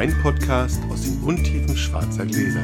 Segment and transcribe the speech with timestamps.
[0.00, 2.62] Wein-Podcast aus den Untiefen schwarzer Gläser.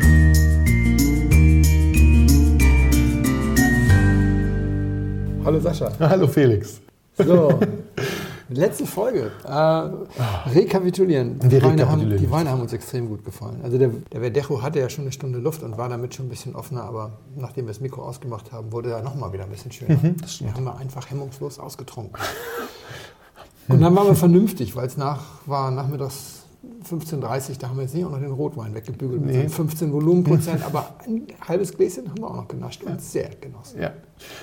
[5.45, 5.93] Hallo Sascha.
[6.01, 6.81] Hallo Felix.
[7.19, 7.61] So,
[8.49, 9.33] letzte Folge.
[9.45, 11.39] Äh, rekapitulieren.
[11.41, 12.31] Die Wir Weine, rekapitulieren haben, die.
[12.31, 13.61] Weine haben uns extrem gut gefallen.
[13.63, 16.31] Also der, der Verdejo hatte ja schon eine Stunde Luft und war damit schon ein
[16.31, 19.73] bisschen offener, aber nachdem wir das Mikro ausgemacht haben, wurde er nochmal wieder ein bisschen
[19.73, 19.99] schöner.
[20.03, 22.19] Mhm, Den haben wir einfach hemmungslos ausgetrunken.
[23.69, 26.36] Und dann waren wir vernünftig, weil es nach, war nachmittags
[26.89, 29.39] 15.30 Uhr, da haben wir jetzt nicht auch noch den Rotwein weggebügelt mit Nee.
[29.41, 33.81] seinen 15 Volumenprozent, aber ein halbes Gläschen haben wir auch noch genascht und sehr genossen.
[33.81, 33.93] Ja,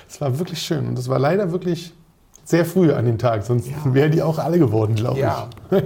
[0.09, 1.93] es war wirklich schön und es war leider wirklich
[2.45, 3.75] sehr früh an dem Tag, sonst Ja.
[3.93, 5.49] wären die auch alle geworden, glaube Ja.
[5.71, 5.83] ich.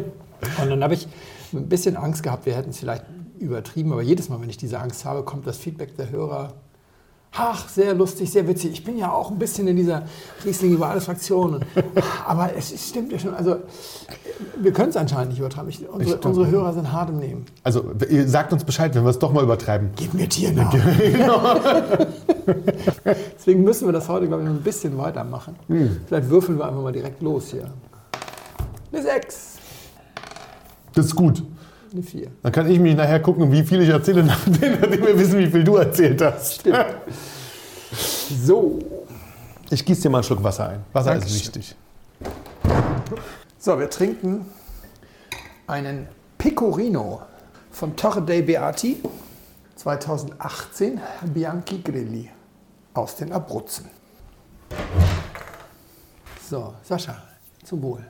[0.61, 1.07] Und dann habe ich
[1.53, 3.05] ein bisschen Angst gehabt, wir hätten es vielleicht
[3.39, 6.53] übertrieben, aber jedes Mal, wenn ich diese Angst habe, kommt das Feedback der Hörer.
[7.33, 8.71] Ach, sehr lustig, sehr witzig.
[8.71, 10.03] Ich bin ja auch ein bisschen in dieser
[10.43, 11.63] Riesling über alle Fraktionen.
[12.25, 13.35] Aber es stimmt ja schon.
[13.35, 13.57] Also,
[14.59, 15.69] wir können es anscheinend nicht übertreiben.
[15.69, 17.45] Ich, unsere, unsere Hörer sind hart im Nehmen.
[17.63, 19.91] Also ihr sagt uns Bescheid, wenn wir es doch mal übertreiben.
[19.95, 20.81] Gib mir Tiernamen.
[23.37, 25.55] Deswegen müssen wir das heute, glaube ich, noch ein bisschen weitermachen.
[26.07, 27.69] Vielleicht würfeln wir einfach mal direkt los hier.
[28.91, 29.57] Eine 6,
[30.95, 31.43] Das ist gut.
[31.91, 32.27] Eine 4.
[32.43, 35.63] Dann kann ich mich nachher gucken, wie viel ich erzähle, nachdem wir wissen, wie viel
[35.63, 36.63] du erzählt hast.
[38.45, 38.79] So,
[39.69, 40.83] Ich gieße dir mal einen Schluck Wasser ein.
[40.93, 41.35] Wasser Dankeschön.
[41.35, 41.75] ist wichtig.
[43.59, 44.45] So, wir trinken
[45.67, 46.07] einen
[46.37, 47.21] Pecorino
[47.71, 48.97] von Torre dei Beati
[49.75, 50.99] 2018
[51.33, 52.29] Bianchi Grilli
[52.93, 53.85] aus den Abruzzen.
[56.49, 57.15] So, Sascha,
[57.63, 58.05] zum Wohl.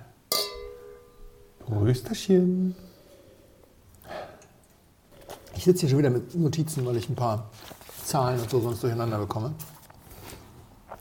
[1.70, 2.76] Rösterchen.
[5.58, 7.46] Ich sitze hier schon wieder mit Notizen, weil ich ein paar
[8.06, 9.52] Zahlen und so sonst durcheinander bekomme.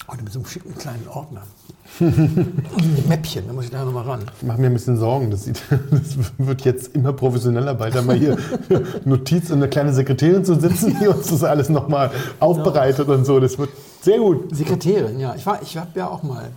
[0.08, 1.42] Heute mit so einem schicken kleinen Ordner.
[2.00, 4.24] ein Mäppchen, da muss ich da nochmal ran.
[4.40, 5.30] Ich mache mir ein bisschen Sorgen.
[5.30, 7.74] Das, sieht, das wird jetzt immer professioneller.
[7.74, 8.39] Bald wir hier
[9.05, 13.40] Notiz und eine kleine Sekretärin zu sitzen, die uns das alles nochmal aufbereitet und so.
[13.40, 14.55] Das wird sehr gut.
[14.55, 15.34] Sekretärin, ja.
[15.34, 16.50] Ich, war- ich habe ja auch mal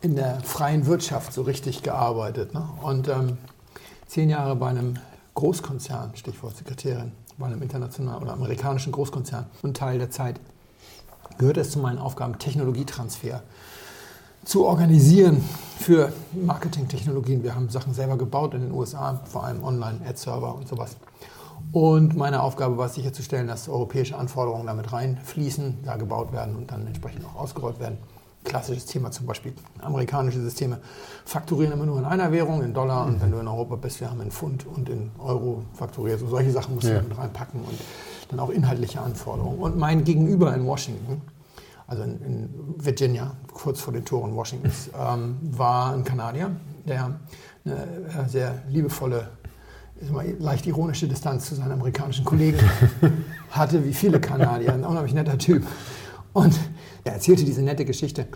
[0.00, 2.54] in der freien Wirtschaft so richtig gearbeitet.
[2.54, 2.68] Ne?
[2.82, 3.38] Und ähm,
[4.06, 4.96] zehn Jahre bei einem
[5.34, 9.46] Großkonzern, Stichwort Sekretärin, bei einem internationalen oder amerikanischen Großkonzern.
[9.62, 10.40] Und Teil der Zeit
[11.38, 13.42] gehört es zu meinen Aufgaben, Technologietransfer
[14.44, 15.42] zu organisieren
[15.78, 17.42] für Marketingtechnologien.
[17.42, 20.96] Wir haben Sachen selber gebaut in den USA, vor allem Online-Ad-Server und sowas.
[21.72, 26.70] Und meine Aufgabe war es sicherzustellen, dass europäische Anforderungen damit reinfließen, da gebaut werden und
[26.70, 27.98] dann entsprechend auch ausgerollt werden.
[28.44, 30.78] Klassisches Thema zum Beispiel, amerikanische Systeme
[31.24, 33.06] fakturieren immer nur in einer Währung, in Dollar.
[33.06, 36.20] Und wenn du in Europa bist, wir haben in Pfund und in Euro fakturiert.
[36.20, 37.00] So solche Sachen musst du Ja.
[37.02, 37.78] mit reinpacken und
[38.28, 39.58] dann auch inhaltliche Anforderungen.
[39.58, 41.22] Und mein Gegenüber in Washington,
[41.86, 46.50] also in, in Virginia, kurz vor den Toren Washingtons, ähm, war ein Kanadier,
[46.86, 47.18] der
[47.64, 49.28] eine äh, sehr liebevolle,
[50.38, 52.58] leicht ironische Distanz zu seinen amerikanischen Kollegen
[53.50, 54.74] hatte, wie viele Kanadier.
[54.74, 55.66] Ein unheimlich netter Typ.
[56.34, 56.54] Und
[57.04, 58.26] er erzählte diese nette Geschichte.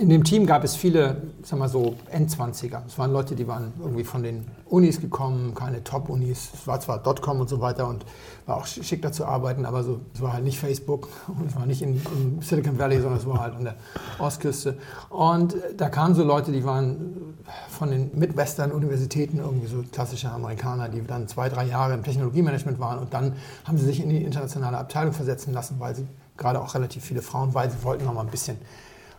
[0.00, 2.84] In dem Team gab es viele, sag mal so, Endzwanziger.
[2.86, 6.50] Es waren Leute, die waren irgendwie von den Unis gekommen, keine Top-Unis.
[6.54, 8.06] Es war zwar Dotcom und so weiter und
[8.46, 11.56] war auch schick da zu arbeiten, aber so, es war halt nicht Facebook und es
[11.56, 13.74] war nicht in, in Silicon Valley, sondern es war halt an der
[14.20, 14.78] Ostküste.
[15.10, 17.34] Und da kamen so Leute, die waren
[17.68, 23.00] von den Midwestern-Universitäten, irgendwie so klassische Amerikaner, die dann zwei, drei Jahre im Technologiemanagement waren
[23.00, 23.34] und dann
[23.64, 26.06] haben sie sich in die internationale Abteilung versetzen lassen, weil sie
[26.36, 28.58] gerade auch relativ viele Frauen, weil sie wollten noch mal ein bisschen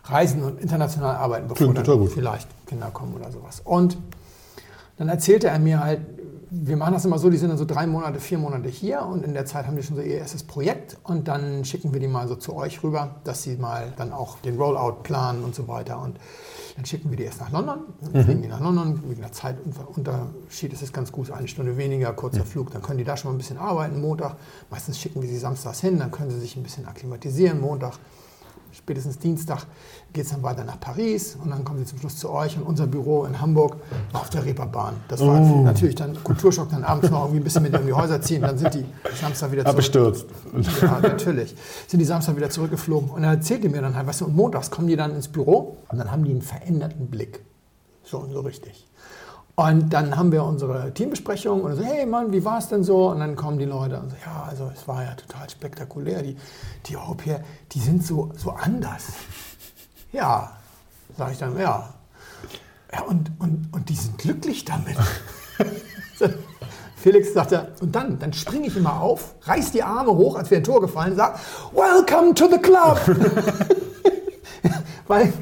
[0.04, 3.60] reisen und international arbeiten, bevor Klingt dann vielleicht Kinder kommen oder sowas.
[3.64, 3.96] Und
[4.96, 6.00] dann erzählte er mir halt,
[6.50, 9.24] wir machen das immer so, die sind dann so drei Monate, vier Monate hier und
[9.24, 12.08] in der Zeit haben die schon so ihr erstes Projekt und dann schicken wir die
[12.08, 15.68] mal so zu euch rüber, dass sie mal dann auch den Rollout planen und so
[15.68, 16.00] weiter.
[16.00, 16.18] Und
[16.76, 20.72] dann schicken wir die erst nach London, dann fliegen die nach London, wegen der Zeitunterschied
[20.72, 23.34] ist es ganz gut, eine Stunde weniger, kurzer Flug, dann können die da schon mal
[23.34, 24.36] ein bisschen arbeiten, Montag.
[24.70, 27.98] Meistens schicken wir sie samstags hin, dann können sie sich ein bisschen akklimatisieren, Montag
[28.84, 29.66] spätestens Dienstag
[30.12, 32.64] geht es dann weiter nach Paris und dann kommen sie zum Schluss zu euch und
[32.64, 33.76] unser Büro in Hamburg
[34.12, 34.94] war auf der Reeperbahn.
[35.08, 35.62] Das war Oh.
[35.62, 38.58] natürlich dann Kulturschock, dann abends noch irgendwie ein bisschen mit in die Häuser ziehen, dann
[38.58, 38.84] sind die
[39.18, 39.70] Samstag wieder zurück.
[39.74, 40.26] Abgestürzt.
[40.82, 41.54] Ja, natürlich.
[41.88, 44.70] Sind die Samstag wieder zurückgeflogen und er erzählte mir dann halt, weißt du, und montags
[44.70, 47.40] kommen die dann ins Büro und dann haben die einen veränderten Blick.
[48.04, 48.86] Schon so richtig.
[49.56, 53.10] Und dann haben wir unsere Teambesprechung und so, hey Mann, wie war es denn so?
[53.10, 56.22] Und dann kommen die Leute und so, ja, also es war ja total spektakulär.
[56.22, 56.36] Die,
[56.86, 57.40] die Europäer,
[57.70, 59.12] die sind so, so anders.
[60.12, 60.56] Ja,
[61.16, 61.94] sage ich dann, ja.
[62.92, 64.96] Ja, und, und, und die sind glücklich damit.
[66.96, 70.62] Felix sagte, und dann, dann springe ich immer auf, reiß die Arme hoch, als wäre
[70.62, 71.38] ein Tor gefallen, und sag,
[71.72, 72.98] Welcome to the club!
[75.06, 75.32] Weil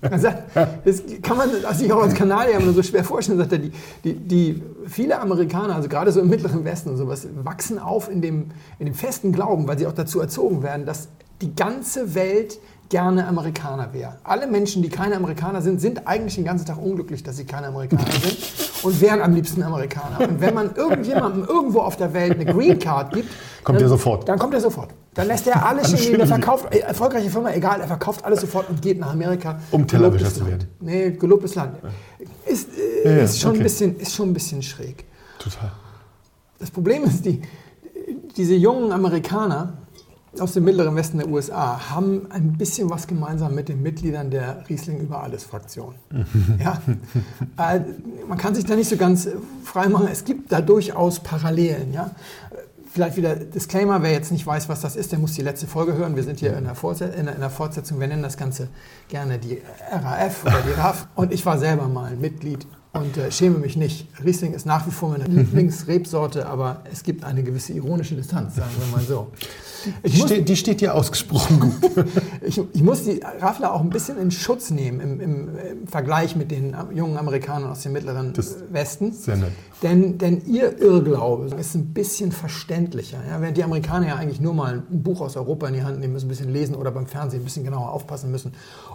[0.00, 3.72] das kann man sich auch als Kanadier immer so schwer vorstellen, sagt er, die,
[4.04, 8.22] die, die viele Amerikaner, also gerade so im Mittleren Westen und sowas, wachsen auf in
[8.22, 11.08] dem, in dem festen Glauben, weil sie auch dazu erzogen werden, dass
[11.40, 12.58] die ganze Welt
[12.88, 14.16] gerne Amerikaner wäre.
[14.24, 17.68] Alle Menschen, die keine Amerikaner sind, sind eigentlich den ganzen Tag unglücklich, dass sie keine
[17.68, 18.38] Amerikaner sind
[18.82, 20.20] und wären am liebsten Amerikaner.
[20.28, 23.30] Und wenn man irgendjemandem irgendwo auf der Welt eine Green Card gibt,
[23.64, 24.28] Kommt dann, er sofort.
[24.28, 24.90] Dann kommt er sofort.
[25.14, 25.90] Dann lässt er alles.
[25.90, 26.26] Der schön.
[26.26, 29.58] verkauft, äh, erfolgreiche Firma, egal, er verkauft alles sofort und geht nach Amerika.
[29.72, 30.68] Um Tellerwäscher zu werden.
[30.78, 31.78] Nee, gelobtes Land.
[32.44, 33.60] Ist, äh, Ja, ja, ist, schon okay.
[33.60, 35.04] ein bisschen, ist schon ein bisschen schräg.
[35.38, 35.72] Total.
[36.58, 37.42] Das Problem ist, die,
[38.36, 39.78] diese jungen Amerikaner
[40.40, 44.64] aus dem mittleren Westen der USA haben ein bisschen was gemeinsam mit den Mitgliedern der
[44.68, 45.94] Riesling über alles Fraktion.
[46.58, 46.80] ja?
[47.58, 47.80] äh,
[48.28, 49.28] man kann sich da nicht so ganz
[49.64, 50.08] frei machen.
[50.10, 51.92] Es gibt da durchaus Parallelen.
[51.92, 52.10] Ja?
[52.90, 55.94] Vielleicht wieder Disclaimer, wer jetzt nicht weiß, was das ist, der muss die letzte Folge
[55.94, 56.16] hören.
[56.16, 58.00] Wir sind hier in der, Fortset in der, in der Fortsetzung.
[58.00, 58.68] Wir nennen das Ganze
[59.08, 59.60] gerne die
[59.90, 61.08] RAF oder die RAF.
[61.14, 62.66] Und ich war selber mal Mitglied
[62.98, 64.06] und äh, schäme mich nicht.
[64.24, 68.70] Riesling ist nach wie vor meine Lieblingsrebsorte, aber es gibt eine gewisse ironische Distanz, sagen
[68.78, 69.28] wir mal so.
[70.04, 71.74] Die, muss, steht, die steht dir ausgesprochen gut.
[72.42, 76.34] ich, ich muss die Raffler auch ein bisschen in Schutz nehmen im, im, im Vergleich
[76.34, 79.12] mit den jungen Amerikanern aus dem mittleren Das- Westen.
[79.12, 79.52] Sehr nett.
[79.82, 83.18] Denn, denn ihr Irrglaube ist ein bisschen verständlicher.
[83.28, 83.40] Ja?
[83.40, 86.14] Während die Amerikaner ja eigentlich nur mal ein Buch aus Europa in die Hand nehmen
[86.14, 88.52] müssen, ein bisschen lesen oder beim Fernsehen ein bisschen genauer aufpassen müssen,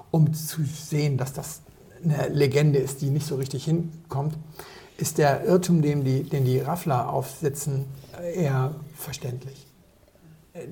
[0.09, 1.62] um zu sehen, dass das
[2.03, 4.36] eine Legende ist, die nicht so richtig hinkommt,
[4.98, 7.86] ist der Irrtum, den die, den die Raffler aufsetzen,
[8.36, 9.65] eher verständlich.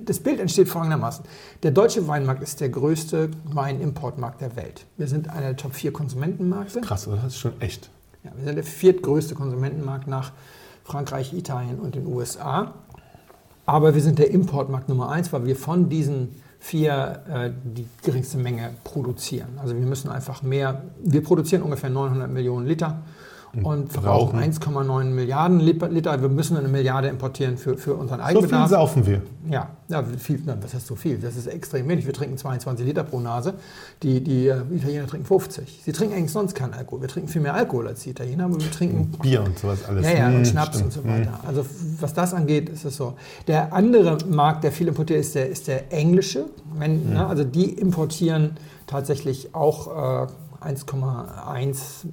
[0.06, 1.24] Das Bild entsteht folgendermaßen.
[1.64, 4.86] Der deutsche Weinmarkt ist der größte Weinimportmarkt der Welt.
[4.98, 6.82] Wir sind einer der Top 4 Konsumentenmärkte.
[6.82, 7.18] Krass, oder?
[7.18, 7.90] Das ist schon echt.
[8.24, 10.34] Ja, wir sind der viertgrößte Konsumentenmarkt nach
[10.84, 12.74] Frankreich, Italien und den USA.
[13.66, 18.38] Aber wir sind der Importmarkt Nummer eins, weil wir von diesen vier äh, die geringste
[18.38, 19.58] Menge produzieren.
[19.58, 23.02] Also wir müssen einfach mehr, wir produzieren ungefähr 900 Millionen Liter
[23.64, 24.52] und verbrauchen brauchen.
[24.52, 26.22] 1,9 Milliarden Liter.
[26.22, 28.70] Wir müssen eine Milliarde importieren für, für unseren So viel Eigenbedarf.
[28.70, 29.22] saufen wir.
[29.50, 31.18] Ja, ja viel, na, was heißt so viel?
[31.18, 32.06] Das ist extrem wenig.
[32.06, 33.56] Wir trinken 22 Liter pro Nase.
[34.04, 35.82] Die, die äh, Italiener trinken 50.
[35.84, 37.02] Sie trinken eigentlich sonst keinen Alkohol.
[37.02, 40.06] Wir trinken viel mehr Alkohol als die Italiener, aber wir trinken Bier und sowas alles.
[40.06, 40.96] ja, ja, und Hm, Schnaps stimmt.
[40.96, 41.40] und so weiter.
[41.48, 41.66] Also
[42.00, 43.14] was das angeht, ist es so.
[43.48, 46.46] Der andere Markt, der viel importiert, ist der, ist der englische.
[46.78, 48.52] Wenn, ne, also die importieren
[48.88, 50.28] tatsächlich auch äh,
[50.62, 52.06] 1,1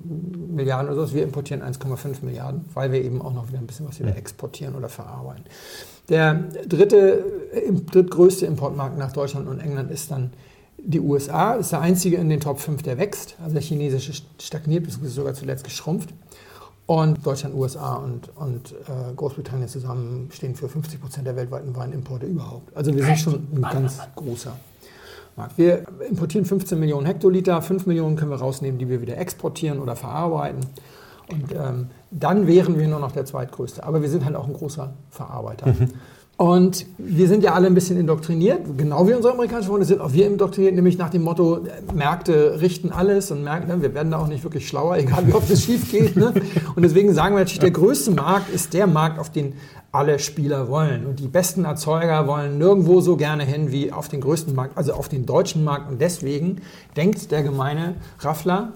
[0.48, 1.14] Milliarden oder so.
[1.14, 4.74] Wir importieren 1,5 Milliarden, weil wir eben auch noch wieder ein bisschen was wieder exportieren
[4.74, 5.44] oder verarbeiten.
[6.08, 6.34] Der
[6.68, 10.32] dritte, äh, drittgrößte Importmarkt nach Deutschland und England ist dann
[10.78, 11.56] die USA.
[11.56, 13.36] Das ist der einzige in den Top 5, der wächst.
[13.42, 16.10] Also der chinesische stagniert, beziehungsweise sogar zuletzt geschrumpft.
[16.86, 22.26] Und Deutschland, USA und, und äh, Großbritannien zusammen stehen für 50 Prozent der weltweiten Weinimporte
[22.26, 22.76] überhaupt.
[22.76, 24.56] Also wir sind schon ein ganz großer
[25.36, 25.58] Markt.
[25.58, 29.96] Wir importieren 15 Millionen Hektoliter, 5 Millionen können wir rausnehmen, die wir wieder exportieren oder
[29.96, 30.60] verarbeiten.
[31.30, 33.84] Und ähm, dann wären wir nur noch der zweitgrößte.
[33.84, 35.74] Aber wir sind halt auch ein großer Verarbeiter.
[36.38, 40.12] Und wir sind ja alle ein bisschen indoktriniert, genau wie unsere amerikanischen Freunde sind auch
[40.12, 41.60] wir indoktriniert, nämlich nach dem Motto,
[41.94, 45.32] Märkte richten alles und Märkte, ne, wir werden da auch nicht wirklich schlauer, egal wie
[45.32, 46.14] oft es schief geht.
[46.14, 46.34] Ne?
[46.74, 49.54] Und deswegen sagen wir natürlich, der größte Markt ist der Markt, auf den
[49.92, 51.06] alle Spieler wollen.
[51.06, 54.92] Und die besten Erzeuger wollen nirgendwo so gerne hin wie auf den größten Markt, also
[54.92, 55.90] auf den deutschen Markt.
[55.90, 56.60] Und deswegen
[56.96, 58.72] denkt der gemeine Raffler,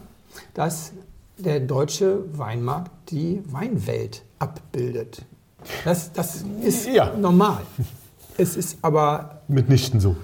[0.54, 0.92] dass
[1.38, 5.22] der deutsche Weinmarkt die Weinwelt abbildet.
[5.84, 7.12] Das, das ist Ja.
[7.16, 7.60] normal.
[8.38, 10.16] Es ist aber Mitnichten so.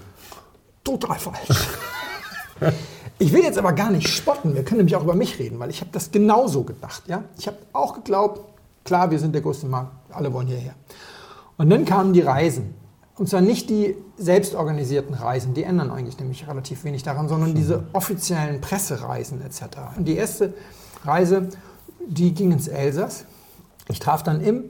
[0.84, 1.66] total falsch.
[3.18, 4.54] Ich will jetzt aber gar nicht spotten.
[4.54, 7.02] Wir können nämlich auch über mich reden, weil ich habe das genauso gedacht.
[7.06, 7.24] Ja?
[7.38, 8.40] Ich habe auch geglaubt,
[8.86, 10.74] klar, wir sind der größte Markt, alle wollen hierher.
[11.58, 12.74] Und dann kamen die Reisen.
[13.16, 17.84] Und zwar nicht die selbstorganisierten Reisen, die ändern eigentlich nämlich relativ wenig daran, sondern diese
[17.92, 19.62] offiziellen Pressereisen etc.
[19.96, 20.52] Und die erste
[21.04, 21.48] Reise,
[22.06, 23.24] die ging ins Elsass.
[23.88, 24.64] Ich traf dann im,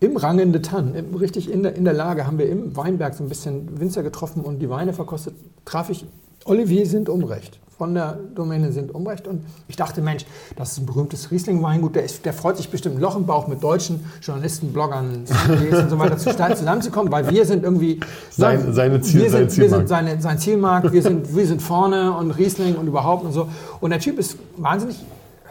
[0.00, 3.14] im Rangen de Tann, im, richtig in der, in der Lage, haben wir im Weinberg
[3.14, 6.04] so ein bisschen Winzer getroffen und die Weine verkostet, traf ich
[6.44, 9.26] Olivier Sind-Umrecht von der Domäne Sind-Umrecht.
[9.26, 10.24] Und ich dachte, Mensch,
[10.54, 13.60] das ist ein berühmtes Riesling-Weingut, der, der freut sich bestimmt ein Loch im Bauch mit
[13.60, 17.98] deutschen Journalisten, Bloggern, und so weiter zu- zusammenzukommen, weil wir sind irgendwie...
[18.30, 19.88] Sein- seine Ziel- wir sein sind, wir sind Zielmarkt.
[19.88, 23.48] seine, sein Zielmarkt, wir sind, wir sind vorne und Riesling und überhaupt und so.
[23.80, 25.04] Und der Typ ist wahnsinnig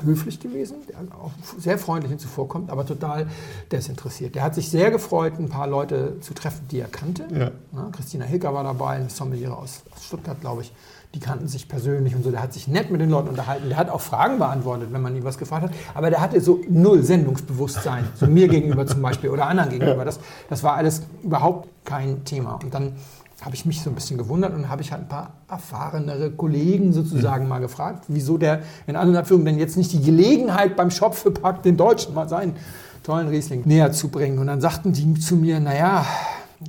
[0.05, 0.77] höflich gewesen,
[1.21, 3.27] auch sehr freundlich und zuvorkommt, aber total
[3.73, 4.35] desinteressiert.
[4.35, 7.23] Der hat sich sehr gefreut, ein paar Leute zu treffen, die er kannte.
[7.38, 7.51] Ja.
[7.73, 10.71] Na, Christina Hilker war dabei, eine Sommelier aus, aus Stuttgart, glaube ich.
[11.13, 12.31] Die kannten sich persönlich und so.
[12.31, 13.67] Der hat sich nett mit den Leuten unterhalten.
[13.67, 15.71] Der hat auch Fragen beantwortet, wenn man ihn was gefragt hat.
[15.93, 18.05] Aber der hatte so null Sendungsbewusstsein.
[18.15, 20.05] So mir gegenüber zum Beispiel oder anderen gegenüber.
[20.05, 22.59] Das, das war alles überhaupt kein Thema.
[22.63, 22.93] Und dann
[23.41, 26.93] habe ich mich so ein bisschen gewundert und habe ich halt ein paar erfahrenere Kollegen
[26.93, 31.31] sozusagen mal gefragt, wieso der in anderen Abführungen denn jetzt nicht die Gelegenheit beim Schopfe
[31.31, 32.55] packt, den Deutschen mal seinen
[33.03, 34.37] tollen Riesling näher zu bringen.
[34.37, 36.05] Und dann sagten die zu mir, naja,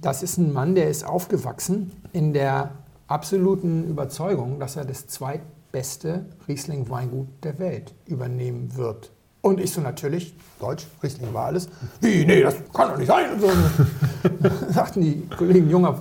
[0.00, 2.70] das ist ein Mann, der ist aufgewachsen in der
[3.12, 9.11] absoluten Überzeugung, dass er das zweitbeste Riesling-Weingut der Welt übernehmen wird.
[9.42, 11.69] Und ich so natürlich, Deutsch, Riesling war alles.
[12.00, 13.33] Wie, nee, das kann doch nicht sein.
[13.35, 13.49] Und so.
[14.73, 16.00] sagten die Kollegen, junger,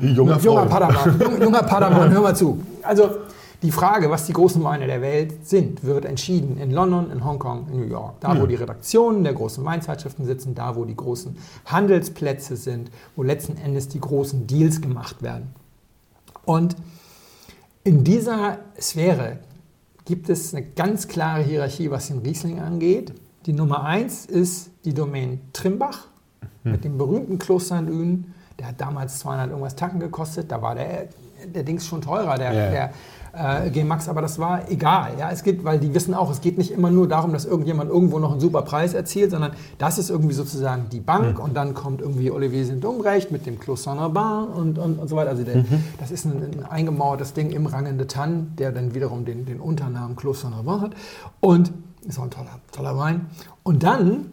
[0.00, 0.66] Junger junger.
[0.66, 2.60] Padawan, jung- junger Padawan, hör mal zu.
[2.82, 3.10] Also
[3.60, 7.68] die Frage, was die großen Weine der Welt sind, wird entschieden in London, in Hongkong,
[7.70, 8.14] in New York.
[8.20, 13.22] Da, wo die Redaktionen der großen Weinzeitschriften sitzen, da, wo die großen Handelsplätze sind, wo
[13.22, 15.54] letzten Endes die großen Deals gemacht werden.
[16.44, 16.76] Und
[17.84, 19.38] in dieser Sphäre
[20.04, 23.12] gibt es eine ganz klare Hierarchie, was den Riesling angeht.
[23.46, 26.06] Die Nummer eins ist die Domain Trimbach
[26.64, 28.34] mit dem berühmten Kloster in Lünen.
[28.58, 30.50] Der hat damals 200 irgendwas Tacken gekostet.
[30.50, 31.08] Da war der,
[31.52, 32.70] der Dings schon teurer, der, Ja.
[32.70, 32.92] der
[33.32, 35.12] äh, G-Max, aber das war egal.
[35.18, 37.90] Ja, es geht, weil die wissen auch, es geht nicht immer nur darum, dass irgendjemand
[37.90, 41.74] irgendwo noch einen super Preis erzielt, sondern das ist irgendwie sozusagen die Bank und dann
[41.74, 45.30] kommt irgendwie Olivier Saint-Umbrecht mit dem Clos Saint-Urbain und, und, und so weiter.
[45.30, 45.64] Also der,
[45.98, 49.60] das ist ein, ein eingemauertes Ding im Rangen de Tanne, der dann wiederum den, den
[49.60, 50.92] Unternamen Clos Saint-Urbain hat
[51.40, 51.72] und
[52.06, 53.26] ist auch ein toller, toller Wein.
[53.62, 54.26] Und dann,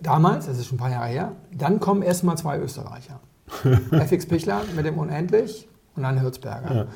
[0.00, 3.20] damals, das ist schon ein paar Jahre her, dann kommen erstmal zwei Österreicher.
[3.90, 6.74] FX Pichler mit dem Unendlich und dann Hürzberger.
[6.74, 6.86] Ja.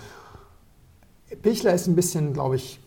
[1.45, 2.81] Pichler ist ein bisschen, glaube ich,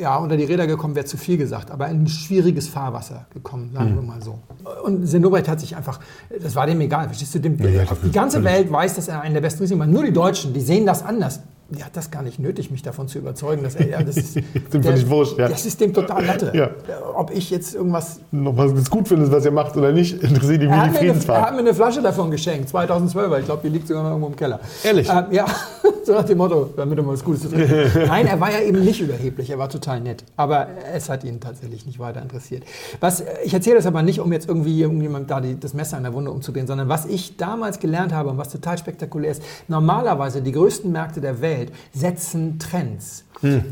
[0.00, 3.70] ja, unter die Räder gekommen, wäre zu viel gesagt, aber in ein schwieriges Fahrwasser gekommen,
[3.72, 3.96] sagen Mhm.
[3.96, 4.38] wir mal so.
[4.82, 6.00] Und Senobrecht hat sich einfach,
[6.42, 9.20] das war dem egal, verstehst du, dem, Ja, ja, die ganze Welt weiß, dass er
[9.20, 9.86] einer der besten Riesen war.
[9.86, 11.40] Nur die Deutschen, die sehen das anders.
[11.68, 14.36] Die hat das gar nicht nötig, mich davon zu überzeugen, dass er, ja, das ist,
[14.72, 15.48] Dem völlig wurscht, ja.
[15.48, 16.52] das ist dem total Latte.
[16.54, 16.70] Ja.
[17.14, 20.62] Ob ich jetzt irgendwas Noch was es gut findest, was ihr macht oder nicht, interessiert
[20.62, 21.52] die wie die eine, er hat Friedensfahrt.
[21.52, 24.60] mir eine Flasche davon geschenkt, 2012, ich glaube, die liegt sogar noch irgendwo im Keller.
[24.84, 25.08] Ehrlich?
[25.08, 25.46] Ähm, ja,
[26.04, 28.06] so nach dem Motto, damit er mal was Gutes zu trinken.
[28.06, 30.22] Nein, er war ja eben nicht überheblich, er war total nett.
[30.36, 32.62] Aber es hat ihn tatsächlich nicht weiter interessiert.
[33.00, 36.04] Was, ich erzähle das aber nicht, um jetzt irgendwie irgendjemand da die, das Messer in
[36.04, 40.42] der Wunde umzudrehen, sondern was ich damals gelernt habe und was total spektakulär ist, normalerweise
[40.42, 41.55] die größten Märkte der Welt
[41.92, 43.24] setzen Trends.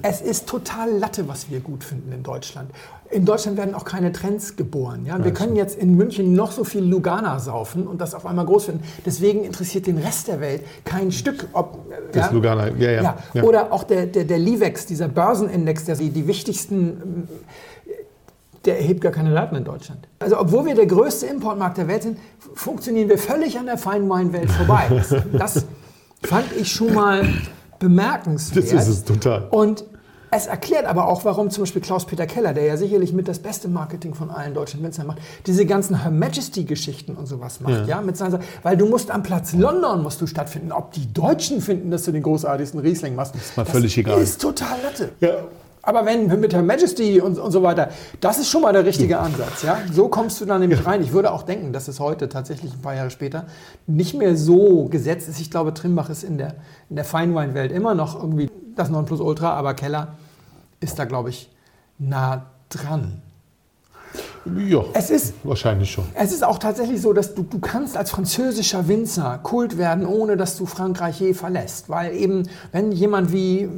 [0.03, 2.71] Es ist total Latte, was wir gut finden in Deutschland.
[3.11, 5.07] In Deutschland werden auch keine Trends geboren.
[5.07, 5.23] Ja?
[5.23, 8.67] Wir können jetzt in München noch so viel Lugana saufen und das auf einmal groß
[8.67, 8.85] finden.
[9.07, 13.17] Deswegen interessiert den Rest der Welt kein Stück, ob äh, Das Lugana, ja, ja.
[13.33, 13.43] ja.
[13.43, 17.29] oder auch der, der, der Livex, dieser Börsenindex, der die, die wichtigsten, ähm,
[18.65, 20.09] der erhebt gar keine Daten in Deutschland.
[20.19, 22.19] Also obwohl wir der größte Importmarkt der Welt sind,
[22.55, 24.85] funktionieren wir völlig an der Feinweinwelt vorbei.
[24.95, 25.67] Das, das
[26.23, 27.29] fand ich schon mal
[27.79, 28.73] bemerkenswert.
[28.73, 29.49] Das ist es total.
[29.51, 29.85] Und
[30.37, 33.69] es erklärt aber auch, warum zum Beispiel Klaus-Peter Keller, der ja sicherlich mit das beste
[33.69, 37.87] Marketing von allen deutschen Winzern macht, diese ganzen Her Majesty-Geschichten und sowas macht.
[37.87, 38.01] Ja.
[38.01, 40.73] mit seiner, weil du musst am Platz London musst du stattfinden.
[40.73, 44.21] Ob die Deutschen finden, dass du den großartigsten Riesling machst, ist mal völlig egal.
[44.21, 45.13] ist total Latte.
[45.21, 45.45] Ja.
[45.87, 49.19] Aber wenn mit Her Majesty und, und so weiter, das ist schon mal der richtige
[49.19, 49.63] Ansatz.
[49.63, 49.79] Ja?
[49.93, 51.03] So kommst du dann nämlich rein.
[51.03, 53.47] Ich würde auch denken, dass es heute tatsächlich ein paar Jahre später
[53.87, 55.41] nicht mehr so gesetzt ist.
[55.41, 56.55] Ich glaube, Trimbach ist in der,
[56.91, 60.15] in der Feinweinwelt immer noch irgendwie das Nonplusultra, aber Keller
[60.81, 61.51] ist da, glaube ich,
[61.99, 63.23] nah dran.
[64.69, 66.05] Ja, Es ist wahrscheinlich schon.
[66.15, 70.37] es ist auch tatsächlich so, dass du, du kannst als französischer Winzer Kult werden, ohne
[70.37, 71.89] dass du Frankreich je verlässt.
[71.89, 73.69] Weil eben, wenn jemand wie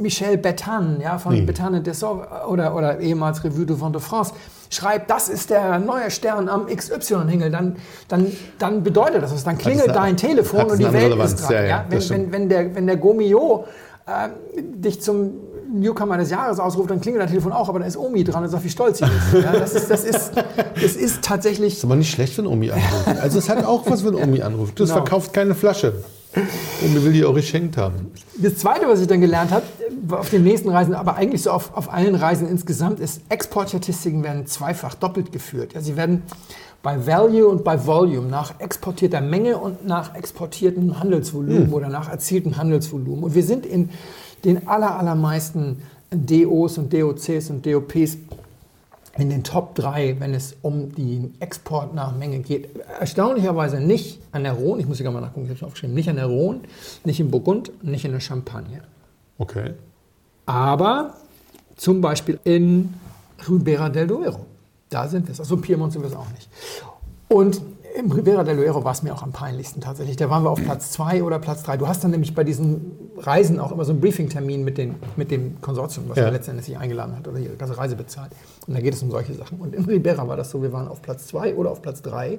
[0.00, 1.46] Michel Betan, ja, von Mhm.
[1.46, 4.32] Betan et Dessau oder, oder ehemals Revue de Vente de France,
[4.70, 7.76] schreibt, das ist der neue Stern am XY-Hingel, dann,
[8.08, 8.26] dann,
[8.58, 9.44] dann bedeutet das was.
[9.44, 11.32] Dann klingelt eine- dein Telefon und die Welt Relevanz.
[11.34, 11.52] ist dran.
[11.52, 13.66] Ja, ja, Wenn, wenn, wenn, der, wenn der Gomio
[14.06, 15.32] äh, dich zum
[15.80, 18.50] Newcomer des Jahres ausruft, dann klingelt dein Telefon auch, aber da ist Omi dran und
[18.50, 19.42] sagt, wie stolz sie ist.
[19.44, 20.32] Ja, das, ist das, ist,
[20.80, 23.08] das ist tatsächlich Ist aber nicht schlecht, wenn Omi anruft.
[23.20, 24.78] Also es hat auch was, wenn Omi anruft.
[24.80, 25.00] Das Genau.
[25.02, 25.94] verkauft keine Flasche.
[26.84, 28.10] Omi will die auch geschenkt haben.
[28.38, 29.64] Das Zweite, was ich dann gelernt habe,
[30.10, 34.46] auf den nächsten Reisen, aber eigentlich so auf, auf allen Reisen insgesamt, ist, Exportstatistiken werden
[34.46, 35.72] zweifach doppelt geführt.
[35.74, 36.22] Ja, sie werden
[36.82, 42.58] bei Value und bei Volume nach exportierter Menge und nach exportiertem Handelsvolumen oder nach erzieltem
[42.58, 43.24] Handelsvolumen.
[43.24, 43.88] Und wir sind in
[44.44, 48.18] den aller, allermeisten DOs und DOCs und DOPs
[49.16, 52.68] in den Top 3, wenn es um den Export nach Menge geht.
[52.98, 56.08] Erstaunlicherweise nicht an der Rhone, ich muss hier mal nachgucken, ich habe es aufgeschrieben, nicht
[56.08, 56.60] an der Rhone,
[57.04, 58.82] nicht in Burgund, nicht in der Champagne.
[59.38, 59.74] Okay.
[60.46, 61.14] Aber
[61.76, 62.94] zum Beispiel in
[63.48, 64.46] Ribera del Duero.
[64.90, 65.40] Da sind wir es.
[65.40, 66.48] Also in Piemont sind wir es auch nicht.
[67.28, 67.60] Und
[67.96, 70.16] im Ribera del Duero war es mir auch am peinlichsten tatsächlich.
[70.16, 71.76] Da waren wir auf Platz 2 oder Platz 3.
[71.76, 75.30] Du hast dann nämlich bei diesen Reisen auch immer so einen Briefing-Termin mit, den, mit
[75.30, 76.28] dem Konsortium, was Ja.
[76.28, 78.32] letztendlich sich eingeladen hat oder die ganze Reise bezahlt.
[78.66, 79.58] Und da geht es um solche Sachen.
[79.60, 82.38] Und in Ribera war das so, wir waren auf Platz 2 oder auf Platz 3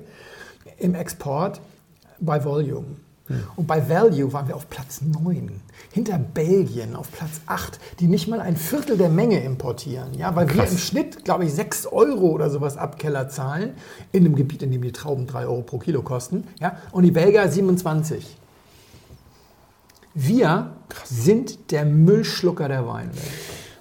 [0.78, 1.62] im Export
[2.20, 2.86] bei Volume.
[3.56, 5.50] Und bei Value waren wir auf Platz 9.
[5.92, 10.14] Hinter Belgien auf Platz 8, die nicht mal ein Viertel der Menge importieren.
[10.14, 10.74] Ja, weil wir Krass.
[10.74, 13.72] im Schnitt, glaube ich, 6 Euro oder sowas ab Keller zahlen.
[14.12, 16.44] In einem Gebiet, in dem die Trauben 3 Euro pro Kilo kosten.
[16.60, 18.38] Ja, und die Belgier 27.
[20.16, 20.72] Wir
[21.04, 23.20] sind der Müllschlucker der Weinwelt.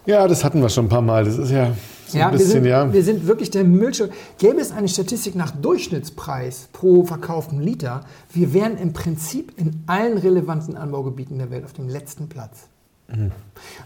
[0.05, 1.25] Ja, das hatten wir schon ein paar Mal.
[1.25, 1.73] Das ist ja
[2.09, 2.93] so Ja, ein wir, bisschen, sind, ja.
[2.93, 4.13] wir sind wirklich der Müllschlucker.
[4.39, 8.01] Gäbe es eine Statistik nach Durchschnittspreis pro verkauften Liter,
[8.33, 12.67] wir wären im Prinzip in allen relevanten Anbaugebieten der Welt auf dem letzten Platz.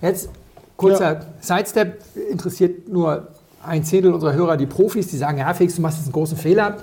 [0.00, 0.30] Jetzt
[0.76, 1.98] kurzer Sidestep,
[2.30, 3.28] interessiert nur
[3.62, 6.38] ein Zehntel unserer Hörer die Profis, die sagen, ja Felix, du machst jetzt einen großen
[6.38, 6.78] Fehler,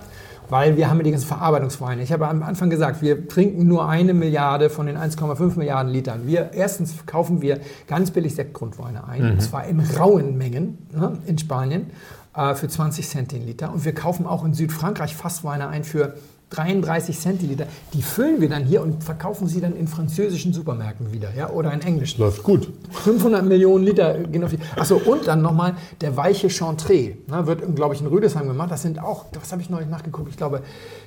[0.49, 2.01] weil wir haben ja die ganzen Verarbeitungsweine.
[2.03, 6.21] Ich habe am Anfang gesagt, wir trinken nur eine Milliarde von den 1,5 Milliarden Litern.
[6.25, 11.37] Wir, erstens kaufen wir ganz billig Sektgrundweine ein, und zwar in rauen Mengen ne, in
[11.37, 11.87] Spanien
[12.35, 13.71] äh, für 20 Cent den Liter.
[13.71, 16.15] Und wir kaufen auch in Südfrankreich Fassweine ein für
[16.51, 17.65] 33 Centiliter.
[17.93, 21.73] Die füllen wir dann hier und verkaufen sie dann in französischen Supermärkten wieder ja, oder
[21.73, 22.21] in englischen.
[22.21, 22.71] Läuft gut.
[22.91, 24.59] 500 Millionen Liter gehen auf die.
[24.75, 27.15] Achso, und dann nochmal der weiche Chantre.
[27.27, 28.71] Ne, wird, glaube ich, in Rüdesheim gemacht.
[28.71, 30.29] Das sind auch, was habe ich neulich nachgeguckt?
[30.29, 30.61] Ich glaube,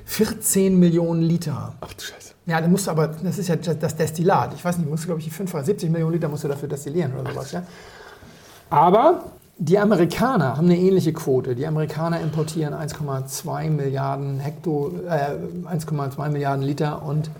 [0.07, 1.75] 14 Millionen Liter.
[1.81, 2.35] Ach du Scheiße.
[2.47, 4.55] Ja, da musst du aber, das ist ja das Destillat.
[4.55, 6.69] Ich weiß nicht, musst du, glaube ich, 5 oder 70 Millionen Liter musst du dafür
[6.69, 7.53] destillieren oder sowas.
[7.53, 7.63] Ja?
[8.71, 9.25] Aber
[9.59, 11.55] die Amerikaner haben eine ähnliche Quote.
[11.55, 17.31] Die Amerikaner importieren 1,2 Milliarden Hekto, äh, 1,2 Milliarden Liter und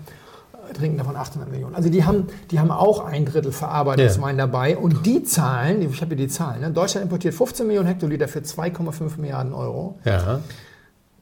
[0.73, 1.75] trinken davon 800 Millionen.
[1.75, 6.15] Also die haben, die haben auch ein Drittel Verarbeitungswein dabei und die zahlen, ich habe
[6.15, 6.71] hier die Zahlen, ne?
[6.71, 9.97] Deutschland importiert 15 Millionen Hektoliter für 2,5 Milliarden Euro.
[10.03, 10.41] Ja.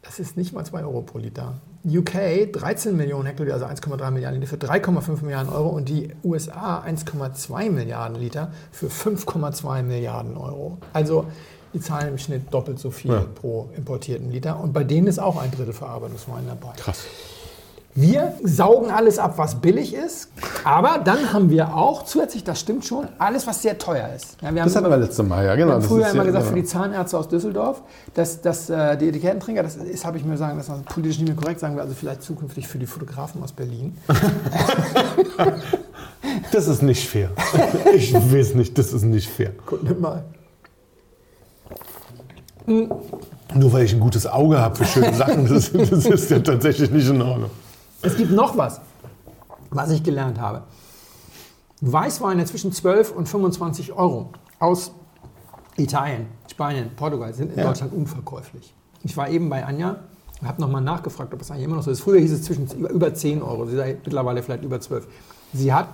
[0.07, 1.55] Das ist nicht mal 2 Euro pro Liter.
[1.85, 6.81] UK 13 Millionen Hektoliter, also 1,3 Milliarden Liter für 3,5 Milliarden Euro und die USA
[6.81, 10.77] 1,2 Milliarden Liter für 5,2 Milliarden Euro.
[10.93, 11.25] Also
[11.73, 13.25] die zahlen im Schnitt doppelt so viel Ja.
[13.35, 16.73] pro importierten Liter und bei denen ist auch ein Drittel Verarbeitungswein dabei.
[16.77, 17.05] Krass.
[17.96, 20.29] Wir saugen alles ab, was billig ist,
[20.63, 24.38] aber dann haben wir auch zusätzlich, das stimmt schon, alles, was sehr teuer ist.
[24.39, 25.72] Ja, wir haben Das hatten wir letztes Mal, ja, wir genau.
[25.74, 26.55] haben das früher immer ja- gesagt, genau.
[26.55, 27.81] für die Zahnärzte aus Düsseldorf,
[28.14, 31.27] dass, dass äh, die Etikettentrinker, das ist, habe ich mir sagen, das ist politisch nicht
[31.29, 33.98] mehr korrekt, sagen wir also vielleicht zukünftig für die Fotografen aus Berlin.
[36.51, 37.29] Das ist nicht fair.
[37.96, 39.51] Ich weiß nicht, das ist nicht fair.
[39.66, 40.24] Guck nimm mal.
[42.66, 46.92] Nur weil ich ein gutes Auge habe für schöne Sachen, das, das ist ja tatsächlich
[46.92, 47.50] nicht in Ordnung.
[48.01, 48.81] Es gibt noch was,
[49.70, 50.64] was ich gelernt habe.
[51.81, 54.92] Weißweine zwischen 12 und 25 Euro aus
[55.77, 57.66] Italien, Spanien, Portugal sind in Ja.
[57.66, 58.74] Deutschland unverkäuflich.
[59.03, 59.98] Ich war eben bei Anja
[60.42, 62.01] und habe nochmal nachgefragt, ob es eigentlich immer noch so ist.
[62.01, 65.07] Früher hieß es zwischen über, über 10 Euro, sie sei mittlerweile vielleicht über 12.
[65.53, 65.88] Sie hat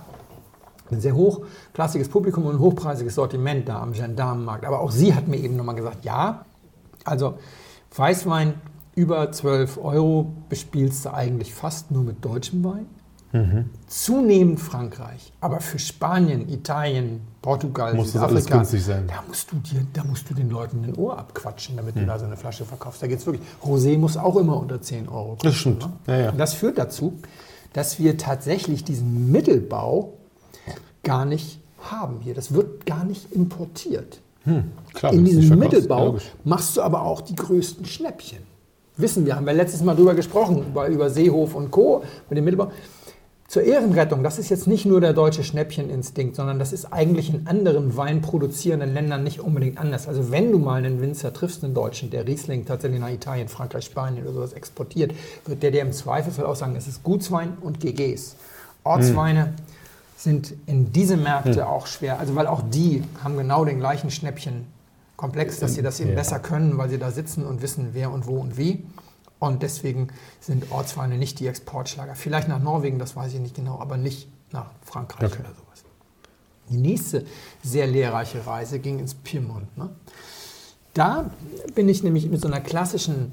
[0.90, 4.64] ein sehr hochklassiges Publikum und ein hochpreisiges Sortiment da am Gendarmenmarkt.
[4.64, 6.44] Aber auch sie hat mir eben nochmal gesagt, ja,
[7.04, 7.38] also
[7.94, 8.54] Weißwein
[8.94, 12.86] über 12 Euro bespielst du eigentlich fast nur mit deutschem Wein.
[13.88, 20.30] Zunehmend Frankreich, aber für Spanien, Italien, Portugal, Muss Südafrika, da musst du dir, da musst
[20.30, 23.02] du den Leuten ein Ohr abquatschen, damit du da so eine Flasche verkaufst.
[23.02, 23.42] Da geht's wirklich.
[23.60, 25.46] Rosé muss auch immer unter 10 Euro kosten.
[25.48, 25.82] Das stimmt.
[25.82, 25.92] ne?
[26.06, 26.30] Ja, ja.
[26.30, 27.14] Und das führt dazu,
[27.72, 30.12] dass wir tatsächlich diesen Mittelbau
[31.02, 31.58] gar nicht
[31.90, 32.34] haben hier.
[32.34, 34.20] Das wird gar nicht importiert.
[34.92, 38.53] Klar, In diesem Mittelbau machst du aber auch die größten Schnäppchen.
[38.96, 42.04] Wissen wir, haben wir letztes Mal drüber gesprochen, über, über Seehof und Co.
[42.28, 42.70] mit dem Mittelbau.
[43.48, 47.46] Zur Ehrenrettung, das ist jetzt nicht nur der deutsche Schnäppcheninstinkt, sondern das ist eigentlich in
[47.46, 50.08] anderen weinproduzierenden Ländern nicht unbedingt anders.
[50.08, 53.84] Also wenn du mal einen Winzer triffst, einen Deutschen, der Riesling tatsächlich nach Italien, Frankreich,
[53.84, 55.12] Spanien oder sowas exportiert,
[55.44, 58.36] wird der dir im Zweifelsfall auch sagen, es ist Gutswein und GGs.
[58.82, 59.54] Ortsweine
[60.16, 64.10] sind in diese Märkte auch schwer, also weil auch die haben genau den gleichen
[65.14, 66.16] Schnäppchenkomplex, dass sie das eben Ja.
[66.16, 68.84] besser können, weil sie da sitzen und wissen, wer und wo und wie.
[69.38, 70.08] Und deswegen
[70.40, 72.14] sind Ortsweine nicht die Exportschlager.
[72.14, 75.40] Vielleicht nach Norwegen, das weiß ich nicht genau, aber nicht nach Frankreich Okay.
[75.40, 75.84] oder sowas.
[76.70, 77.26] Die nächste
[77.62, 79.76] sehr lehrreiche Reise ging ins Piemont.
[79.76, 79.90] Ne?
[80.94, 81.30] Da
[81.74, 83.32] bin ich nämlich mit so einer klassischen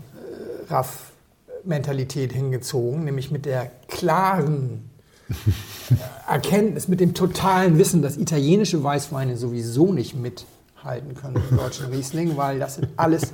[0.70, 4.90] äh, Raff-Mentalität hingezogen, nämlich mit der klaren
[5.30, 10.16] äh, Erkenntnis, mit dem totalen Wissen, dass italienische Weißweine sowieso nicht
[10.82, 13.34] mithalten können mit deutschen Riesling, weil das sind alles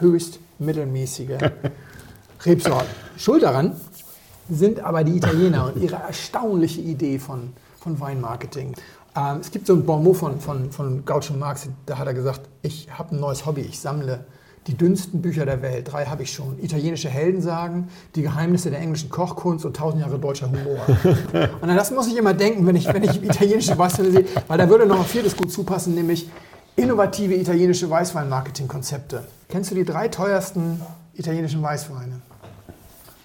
[0.00, 1.38] höchst mittelmäßige
[2.44, 2.88] Rebsorten.
[3.16, 3.76] Schuld daran
[4.48, 8.74] sind aber die Italiener und ihre erstaunliche Idee von, von Weinmarketing.
[9.16, 12.14] Ähm, es gibt so ein Bon mot von, von, von Gaucho Marx, da hat er
[12.14, 14.24] gesagt, ich habe ein neues Hobby, ich sammle
[14.66, 16.58] die dünnsten Bücher der Welt, drei habe ich schon.
[16.62, 20.80] Italienische Heldensagen, die Geheimnisse der englischen Kochkunst und tausend Jahre deutscher Humor.
[21.60, 24.58] und an das muss ich immer denken, wenn ich, wenn ich italienische Weißweine sehe, weil
[24.58, 26.28] da würde noch ein viertes gut zupassen, nämlich
[26.78, 29.24] innovative italienische Weißwein-Marketing-Konzepte.
[29.48, 30.80] Kennst du die drei teuersten
[31.14, 32.20] italienischen Weißweine?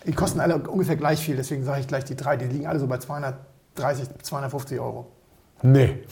[0.05, 2.35] Die kosten alle ungefähr gleich viel, deswegen sage ich gleich die drei.
[2.35, 5.07] Die liegen alle so bei 230, 250 Euro.
[5.61, 6.03] Nee.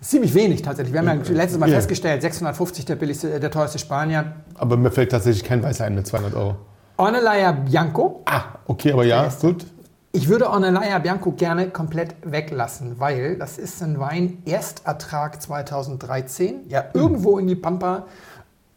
[0.00, 0.92] Ziemlich wenig tatsächlich.
[0.92, 1.74] Wir haben ja letztes Mal Ja.
[1.74, 4.36] festgestellt, 650 der, billigste, der teuerste Spanier.
[4.54, 6.56] Aber mir fällt tatsächlich kein Weißer ein mit 200 Euro.
[6.96, 8.22] Ornellaia Bianco.
[8.26, 9.66] Ah, okay, aber ja, gut.
[10.12, 16.68] Ich würde Ornellaia Bianco gerne komplett weglassen, weil das ist ein Wein Erstertrag 2013.
[16.68, 18.06] Ja, irgendwo in die Pampa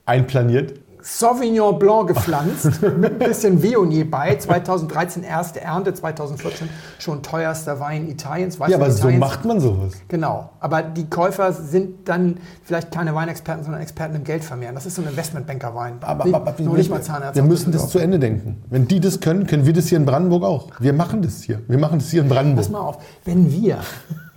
[0.06, 0.80] Einplaniert.
[1.02, 4.36] Sauvignon Blanc gepflanzt, mit ein bisschen Viognier bei.
[4.36, 8.60] 2013 erste Ernte, 2014 schon teuerster Wein Italiens.
[8.60, 9.94] Weißt Ja, aber so Italiens- macht man sowas.
[10.08, 10.50] Genau.
[10.60, 14.76] Aber die Käufer sind dann vielleicht keine Weinexperten, sondern Experten im Geld vermehren.
[14.76, 15.96] Das ist so ein Investmentbankerwein.
[16.02, 17.42] Aber, aber, aber noch wir, nicht mal Zahnärzte.
[17.42, 18.64] wir müssen das zu Ende denken.
[18.70, 20.70] Wenn die das können, können wir das hier in Brandenburg auch.
[20.80, 21.62] Wir machen das hier.
[21.68, 22.70] Wir machen das hier in Pass Brandenburg.
[22.70, 23.80] mal auf, wenn wir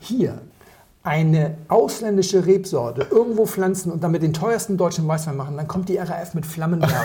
[0.01, 0.35] hier
[1.05, 5.99] eine ausländische Rebsorte irgendwo pflanzen und damit den teuersten deutschen Weißwein machen, dann kommt die
[5.99, 7.05] RAF mit Flammenwerfern.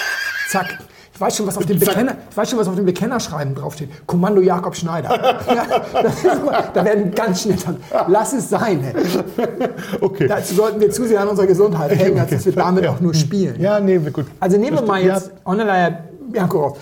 [0.50, 0.78] Zack.
[1.12, 3.90] Ich weiß schon, was auf dem Bekenner, ich weiß schon, was auf dem Bekennerschreiben draufsteht.
[4.06, 5.10] Kommando Jakob Schneider.
[5.54, 7.76] Ja, immer, da werden ganz schnell dann,
[8.08, 8.82] lass es sein.
[8.82, 8.94] Ey.
[10.00, 10.28] Okay.
[10.28, 13.12] Dazu sollten wir zu sehr an unserer Gesundheit hängen, als dass wir damit auch nur
[13.12, 13.60] spielen.
[13.60, 14.24] Ja, nee, gut.
[14.38, 15.16] Also nehmen wir mal Ja.
[15.16, 16.78] jetzt Onelaya Bianco auf,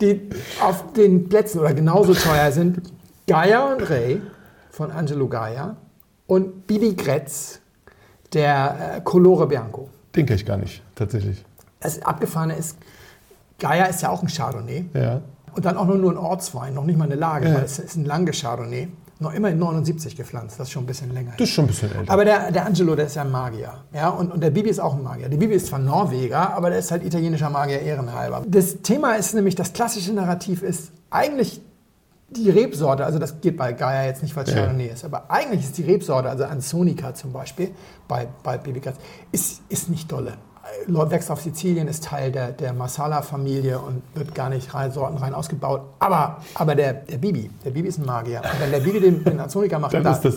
[0.00, 0.28] die
[0.60, 2.80] auf den Plätzen oder genauso teuer sind
[3.28, 4.20] Gaia und Ray
[4.72, 5.76] von Angelo Gaia
[6.32, 7.60] und Bibi Gretz,
[8.32, 9.88] der äh, Colore Bianco.
[10.16, 11.44] Den kenn ich gar nicht, tatsächlich.
[11.80, 12.78] Das Abgefahrene ist,
[13.58, 15.20] Gaia ist ja auch ein Chardonnay Ja.
[15.54, 17.54] und dann auch nur, nur ein Ortswein, noch nicht mal eine Lage, Ja.
[17.56, 18.88] weil es ist ein lange Chardonnay.
[19.18, 21.32] Noch immer in 79 gepflanzt, das ist schon ein bisschen länger.
[21.38, 22.10] Das ist schon ein bisschen älter.
[22.12, 23.72] Aber der, der Angelo, der ist ja ein Magier.
[23.92, 24.08] Ja?
[24.08, 25.28] Und, und der Bibi ist auch ein Magier.
[25.28, 28.42] Der Bibi ist zwar Norweger, aber der ist halt italienischer Magier ehrenhalber.
[28.48, 31.60] Das Thema ist nämlich, das klassische Narrativ ist eigentlich
[32.36, 34.56] die Rebsorte, also das geht bei Gaia jetzt nicht, weil es Ja.
[34.56, 37.70] Chardonnay ist, aber eigentlich ist die Rebsorte, also Ansonica zum Beispiel,
[38.08, 38.96] bei, bei Bibi Katz,
[39.32, 40.34] ist, ist nicht dolle.
[40.86, 45.34] Lord wächst auf Sizilien, ist Teil der, der Marsala-Familie und wird gar nicht rein, sortenrein
[45.34, 45.82] ausgebaut.
[45.98, 48.40] Aber, aber der, der Bibi, der Bibi ist ein Magier.
[48.42, 50.36] Und wenn der Bibi den, den Ansonica macht, Dann da- ist das.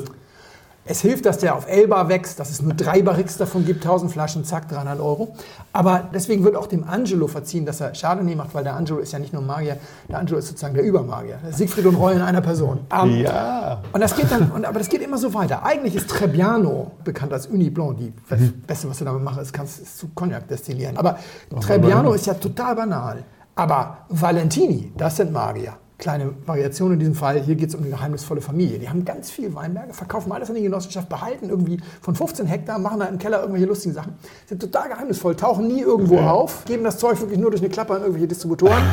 [0.87, 4.11] Es hilft, dass der auf Elba wächst, dass es nur drei Barriques davon gibt, 1000
[4.11, 5.33] Flaschen, zack, 300 Euro.
[5.73, 9.11] Aber deswegen wird auch dem Angelo verziehen, dass er Chardonnay macht, weil der Angelo ist
[9.11, 11.39] ja nicht nur Magier, der Angelo ist sozusagen der Übermagier.
[11.49, 12.81] Siegfried und Roy in einer Person.
[12.93, 13.81] Ähm, Ja.
[13.93, 15.65] Und das geht dann, und, aber das geht immer so weiter.
[15.65, 17.97] Eigentlich ist Trebbiano bekannt als Uni Blanc.
[17.97, 20.97] Die, Das Beste, was du damit machst, ist, kannst ist zu Cognac destillieren.
[20.97, 21.17] Aber
[21.61, 23.23] Trebbiano ist ja total banal.
[23.55, 25.73] Aber Valentini, das sind Magier.
[25.97, 27.41] Kleine Variation in diesem Fall.
[27.41, 28.79] Hier geht es um eine geheimnisvolle Familie.
[28.79, 32.79] Die haben ganz viel Weinberge, verkaufen alles an die Genossenschaft, behalten irgendwie von 15 Hektar,
[32.79, 34.13] machen da im Keller irgendwelche lustigen Sachen.
[34.45, 37.93] Sind total geheimnisvoll, tauchen nie irgendwo auf, geben das Zeug wirklich nur durch eine Klappe
[37.93, 38.83] an irgendwelche Distributoren.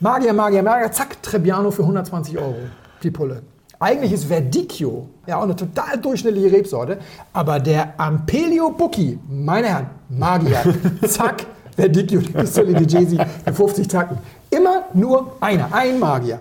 [0.00, 2.56] Magier, Magier, Magier, zack, Trebbiano für 120 Euro.
[3.02, 3.42] Die Pulle.
[3.78, 6.98] Eigentlich ist Verdicchio ja auch eine total durchschnittliche Rebsorte,
[7.32, 10.62] aber der Ampelio Bucchi, meine Herren, Magier,
[11.06, 14.18] zack, Verdicchio, die Pistole di Jesi in 50 Takten.
[14.50, 16.40] Immer nur einer, ein Magier.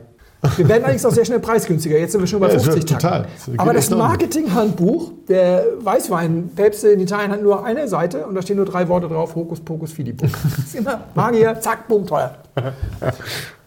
[0.56, 1.98] Wir werden allerdings auch sehr schnell preisgünstiger.
[1.98, 3.08] Jetzt sind wir schon bei Ja, das 50 wird Takten.
[3.10, 3.28] total.
[3.48, 3.90] Das Aber das.
[3.90, 9.10] Marketinghandbuch der Weißweinpäpste in Italien hat nur eine Seite und da stehen nur drei Worte
[9.10, 10.32] drauf: Hokus Pokus Fidibus.
[10.56, 12.36] Das ist immer Magier, zack, bumm, teuer.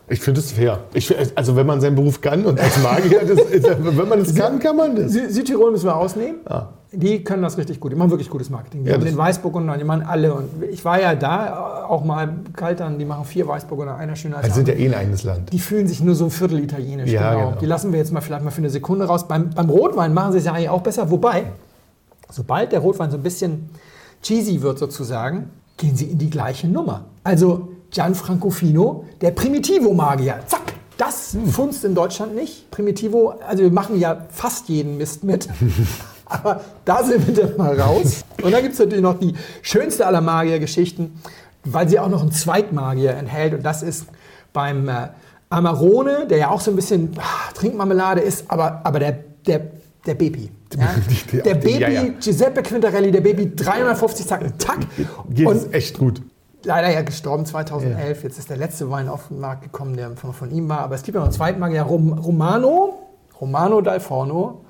[0.09, 0.81] Ich finde es fair.
[0.95, 4.35] Ich, also wenn man seinen Beruf kann und als Magier, das, ist- wenn man es
[4.35, 5.13] kann, kann man das.
[5.13, 6.37] Sü- Südtirol müssen wir ausnehmen.
[6.47, 6.69] Ah.
[6.95, 7.93] Die können das richtig gut.
[7.93, 8.85] Die machen wirklich gutes Marketing.
[8.85, 10.35] Die Ja, haben den Weißburgunder, die machen alle.
[10.35, 14.45] Und ich war ja da, auch mal kaltern, die machen vier Weißburgunder, einer schöner als
[14.45, 15.53] Wir der sind ja eh ein eigenes Land.
[15.53, 17.11] Die fühlen sich nur so ein Viertel italienisch.
[17.11, 17.59] Ja, genau.
[17.61, 19.27] Die lassen wir jetzt mal vielleicht mal für eine Sekunde raus.
[19.27, 21.11] Beim, beim Rotwein machen sie es ja eigentlich auch besser.
[21.11, 21.45] Wobei,
[22.31, 23.71] sobald der Rotwein so ein bisschen
[24.23, 27.07] cheesy wird sozusagen, gehen sie in die gleiche Nummer.
[27.25, 30.41] Also Gianfranco Fino, der Primitivo-Magier.
[30.47, 30.61] Zack!
[30.99, 32.71] Das funzt in Deutschland nicht.
[32.71, 35.49] Primitivo, also wir machen ja fast jeden Mist mit.
[36.33, 38.25] Aber da sind wir dann mal raus.
[38.43, 41.21] Und dann gibt es natürlich noch die schönste aller Magier-Geschichten,
[41.65, 43.55] weil sie auch noch einen Zweitmagier enthält.
[43.55, 44.07] Und das ist
[44.53, 45.09] beim äh,
[45.51, 49.61] Amarone, der ja auch so ein bisschen ah, Trinkmarmelade ist, aber, aber der, der,
[50.07, 50.51] der Bepi.
[50.77, 50.89] Ja?
[51.45, 52.05] Der Bepi, ja, ja.
[52.19, 54.79] Giuseppe Quintarelli, der Baby 350 Zacken, Tack.
[55.29, 56.23] Geht Und echt gut.
[56.65, 58.23] leider ja gestorben 2011.
[58.25, 60.81] Jetzt ist der letzte Wein auf den Markt gekommen, der von, von ihm war.
[60.81, 62.99] Aber es gibt ja noch einen zweiten Magier, Rom, Romano,
[63.41, 64.65] Romano dal Forno.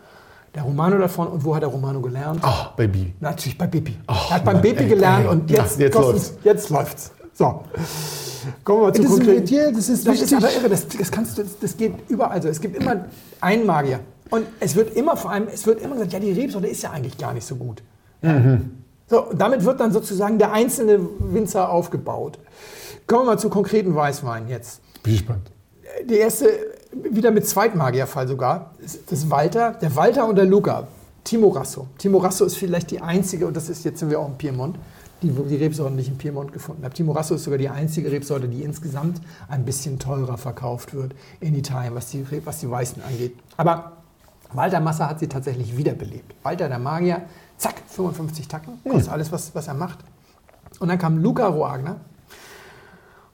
[0.55, 1.33] Der Romano dal Forno.
[1.33, 2.41] Und wo hat der Romano gelernt?
[2.45, 3.15] Ah, Baby.
[3.21, 3.97] Natürlich bei Bepi.
[4.07, 5.31] Ach, er hat beim ey, gelernt ey.
[5.31, 6.33] und jetzt, Ja, jetzt läuft's.
[6.45, 7.11] jetzt läuft's.
[7.33, 7.65] So.
[8.65, 10.87] Kommen wir mal zu Das ist- konkreten- ja, das ist das ist aber irre, das,
[10.89, 12.49] das, kannst du, das geht überall so.
[12.49, 13.07] Es gibt immer
[13.41, 14.01] einen Magier.
[14.31, 16.91] Und es wird immer vor allem, es wird immer gesagt, ja, die Rebsorte ist ja
[16.91, 17.83] eigentlich gar nicht so gut.
[19.09, 22.39] So, und damit wird dann sozusagen der einzelne Winzer aufgebaut.
[23.07, 24.81] Kommen wir mal zu konkreten Weißweinen jetzt.
[25.03, 25.51] Bin gespannt.
[26.09, 26.49] Die erste,
[26.93, 30.87] wieder mit Zweitmagierfall sogar, ist das Walter, der Walter und der Luca.
[31.25, 31.87] Timo Rasso.
[31.99, 34.77] Timo Rasso ist vielleicht die einzige, und das ist, jetzt sind wir auch im Piemont,
[35.23, 36.95] die, die Rebsorten, die ich in Piemont gefunden habe.
[36.95, 41.95] Timorasso ist sogar die einzige Rebsorte, die insgesamt ein bisschen teurer verkauft wird in Italien,
[41.95, 43.35] was die, was die Weißen angeht.
[43.57, 43.93] Aber
[44.53, 46.35] Walter Massa hat sie tatsächlich wiederbelebt.
[46.43, 47.23] Walter der Magier,
[47.57, 49.99] zack, 55 Tacken, kostet alles, was, was er macht.
[50.81, 51.97] Und dann kam Luca Roagner.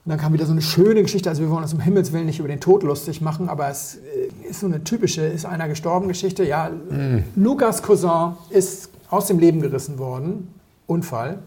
[0.09, 1.29] Und dann kam wieder so eine schöne Geschichte.
[1.29, 3.97] Also wir wollen uns um Himmels Willen nicht über den Tod lustig machen, aber es
[3.97, 6.45] äh, ist so eine typische, ist einer gestorben Geschichte.
[6.45, 6.71] Ja,
[7.37, 10.55] Lukas Cousin ist aus dem Leben gerissen worden.
[10.87, 11.41] Unfall.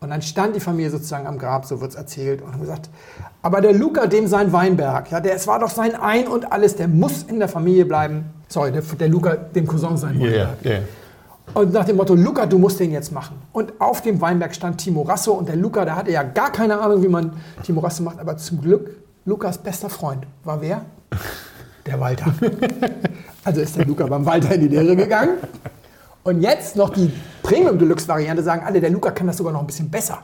[0.00, 2.90] Und dann stand die Familie sozusagen am Grab, so wird es erzählt, und haben gesagt,
[3.40, 6.76] aber der Luca, dem sein Weinberg, ja, der, es war doch sein Ein und alles,
[6.76, 8.26] der muss in der Familie bleiben.
[8.48, 10.62] Sorry, der, der Luca, dem Cousin sein Weinberg.
[10.62, 10.82] Yeah, yeah.
[11.54, 13.36] Und nach dem Motto, Luca, du musst den jetzt machen.
[13.52, 16.78] Und auf dem Weinberg stand Timo Rasso und der Luca, der hatte ja gar keine
[16.78, 17.32] Ahnung, wie man
[17.62, 18.90] Timo Rasso macht, aber zum Glück,
[19.24, 20.84] Lukas bester Freund war wer?
[21.86, 22.34] Der Walter.
[23.44, 25.38] Also ist der Luca beim Walter in die Lehre gegangen.
[26.24, 27.12] Und jetzt noch die
[27.44, 30.18] Premium Deluxe Variante, sagen alle, der Luca kann das sogar noch ein bisschen besser.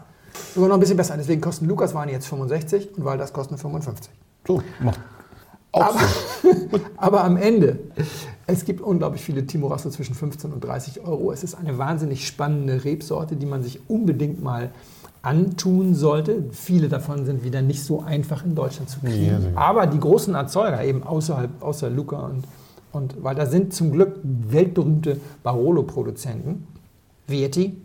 [0.52, 1.14] Sogar noch ein bisschen besser.
[1.16, 4.10] Deswegen kosten Lukas Weine jetzt 65 und Walters kosten 55.
[4.44, 4.98] So, macht
[5.72, 6.00] auch Aber,
[6.96, 7.78] aber am Ende,
[8.52, 11.32] es gibt unglaublich viele Timorasso zwischen 15 und 30 Euro.
[11.32, 14.70] Es ist eine wahnsinnig spannende Rebsorte, die man sich unbedingt mal
[15.22, 16.44] antun sollte.
[16.52, 19.52] Viele davon sind wieder nicht so einfach in Deutschland zu kriegen.
[19.54, 22.44] Ja, aber die großen Erzeuger, eben außerhalb, außer Luca und,
[22.92, 26.66] und weil da sind zum Glück weltberühmte Barolo-Produzenten.
[27.28, 27.76] Vieti,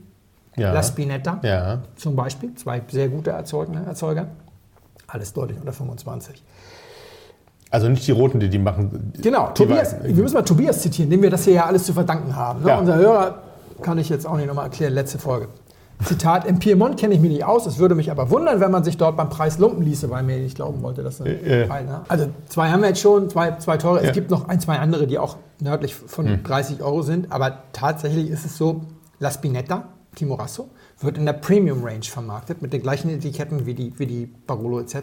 [0.57, 0.73] Ja.
[0.73, 1.83] La Spinetta Ja.
[1.95, 4.27] zum Beispiel, zwei sehr gute Erzeuger.
[5.05, 6.41] Alles deutlich unter 25.
[7.69, 9.11] Also nicht die Roten, die die machen.
[9.21, 10.15] Genau, die Tobias, Weißen.
[10.15, 12.61] wir müssen mal Tobias zitieren, dem wir das hier ja alles zu verdanken haben.
[12.63, 12.69] Ne?
[12.69, 12.79] Ja.
[12.79, 13.41] Unser Hörer
[13.81, 15.49] kann ich jetzt auch nicht nochmal erklären, letzte Folge.
[16.03, 18.83] Zitat, im Piemont kenne ich mich nicht aus, es würde mich aber wundern, wenn man
[18.83, 21.69] sich dort beim Preis lumpen ließe, weil mir nicht glauben wollte, dass eine Äh, äh.
[21.71, 23.97] eine- Also zwei haben wir jetzt schon, zwei, zwei teure.
[23.97, 24.07] Es Ja.
[24.09, 24.13] Hm.
[24.13, 28.45] gibt noch ein, zwei andere, die auch nördlich von 30 Euro sind, aber tatsächlich ist
[28.45, 28.81] es so,
[29.19, 30.69] La Spinetta, Timorasso,
[31.01, 34.79] wird in der Premium Range vermarktet, mit den gleichen Etiketten wie die, wie die Barolo
[34.79, 34.95] etc.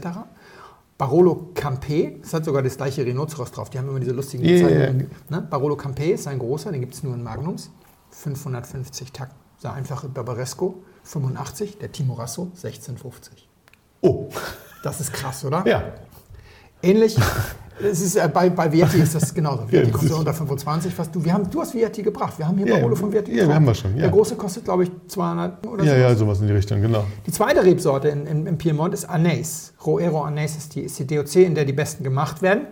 [0.97, 4.51] Barolo Campé, es hat sogar das gleiche Rhinoceros drauf, die haben immer diese lustigen Ja,
[4.57, 5.11] ja, Bezeichnungen.
[5.29, 5.47] Ne?
[5.51, 7.71] Barolo Campé ist ein großer, den gibt es nur in Magnums,
[8.11, 9.35] 550 Takten.
[9.63, 13.49] Der einfache Barbaresco 85, der Timorasso 1650.
[14.03, 14.29] Oh,
[14.83, 15.67] Das ist krass, oder?
[15.67, 15.83] ja.
[16.83, 17.17] Ähnlich.
[17.83, 19.63] Es ist, äh, bei, bei Vieti ist das genauso.
[19.69, 20.99] Vieti das kostet ist- unter 25.
[20.99, 22.39] Was, du, wir haben, du hast Vieti gebracht.
[22.39, 23.01] Wir haben hier Ja, Barolo ja.
[23.01, 23.49] von Vieti Ja, gebracht.
[23.49, 24.01] wir haben wir schon, ja.
[24.03, 25.97] Der große kostet, glaube ich, 200 oder Ja, so.
[25.99, 27.05] ja, sowas in die Richtung, genau.
[27.27, 29.73] Die zweite Rebsorte in, in, im Piemont ist Anais.
[29.85, 32.67] Roero Anais ist die, ist die DOC, in der die besten gemacht werden.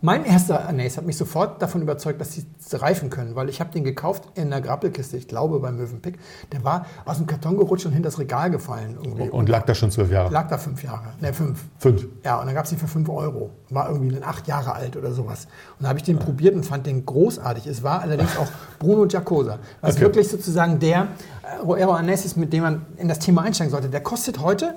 [0.00, 3.72] Mein erster Anais hat mich sofort davon überzeugt, dass sie reifen können, weil ich habe
[3.72, 6.18] den gekauft in einer Grappelkiste, ich glaube beim Mövenpick.
[6.52, 9.28] Der war aus dem Karton gerutscht und hinter das Regal gefallen irgendwie.
[9.28, 10.32] Und lag da schon zwölf Jahre.
[10.32, 11.64] lag da fünf Jahre, ne fünf.
[11.78, 12.06] Fünf.
[12.24, 13.50] Ja, und dann gab es ihn für 5 Euro.
[13.70, 15.46] War irgendwie dann acht Jahre alt oder sowas.
[15.78, 17.66] Und da habe ich den probiert und fand den großartig.
[17.66, 18.46] Es war allerdings auch
[18.78, 20.02] Bruno Giacosa, was Okay.
[20.02, 21.08] wirklich sozusagen der
[21.42, 23.88] äh, Roero Annes ist, mit dem man in das Thema einsteigen sollte.
[23.88, 24.74] Der kostet heute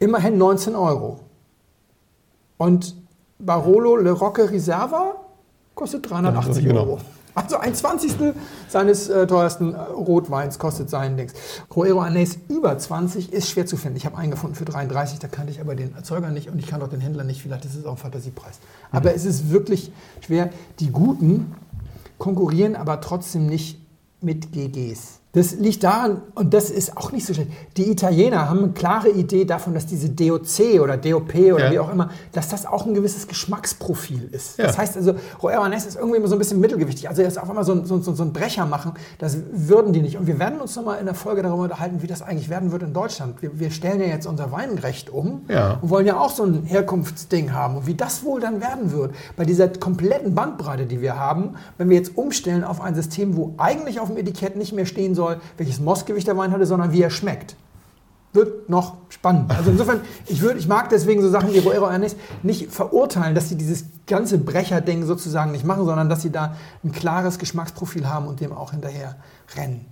[0.00, 1.20] immerhin 19 Euro.
[2.56, 2.96] Und
[3.44, 5.14] Barolo Le Rocca Riserva
[5.74, 6.80] kostet 380 Genau.
[6.82, 6.98] Euro.
[7.34, 8.34] Also ein Zwanzigstel
[8.68, 11.32] seines äh, teuersten äh, Rotweins kostet sein Dings.
[11.74, 13.96] Roero Anais über 20 ist schwer zu finden.
[13.96, 16.66] Ich habe einen gefunden für 33, da kannte ich aber den Erzeuger nicht und ich
[16.66, 17.40] kann auch den Händler nicht.
[17.40, 18.58] Vielleicht ist es auch ein Fantasiepreis.
[18.90, 20.50] Aber es ist wirklich schwer.
[20.80, 21.54] Die Guten
[22.18, 23.80] konkurrieren aber trotzdem nicht
[24.20, 25.19] mit GGs.
[25.32, 29.10] Das liegt daran, und das ist auch nicht so schlecht, die Italiener haben eine klare
[29.10, 31.70] Idee davon, dass diese DOC oder DOP oder Ja.
[31.70, 34.58] wie auch immer, dass das auch ein gewisses Geschmacksprofil ist.
[34.58, 34.66] Ja.
[34.66, 37.08] Das heißt also, Roero Anais ist irgendwie immer so ein bisschen mittelgewichtig.
[37.08, 40.02] Also jetzt auf einmal so, ein- so, so, so ein Brecher machen, das würden die
[40.02, 40.16] nicht.
[40.18, 42.82] Und wir werden uns nochmal in der Folge darüber unterhalten, wie das eigentlich werden wird
[42.82, 43.40] in Deutschland.
[43.40, 45.78] Wir, wir stellen ja jetzt unser Weinrecht um Ja.
[45.80, 47.76] und wollen ja auch so ein Herkunftsding haben.
[47.76, 51.88] Und wie das wohl dann werden wird, bei dieser kompletten Bandbreite, die wir haben, wenn
[51.88, 55.19] wir jetzt umstellen auf ein System, wo eigentlich auf dem Etikett nicht mehr stehen soll,
[55.56, 57.56] welches Mostgewicht der Wein hatte, sondern wie er schmeckt.
[58.32, 59.50] Wird noch spannend.
[59.50, 63.48] Also insofern, ich, würd, ich mag deswegen so Sachen wie Roero Ernest nicht verurteilen, dass
[63.48, 66.54] sie dieses ganze Brecherding sozusagen nicht machen, sondern dass sie da
[66.84, 69.16] ein klares Geschmacksprofil haben und dem auch hinterher
[69.56, 69.84] rennen.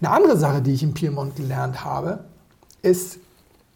[0.00, 2.24] Eine andere Sache, die ich im Piemont gelernt habe,
[2.82, 3.18] ist,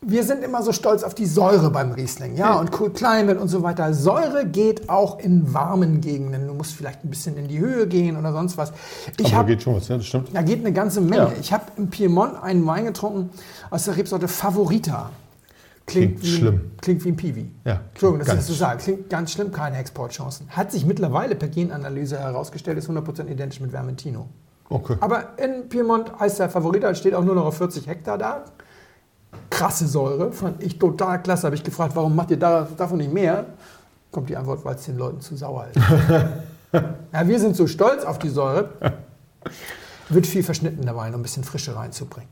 [0.00, 3.48] wir sind immer so stolz auf die Säure beim Riesling, ja, und Cool Climate und
[3.48, 3.92] so weiter.
[3.92, 6.46] Säure geht auch in warmen Gegenden.
[6.46, 8.72] Du musst vielleicht ein bisschen in die Höhe gehen oder sonst was.
[9.16, 10.28] Ich Aber da habe geht schon was, ja, das stimmt.
[10.32, 11.16] da geht eine ganze Menge.
[11.16, 11.32] Ja.
[11.40, 13.30] Ich habe im Piemont einen Wein getrunken
[13.70, 15.10] aus der Rebsorte Favorita.
[15.86, 16.70] Klingt wie, schlimm.
[16.80, 17.50] Klingt wie ein Piwi.
[17.64, 18.78] Ja, Entschuldigung, das so sage.
[18.82, 20.46] Klingt ganz schlimm, keine Exportchancen.
[20.50, 24.28] Hat sich mittlerweile per Genanalyse herausgestellt, ist 100% identisch mit Vermentino.
[24.68, 24.96] Okay.
[25.00, 28.44] Aber in Piemont heißt der Favorita, steht auch nur noch auf 40 Hektar da.
[29.50, 31.44] Krasse Säure, fand ich total klasse.
[31.46, 33.46] Habe ich gefragt, warum macht ihr da, davon nicht mehr?
[34.10, 35.80] Kommt die Antwort, weil es den Leuten zu sauer ist.
[37.12, 38.70] ja, wir sind so stolz auf die Säure.
[40.08, 42.30] Wird viel verschnitten dabei, um ein bisschen Frische reinzubringen.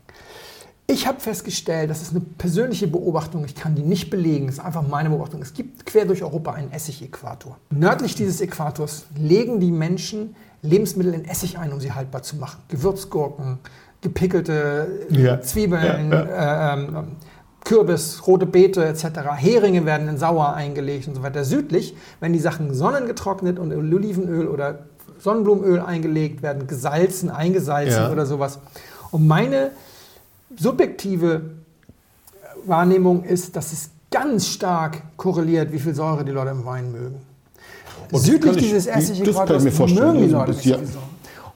[0.88, 4.64] Ich habe festgestellt, das ist eine persönliche Beobachtung, ich kann die nicht belegen, das ist
[4.64, 5.42] einfach meine Beobachtung.
[5.42, 7.58] Es gibt quer durch Europa einen Essig-Äquator.
[7.70, 12.62] Nördlich dieses Äquators legen die Menschen Lebensmittel in Essig ein, um sie haltbar zu machen.
[12.68, 13.58] Gewürzgurken,
[14.10, 15.40] gepickelte Ja.
[15.40, 16.96] Zwiebeln, Ja, Äh, ähm,
[17.64, 19.04] Kürbis, rote Beete etc.
[19.36, 21.42] Heringe werden in Sauer eingelegt und so weiter.
[21.44, 24.80] Südlich werden die Sachen sonnengetrocknet und in Olivenöl oder
[25.18, 28.12] Sonnenblumenöl eingelegt, werden gesalzen, eingesalzen Ja.
[28.12, 28.60] oder sowas.
[29.10, 29.70] Und meine
[30.56, 31.40] subjektive
[32.64, 37.16] Wahrnehmung ist, dass es ganz stark korreliert, wie viel Säure die Leute im Wein mögen.
[38.12, 38.86] das Südlich ich- dieses
[39.64, 40.06] mir vorstellen.
[40.06, 40.76] mögen die Also Leute das- nicht ja.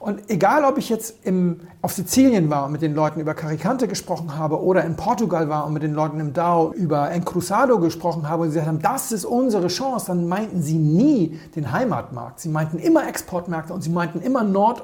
[0.01, 3.87] Und egal, ob ich jetzt im, auf Sizilien war und mit den Leuten über Caricante
[3.87, 8.27] gesprochen habe oder in Portugal war und mit den Leuten im Dao über Encruzado gesprochen
[8.27, 12.39] habe und sie gesagt haben, das ist unsere Chance, dann meinten sie nie den Heimatmarkt.
[12.39, 14.81] Sie meinten immer Exportmärkte und sie meinten immer Nord-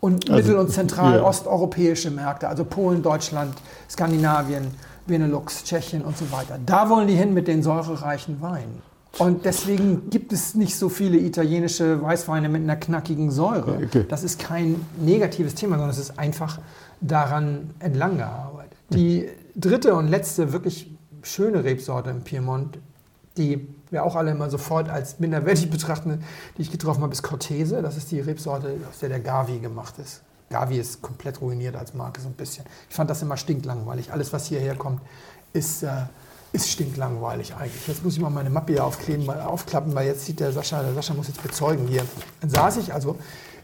[0.00, 2.10] und Also, mittel- und zentral ja.
[2.12, 3.52] Märkte, also Polen, Deutschland,
[3.90, 4.68] Skandinavien,
[5.08, 6.56] Benelux, Tschechien und so weiter.
[6.64, 8.80] Da wollen die hin mit den säurereichen Weinen.
[9.18, 13.78] Und deswegen gibt es nicht so viele italienische Weißweine mit einer knackigen Säure.
[13.84, 14.04] Okay.
[14.08, 16.58] Das ist kein negatives Thema, sondern es ist einfach
[17.00, 18.76] daran entlang gearbeitet.
[18.90, 20.90] Die dritte und letzte wirklich
[21.22, 22.78] schöne Rebsorte im Piemont,
[23.36, 26.22] die wir auch alle immer sofort als minderwertig betrachten,
[26.56, 27.82] die ich getroffen habe, ist Cortese.
[27.82, 30.22] Das ist die Rebsorte, aus der der Gavi gemacht ist.
[30.50, 32.64] Gavi ist komplett ruiniert als Marke so ein bisschen.
[32.88, 34.12] Ich fand das immer stinklangweilig.
[34.12, 35.00] Alles, was hierher kommt,
[35.52, 35.88] ist, äh,
[36.56, 37.86] ist stinklangweilig eigentlich.
[37.86, 40.82] Jetzt muss ich mal meine Mappe hier aufkleben, mal aufklappen, weil jetzt sieht der Sascha,
[40.82, 42.02] der Sascha muss jetzt bezeugen hier.
[42.40, 43.16] Dann saß ich also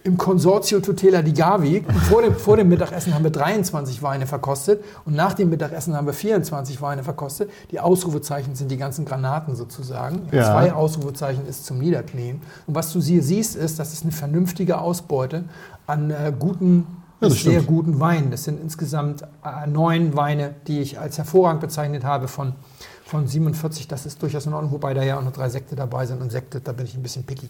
[0.04, 1.84] im Consortio Tutela di Gavi.
[2.08, 6.06] Vor dem, vor dem Mittagessen haben wir 23 Weine verkostet und nach dem Mittagessen haben
[6.06, 7.50] wir 24 Weine verkostet.
[7.70, 10.28] Die Ausrufezeichen sind die ganzen Granaten sozusagen.
[10.32, 10.44] Ja.
[10.44, 12.42] Zwei Ausrufezeichen ist zum Niederknien.
[12.66, 15.44] Und was du hier siehst, ist, das ist eine vernünftige Ausbeute
[15.86, 16.86] an äh, guten,
[17.22, 17.66] das sehr stimmt.
[17.66, 18.30] guten Weinen.
[18.30, 22.54] Das sind insgesamt äh, neun Weine, die ich als hervorragend bezeichnet habe von,
[23.04, 23.88] von 47.
[23.88, 26.20] Das ist durchaus in Ordnung, wobei da ja auch noch drei Sekte dabei sind.
[26.20, 27.48] Und Sekte, da bin ich ein bisschen picky.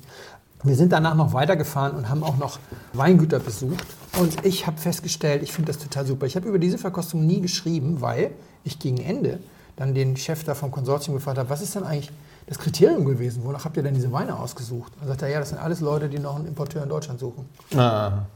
[0.65, 2.61] Wir sind danach noch weitergefahren und haben auch noch
[2.93, 3.85] Weingüter besucht.
[4.21, 6.27] Und ich habe festgestellt, ich finde das total super.
[6.27, 8.31] Ich habe über diese Verkostung nie geschrieben, weil
[8.63, 9.41] ich gegen Ende
[9.77, 12.13] dann den Chef da vom Konsortium gefragt habe, was ist denn eigentlich
[12.47, 13.43] das Kriterium gewesen?
[13.45, 14.93] Wonach habt ihr denn diese Weine ausgesucht?
[15.01, 17.49] Dann sagt er, ja, das sind alles Leute, die noch einen Importeur in Deutschland suchen.
[17.77, 18.27] Ah.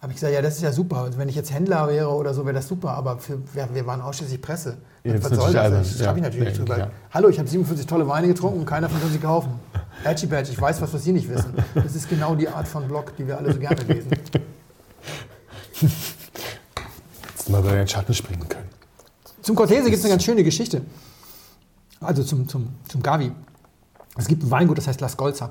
[0.00, 0.98] Habe ich gesagt, ja, das ist ja super.
[0.98, 2.90] Also wenn ich jetzt Händler wäre oder so, wäre das super.
[2.90, 4.76] Aber für, wir, wir waren ausschließlich Presse.
[5.02, 5.56] Ja, Was soll das?
[5.56, 5.80] albern.
[5.80, 6.90] Das schreibe ich Ja, natürlich nicht ja, drüber.
[7.12, 9.50] Hallo, ich habe 47 tolle Weine getrunken und keiner von uns sie kaufen.
[10.04, 11.52] Edgy Badge, ich weiß was, was Sie nicht wissen.
[11.74, 14.10] Das ist genau die Art von Blog, die wir alle so gerne lesen.
[15.80, 18.68] Jetzt mal über den Schatten springen können.
[19.42, 20.82] Zum Cortese gibt es eine ganz schöne Geschichte.
[22.00, 23.32] Also zum, zum, zum Gavi.
[24.16, 25.50] Es gibt ein Weingut, das heißt La Scolza.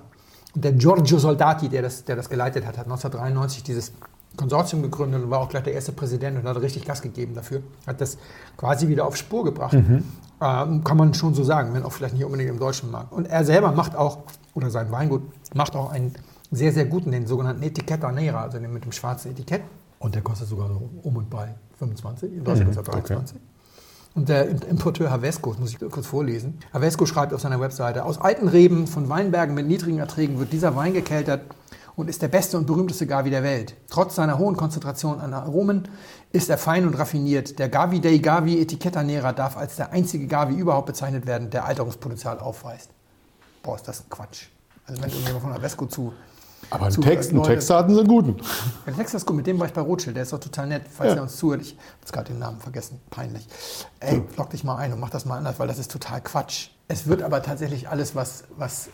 [0.55, 3.91] Und der Giorgio Soldati, der das, der das geleitet hat, hat 1993 dieses
[4.37, 7.61] Konsortium gegründet und war auch gleich der erste Präsident und hat richtig Gas gegeben dafür.
[7.85, 8.17] Hat das
[8.55, 9.73] quasi wieder auf Spur gebracht.
[10.39, 13.11] Ähm, kann man schon so sagen, wenn auch vielleicht nicht unbedingt im deutschen Markt.
[13.11, 14.19] Und er selber macht auch,
[14.53, 15.23] oder sein Weingut,
[15.55, 16.13] macht auch einen
[16.51, 19.63] sehr, sehr guten, den sogenannten Etiquetta Nera, also den mit dem schwarzen Etikett.
[19.99, 22.31] Und der kostet sogar so um und bei 25.
[22.31, 23.37] In Deutschland kostet er 23.
[24.13, 26.59] Und der Importeur Havesco, das muss ich kurz vorlesen.
[26.73, 30.75] Havesco schreibt auf seiner Webseite, aus alten Reben von Weinbergen mit niedrigen Erträgen wird dieser
[30.75, 31.41] Wein gekeltert
[31.97, 33.75] und ist der beste und berühmteste Gavi der Welt.
[33.89, 35.87] Trotz seiner hohen Konzentration an Aromen
[36.31, 37.57] ist er fein und raffiniert.
[37.59, 41.65] Der Gavi dei Gavi Etiquetta Nera darf als der einzige Gavi überhaupt bezeichnet werden, der
[41.65, 42.91] Alterungspotenzial aufweist.
[43.63, 44.45] Boah, ist das ein Quatsch.
[44.85, 46.13] Also wenn irgendjemand von Havesco zu...
[46.69, 48.35] Aber ein zu- Text, ein Leute- Textdaten sind guten.
[48.85, 50.83] der Text ist gut, mit dem war ich bei Rothschild, der ist doch total nett,
[50.89, 51.15] falls Ja.
[51.17, 51.61] er uns zuhört.
[51.61, 53.47] Ich habe jetzt gerade den Namen vergessen, peinlich.
[53.99, 56.69] Ey, log dich mal ein und mach das mal anders, weil das ist total Quatsch.
[56.89, 58.87] Es wird aber tatsächlich alles, was, was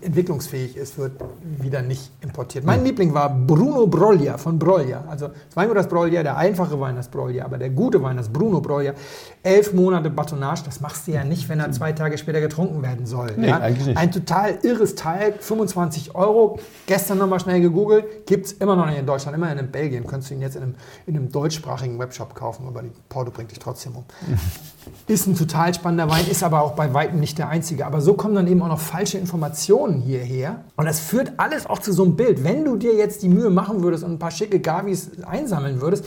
[0.00, 2.64] entwicklungsfähig ist, wird wieder nicht importiert.
[2.64, 5.04] Mein Liebling war Bruno Broglia von Broglia.
[5.06, 8.30] Also das Weingut das Broglia, der einfache Wein das Broglia, aber der gute Wein das
[8.30, 8.94] Bruno Broglia.
[9.42, 13.04] Elf Monate Batonnage, das machst du ja nicht, wenn er zwei Tage später getrunken werden
[13.04, 13.34] soll.
[13.36, 13.60] Nee, ja?
[13.60, 13.98] eigentlich nicht.
[13.98, 16.58] Ein total irres Teil, 25 Euro.
[16.86, 20.06] Gestern nochmal schnell gegoogelt, gibt es immer noch nicht in Deutschland, immer in Belgien.
[20.06, 20.74] Könntest du ihn jetzt in einem,
[21.06, 24.04] in einem deutschsprachigen Webshop kaufen, aber die Porto bringt dich trotzdem um.
[25.06, 27.86] Ist ein total spannender Wein, ist aber auch bei weitem nicht der einzige.
[27.86, 30.64] Aber so kommen dann eben auch noch falsche Informationen hierher.
[30.76, 32.44] Und das führt alles auch zu so einem Bild.
[32.44, 36.04] Wenn du dir jetzt die Mühe machen würdest und ein paar schicke Gavis einsammeln würdest,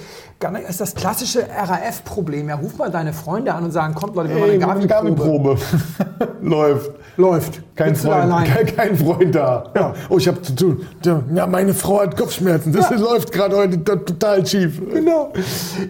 [0.70, 2.50] ist das klassische RAF-Problem.
[2.50, 5.58] Ja, ruf mal deine Freunde an und sagen, kommt Leute, wir machen Ey, eine Gavi-Probe.
[6.42, 6.92] Läuft.
[7.18, 7.62] Läuft.
[7.76, 9.72] Kein du Freund, kein, kein Freund da.
[9.76, 9.94] Ja.
[10.10, 10.86] Oh, ich habe zu tun.
[11.34, 12.72] Ja, meine Frau hat Kopfschmerzen.
[12.72, 14.82] Das läuft gerade heute to- total schief.
[14.92, 15.34] Genau.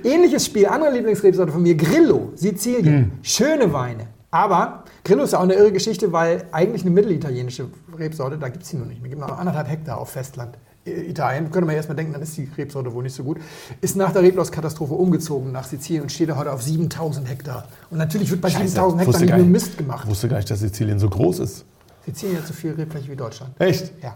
[0.04, 3.12] Ähnliches Spiel, andere Lieblingsrebsorte von mir, Grillo, Sizilien.
[3.22, 4.08] Schöne Weine.
[4.32, 7.66] Aber Grillo ist ja auch eine irre Geschichte, weil eigentlich eine mittelitalienische
[7.98, 9.10] Rebsorte, da gibt es sie noch nicht mehr.
[9.10, 10.56] gibt noch anderthalb Hektar auf Festland
[10.86, 13.40] Italien, könnte man erstmal denken, dann ist die Rebsorte wohl nicht so gut,
[13.82, 17.68] ist nach der Reblaus-Katastrophe umgezogen nach Sizilien und steht da heute auf 7000 Hektar.
[17.90, 20.08] Und natürlich wird bei 7000 Hektar nicht nur Mist gemacht.
[20.08, 21.66] wusste gar nicht, dass Sizilien so groß ist.
[22.06, 23.60] Sizilien hat so viel Rebfläche wie Deutschland.
[23.60, 23.92] Echt?
[24.04, 24.16] Ja.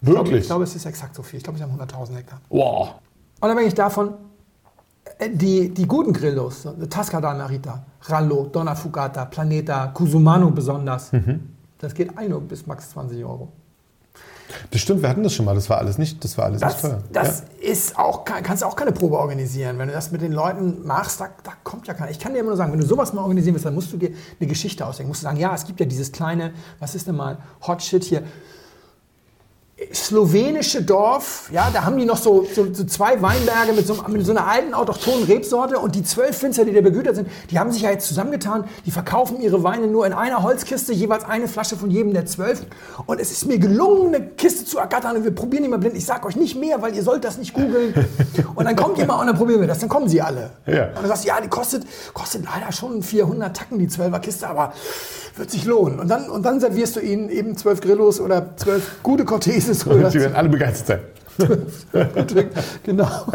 [0.00, 0.46] Ich glaube, ich Wirklich?
[0.46, 1.38] glaube, es ist exakt so viel.
[1.38, 2.40] Ich glaube, es haben 100.000 Hektar.
[2.48, 2.94] Wow.
[3.40, 4.12] Unabhängig davon, äh,
[5.32, 11.10] die, die guten Grillos, so, Tasca da Narita, Rallo, Donna Fugata, Planeta, Cusumano besonders,
[11.78, 13.48] das geht ein bis max 20 Euro.
[14.70, 15.56] Das stimmt, wir hatten das schon mal.
[15.56, 17.02] Das war alles nicht, das war alles Das, nicht teuer.
[17.12, 19.76] das ist auch, kannst du auch keine Probe organisieren.
[19.78, 22.10] Wenn du das mit den Leuten machst, da, da kommt ja keiner.
[22.12, 23.96] Ich kann dir immer nur sagen, wenn du sowas mal organisieren willst, dann musst du
[23.96, 25.08] dir eine Geschichte ausdenken.
[25.08, 28.04] Musst du sagen, ja, es gibt ja dieses kleine, was ist denn mal, Hot Shit
[28.04, 28.22] hier,
[29.92, 34.24] slowenische Dorf, ja, da haben die noch so, so, so zwei Weinberge mit so, mit
[34.24, 37.70] so einer alten autochthonen Rebsorte und die zwölf Winzer, die da begütert sind, die haben
[37.70, 41.76] sich ja jetzt zusammengetan, die verkaufen ihre Weine nur in einer Holzkiste, jeweils eine Flasche
[41.76, 42.62] von jedem der zwölf
[43.04, 45.94] und es ist mir gelungen, eine Kiste zu ergattern und wir probieren die mal blind.
[45.94, 47.92] Ich sag euch nicht mehr, weil ihr sollt das nicht googeln
[48.54, 50.52] und dann kommt ihr mal und dann probieren wir das, dann kommen sie alle.
[50.64, 50.86] Ja.
[50.88, 54.48] Und dann sagst du, ja, die kostet, kostet leider schon 400 Tacken, die 12er Kiste,
[54.48, 54.72] aber
[55.36, 56.00] wird sich lohnen.
[56.00, 59.24] Und dann, und dann servierst du ihnen eben zwölf Grillos oder zwölf gute
[59.66, 61.00] Corteses oder Sie werden alle begeistert sein.
[62.82, 63.08] genau.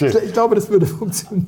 [0.00, 1.46] Ich, glaube, das würde funktionieren.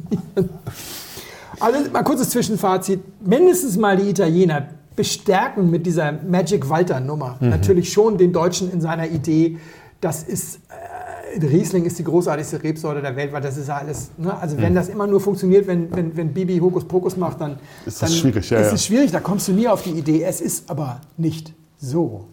[1.60, 3.00] Also mal kurzes Zwischenfazit.
[3.24, 7.36] Mindestens mal die Italiener bestärken mit dieser Magic Walter Nummer.
[7.40, 9.58] Natürlich schon den Deutschen in seiner Idee,
[10.00, 14.10] das ist äh, Riesling ist die großartigste Rebsorte der Welt, weil das ist ja alles.
[14.16, 14.36] Ne?
[14.36, 18.02] Also wenn das immer nur funktioniert, wenn, wenn, wenn Bibi Hokus Pokus macht, dann Ist
[18.02, 18.74] das dann schwierig, ja, ist ja.
[18.74, 19.12] es schwierig.
[19.12, 20.22] Da kommst du nie auf die Idee.
[20.22, 22.26] Es ist aber nicht so.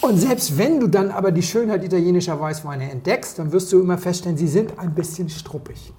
[0.00, 3.98] Und selbst wenn du dann aber die Schönheit italienischer Weißweine entdeckst, dann wirst du immer
[3.98, 5.92] feststellen, sie sind ein bisschen struppig.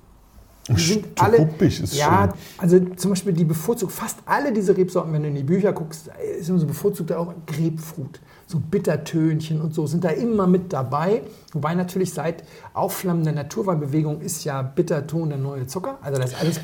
[0.70, 2.34] Die sind alle, Struppig ist ja, schön.
[2.58, 6.12] also zum Beispiel die bevorzugt, fast alle diese Rebsorten, wenn du in die Bücher guckst,
[6.39, 11.24] ist immer so bevorzugt auch Grapefruit, so Bittertönchen und so sind da immer mit dabei.
[11.54, 12.43] Wobei natürlich seit
[12.74, 16.60] Aufflammen der Naturweinbewegung ist ja Bitterton der neue Zucker, also das ist alles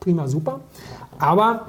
[0.00, 0.60] prima super.
[1.18, 1.66] Aber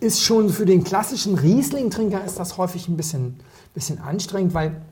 [0.00, 3.38] ist schon für den klassischen Riesling-Trinker ist das häufig ein bisschen,
[3.74, 4.82] bisschen anstrengend, weil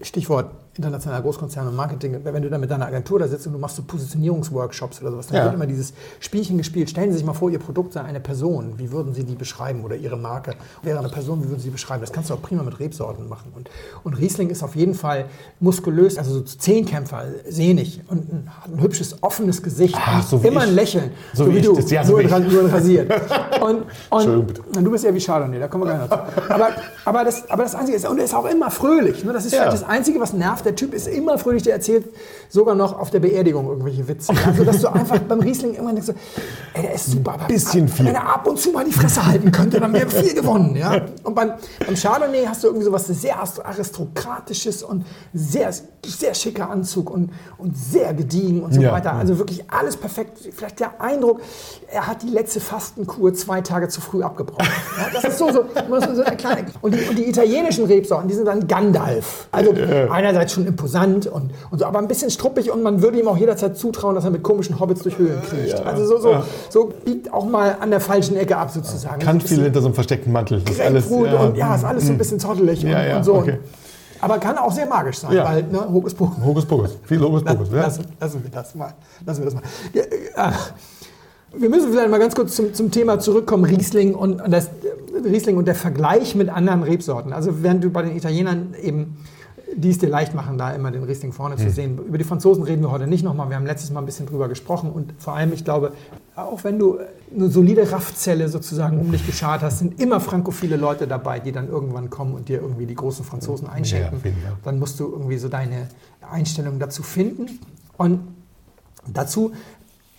[0.00, 3.58] Stichwort internationaler Großkonzern und Marketing, wenn du da mit deiner Agentur da sitzt und du
[3.58, 5.44] machst so Positionierungsworkshops oder sowas, dann Ja.
[5.44, 6.88] wird immer dieses Spielchen gespielt.
[6.88, 8.74] Stellen Sie sich mal vor, Ihr Produkt sei eine Person.
[8.76, 9.84] Wie würden Sie die beschreiben?
[9.84, 12.00] Oder Ihre Marke wäre eine Person, wie würden Sie die beschreiben?
[12.00, 13.52] Das kannst du auch prima mit Rebsorten machen.
[13.54, 13.68] Und,
[14.04, 15.26] und Riesling ist auf jeden Fall
[15.58, 19.96] muskulös, also so Zehnkämpfer, sehnig und ein, hat ein hübsches, offenes Gesicht.
[19.98, 20.68] Ach, und so wie immer ich.
[20.68, 21.10] ein Lächeln.
[21.34, 21.74] So wie ich du.
[21.74, 23.12] das- ja, so nur, wie nur rasiert.
[23.60, 26.14] Und, und, na, du bist ja wie Chardonnay, da kommen wir noch zu.
[26.50, 26.68] Aber,
[27.04, 29.22] aber, das, aber das Einzige ist, und er ist auch immer fröhlich.
[29.22, 29.34] Ne?
[29.34, 29.66] Das ist Ja.
[29.66, 30.64] das Einzige, was nervt.
[30.70, 32.04] Der Typ ist immer fröhlich, der erzählt
[32.50, 34.32] sogar noch auf der Beerdigung irgendwelche Witze.
[34.46, 36.12] Also, dass du einfach beim Riesling immer denkst, so,
[36.74, 37.32] ey, der ist super.
[37.34, 38.06] Aber Bisschen viel.
[38.06, 40.76] Wenn er ab und zu mal die Fresse halten könnte, dann wäre viel gewonnen.
[40.76, 41.00] Ja?
[41.22, 41.52] Und beim,
[41.86, 45.70] beim Chardonnay hast du irgendwie so was sehr aristokratisches und sehr,
[46.04, 48.92] sehr schicker Anzug und, und sehr gediegen und so Ja.
[48.92, 49.12] weiter.
[49.12, 50.38] Also wirklich alles perfekt.
[50.52, 51.40] Vielleicht der Eindruck,
[51.90, 54.66] er hat die letzte Fastenkur zwei Tage zu früh abgebrochen.
[54.98, 56.66] Ja, das ist so, so, so, so eine kleine.
[56.82, 59.48] Und die, und die italienischen Rebsorten, die sind dann Gandalf.
[59.52, 59.72] Also
[60.10, 63.36] einerseits schon imposant und, und so, aber ein bisschen struppig und man würde ihm auch
[63.36, 65.84] jederzeit zutrauen, dass er mit komischen Hobbits durch Höhlen kriecht.
[65.84, 69.20] Also so, so, so biegt auch mal an der falschen Ecke ab sozusagen.
[69.20, 70.60] Kann viel hinter so einem versteckten Mantel.
[70.64, 73.16] Das ist alles, Grapefruit und ja, ist alles so ein bisschen zottelig Ja, und, ja,
[73.18, 73.34] und so.
[73.34, 73.58] okay.
[74.22, 75.44] Aber kann auch sehr magisch sein, Ja.
[75.44, 76.36] weil ne, Hokus Pokus.
[76.44, 76.96] Hokus Pokus.
[77.04, 77.68] Viel Hokus Pokus.
[77.72, 77.82] Ja.
[77.82, 78.92] Lassen, lassen wir das mal.
[79.24, 79.62] Lassen wir das mal.
[79.92, 80.52] Ja, äh,
[81.56, 85.28] wir müssen vielleicht mal ganz kurz zum, zum Thema zurückkommen, Riesling und, und das, äh,
[85.28, 87.32] Riesling und der Vergleich mit anderen Rebsorten.
[87.32, 89.16] Also während du bei den Italienern eben
[89.76, 91.62] die es dir leicht machen, da immer den Riesling vorne Hm.
[91.62, 91.98] zu sehen.
[91.98, 93.48] Über die Franzosen reden wir heute nicht nochmal.
[93.50, 95.92] Wir haben letztes Mal ein bisschen drüber gesprochen und vor allem, ich glaube,
[96.36, 96.98] auch wenn du
[97.34, 101.68] eine solide Raffzelle sozusagen um dich geschart hast, sind immer frankophile Leute dabei, die dann
[101.68, 104.20] irgendwann kommen und dir irgendwie die großen Franzosen einschenken.
[104.24, 104.56] jeden Fall.
[104.64, 105.88] Dann musst du irgendwie so deine
[106.28, 107.60] Einstellung dazu finden.
[107.96, 108.20] Und
[109.06, 109.52] dazu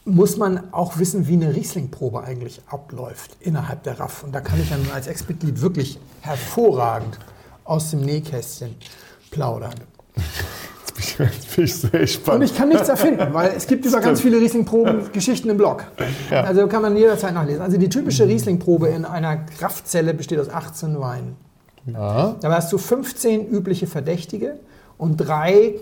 [0.05, 4.23] muss man auch wissen, wie eine Riesling-Probe eigentlich abläuft innerhalb der RAF.
[4.23, 7.19] Und da kann ich dann als Ex-Mitglied wirklich hervorragend
[7.65, 8.75] aus dem Nähkästchen
[9.31, 9.73] plaudern.
[10.15, 12.43] Jetzt bin ich- jetzt bin ich sehr Und spannend.
[12.45, 15.85] ich kann nichts erfinden, weil es gibt über ganz viele Riesling-Proben Geschichten im Blog.
[16.29, 16.41] Ja.
[16.43, 17.61] Also kann man jederzeit nachlesen.
[17.61, 21.35] Also die typische Riesling-Probe in einer Kraftzelle besteht aus 18 Weinen.
[21.85, 22.35] Ja.
[22.41, 24.59] Da hast du 15 übliche Verdächtige
[24.97, 25.75] und drei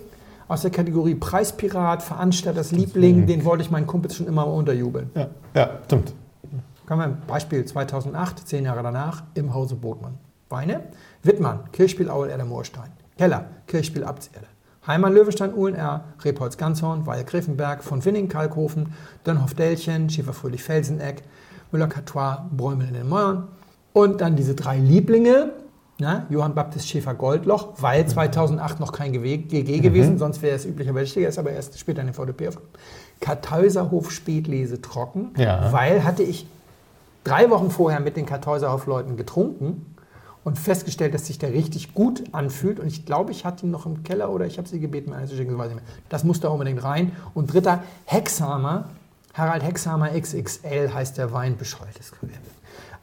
[0.47, 5.09] aus der Kategorie Preispirat, Veranstalters Liebling, den wollte ich meinen Kumpels schon immer unterjubeln.
[5.15, 5.27] Ja.
[5.53, 6.13] ja, stimmt.
[6.87, 10.17] Kann man Beispiel 2008, zehn Jahre danach, im Hause Botmann.
[10.49, 10.79] Weine,
[11.21, 12.45] Wittmann, Kirchspiel Aul, Erder
[13.19, 14.47] Keller, Kirchspiel Abtserde.
[14.87, 18.93] Heimann, Löwenstein, Uhlenair, Rebholz, Ganzhorn, Weil, Grevenberg, von Winning, Kalkhofen,
[19.27, 21.23] Dönhoff, Delchen, Schäferfröhlich, Felseneck,
[21.73, 23.49] Müller-Catois, Bräumel in den Mäuern.
[23.91, 25.51] Und dann diese drei Lieblinge,
[25.99, 30.95] Na, Johann Baptist Schäfer Goldloch, weil 2008 noch kein GG gewesen, sonst wäre es üblicher
[30.95, 32.71] Weltliga, ist aber erst später in den VDP aufgekommen.
[33.19, 35.73] Kartäuserhof Spätlese trocken, Ja.
[35.73, 36.47] weil hatte ich
[37.25, 39.88] drei Wochen vorher mit den Kartäuserhof-Leuten getrunken
[40.43, 42.79] und festgestellt, dass sich der richtig gut anfühlt.
[42.79, 45.17] Und ich glaube, ich hatte ihn noch im Keller oder ich habe sie gebeten, mir
[45.17, 45.95] einen zu schicken, das weiß ich nicht mehr.
[46.09, 47.11] Das muss da unbedingt rein.
[47.33, 48.89] Und dritter, Hexhammer,
[49.33, 52.37] Harald Hexhammer XXL heißt der Wein, bescheuertes Gewähr.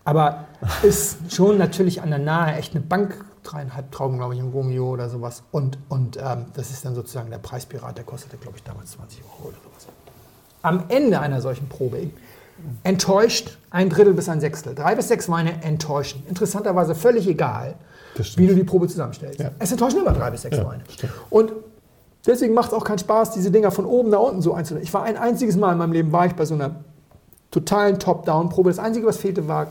[0.04, 0.44] Aber
[0.82, 4.92] ist schon natürlich an der Nahe echt eine Bank, dreieinhalb Trauben, glaube ich, im Romeo
[4.92, 5.42] oder sowas.
[5.50, 9.22] Und, und ähm, das ist dann sozusagen der Preispirat, der kostete, glaube ich, damals 20
[9.24, 9.86] Euro oder sowas.
[10.62, 12.10] Am Ende einer solchen Probe
[12.82, 14.74] enttäuscht ein Drittel bis ein Sechstel.
[14.74, 16.22] Drei bis sechs Weine enttäuschen.
[16.28, 17.74] Interessanterweise völlig egal,
[18.36, 19.40] wie du die Probe zusammenstellst.
[19.40, 19.50] Ja.
[19.58, 20.82] Es enttäuschen immer drei bis sechs Ja, Weine.
[20.88, 21.12] stimmt.
[21.30, 21.52] Und
[22.26, 24.84] deswegen macht es auch keinen Spaß, diese Dinger von oben nach unten so einzunehmen.
[24.84, 26.76] Ich war ein einziges Mal in meinem Leben, war ich bei so einer
[27.50, 28.70] totalen Top-Down-Probe.
[28.70, 29.68] Das Einzige, was fehlte, war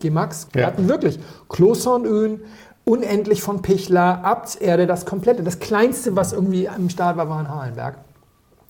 [0.00, 0.48] G-Max.
[0.52, 0.66] Wir Ja.
[0.68, 1.18] hatten wirklich
[1.48, 2.40] Klosterön,
[2.84, 5.42] unendlich von Pichler, Abtserde, das komplette.
[5.42, 7.96] Das Kleinste, was irgendwie am Start war, war in Halenberg.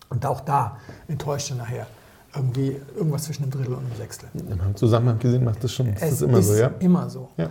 [0.08, 1.86] Und auch da enttäuschte nachher
[2.34, 4.28] irgendwie irgendwas zwischen einem Drittel und einem Sechstel.
[4.34, 5.92] Im Zusammenhang gesehen macht das schon.
[5.92, 6.70] Das Es ist immer so, ja?
[6.78, 7.28] immer so.
[7.36, 7.50] Ja.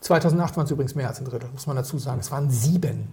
[0.00, 2.20] 2008 waren es übrigens mehr als ein Drittel, muss man dazu sagen.
[2.20, 3.08] Es waren sieben.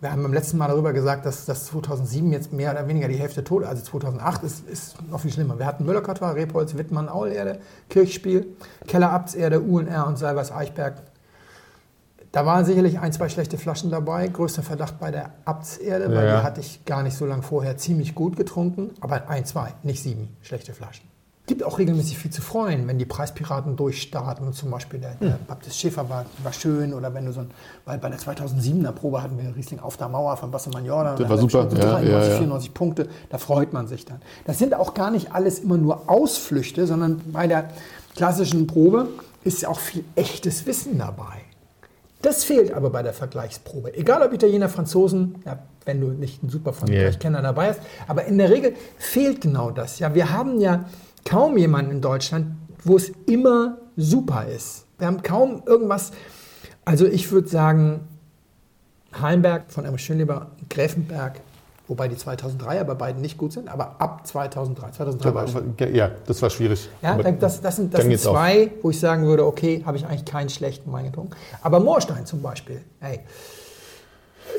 [0.00, 3.14] Wir haben beim letzten Mal darüber gesagt, dass, dass 2007 jetzt mehr oder weniger die
[3.14, 5.58] Hälfte tot, also 2008 ist, ist noch viel schlimmer.
[5.60, 8.56] Wir hatten Müllerkotwa, Repolz, Wittmann, Aulerde, Kirchspiel,
[8.88, 11.02] Keller, Abtserde, UNR und Salvers Eichberg.
[12.32, 14.26] Da waren sicherlich ein, zwei schlechte Flaschen dabei.
[14.28, 16.38] Größter Verdacht bei der Abtserde, weil Ja.
[16.40, 18.90] die hatte ich gar nicht so lange vorher ziemlich gut getrunken.
[19.00, 21.04] Aber ein, zwei, nicht sieben schlechte Flaschen.
[21.46, 24.46] Gibt auch regelmäßig viel zu freuen, wenn die Preispiraten durchstarten.
[24.46, 26.94] Und zum Beispiel der, der Baptist Schäfer war, war schön.
[26.94, 27.50] Oder wenn du so ein,
[27.84, 31.16] weil bei der 2007er Probe hatten wir Riesling auf der Mauer von Bassemann Jordan.
[31.18, 32.36] Das war super, ja, 93, ja, ja.
[32.38, 33.08] 94 Punkte.
[33.28, 34.22] Da freut man sich dann.
[34.46, 37.68] Das sind auch gar nicht alles immer nur Ausflüchte, sondern bei der
[38.16, 39.08] klassischen Probe
[39.44, 41.42] ist auch viel echtes Wissen dabei.
[42.22, 43.94] Das fehlt aber bei der Vergleichsprobe.
[43.94, 48.38] Egal ob Italiener, Franzosen, ja, wenn du nicht einen super Frankreich-Kenner dabei hast, aber in
[48.38, 49.98] der Regel fehlt genau das.
[49.98, 50.88] Ja, wir haben ja
[51.24, 52.54] kaum jemanden in Deutschland,
[52.84, 54.86] wo es immer super ist.
[54.98, 56.12] Wir haben kaum irgendwas.
[56.84, 58.00] Also ich würde sagen,
[59.12, 61.40] Hallenberg von Emma Schönleber, Gräfenberg,
[61.88, 64.90] wobei die 2003er bei beiden nicht gut sind, aber ab 2003.
[64.92, 65.74] 2003 war schon.
[65.92, 66.88] Ja, das war schwierig.
[67.02, 70.06] Ja, Aber das, das sind, das sind zwei, wo ich sagen würde, okay, habe ich
[70.06, 71.32] eigentlich keinen schlechten Wein getrunken.
[71.62, 73.20] Aber Moorstein zum Beispiel, hey.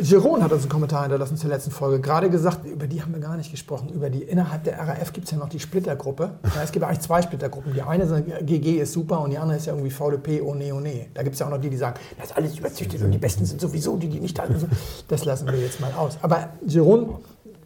[0.01, 1.99] Jeroen hat uns einen Kommentar hinterlassen zur letzten Folge.
[1.99, 3.89] Gerade gesagt, über die haben wir gar nicht gesprochen.
[3.89, 6.31] Über die innerhalb der RAF gibt es ja noch die Splittergruppe.
[6.55, 7.73] Ja, es gibt eigentlich zwei Splittergruppen.
[7.73, 8.13] Die eine ist,
[8.45, 11.09] GG ist super und die andere ist ja irgendwie VDP, oh nee, oh nee.
[11.13, 13.17] Da gibt es ja auch noch die, die sagen, das ist alles überzüchtet und die
[13.17, 14.65] Besten sind sowieso die, die nicht da sind.
[15.07, 16.17] Das lassen wir jetzt mal aus.
[16.21, 17.09] Aber Jeroen,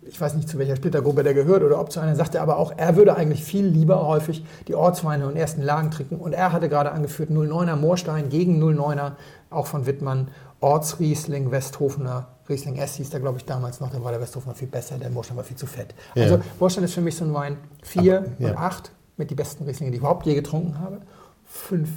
[0.09, 2.73] ich weiß nicht, zu welcher Splittergruppe der gehört oder ob zu einer, sagte aber auch,
[2.75, 6.15] er würde eigentlich viel lieber häufig die Ortsweine und ersten Lagen trinken.
[6.15, 9.13] Und er hatte gerade angeführt 09er Moorstein gegen 09er,
[9.49, 14.11] auch von Wittmann, Ortsriesling, Westhofener, Riesling S hieß der, glaube ich, damals noch, da war
[14.11, 15.93] der Westhofener viel besser, der Moorstein war viel zu fett.
[16.15, 16.23] Ja.
[16.23, 18.49] Also Moorstein ist für mich so ein Wein 4 Aber, ja.
[18.49, 21.01] und 8 mit die besten Rieslinge, die ich überhaupt je getrunken habe.
[21.45, 21.89] 5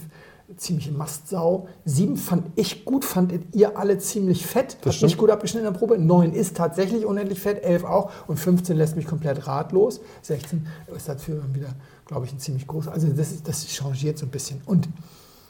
[0.57, 1.69] ziemliche Mastsau.
[1.85, 4.79] 7 fand ich gut, fandet ihr alle ziemlich fett.
[4.85, 5.11] Hat stimmt.
[5.11, 5.99] nicht gut abgeschnitten in der Probe.
[5.99, 10.01] 9 ist tatsächlich unendlich fett, 11 auch und 15 lässt mich komplett ratlos.
[10.23, 11.75] 16 ist dafür wieder,
[12.07, 12.89] glaube ich, ein ziemlich groß.
[12.89, 14.61] Also das, ist, das changiert so ein bisschen.
[14.67, 14.89] Und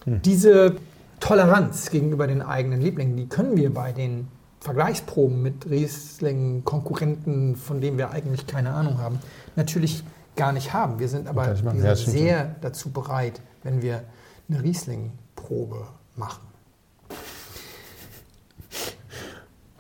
[0.07, 0.77] diese
[1.21, 4.29] Toleranz gegenüber den eigenen Lieblingen, die können wir bei den
[4.61, 9.19] Vergleichsproben mit Riesling, Konkurrenten, von denen wir eigentlich keine Ahnung haben,
[9.57, 10.05] natürlich
[10.37, 10.99] gar nicht haben.
[10.99, 14.03] Wir sind aber wir sind sehr dazu bereit, wenn wir
[14.49, 16.43] eine Riesling-Probe machen.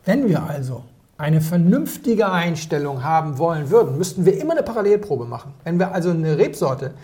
[0.05, 0.85] Wenn wir also
[1.19, 5.53] eine vernünftige Einstellung haben wollen würden, müssten wir immer eine Parallelprobe machen.
[5.65, 6.95] Wenn wir also eine Rebsorte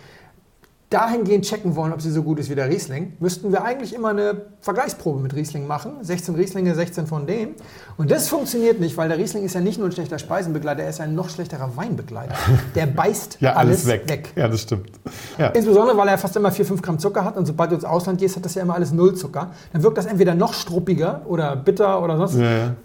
[0.91, 4.11] dahingehend checken wollen, ob sie so gut ist wie der Riesling, müssten wir eigentlich immer
[4.11, 5.97] eine Vergleichsprobe mit Riesling machen.
[6.03, 7.57] 16 Rieslinge, 16 von dem.
[7.97, 10.91] Und das funktioniert nicht, weil der Riesling ist ja nicht nur ein schlechter Speisenbegleiter, er
[10.91, 12.35] ist ein noch schlechterer Weinbegleiter.
[12.77, 14.09] Der beißt Ja, alles, alles, weg.
[14.09, 14.33] weg.
[14.37, 14.91] Ja, das stimmt.
[15.39, 15.49] Ja.
[15.49, 18.21] Insbesondere, weil er fast immer 4, 5 Gramm Zucker hat und sobald du ins Ausland
[18.21, 19.51] gehst, hat das ja immer alles Null Zucker.
[19.73, 22.37] Dann wirkt das entweder noch struppiger oder bitter oder sonst.
[22.37, 22.77] Ja, ja.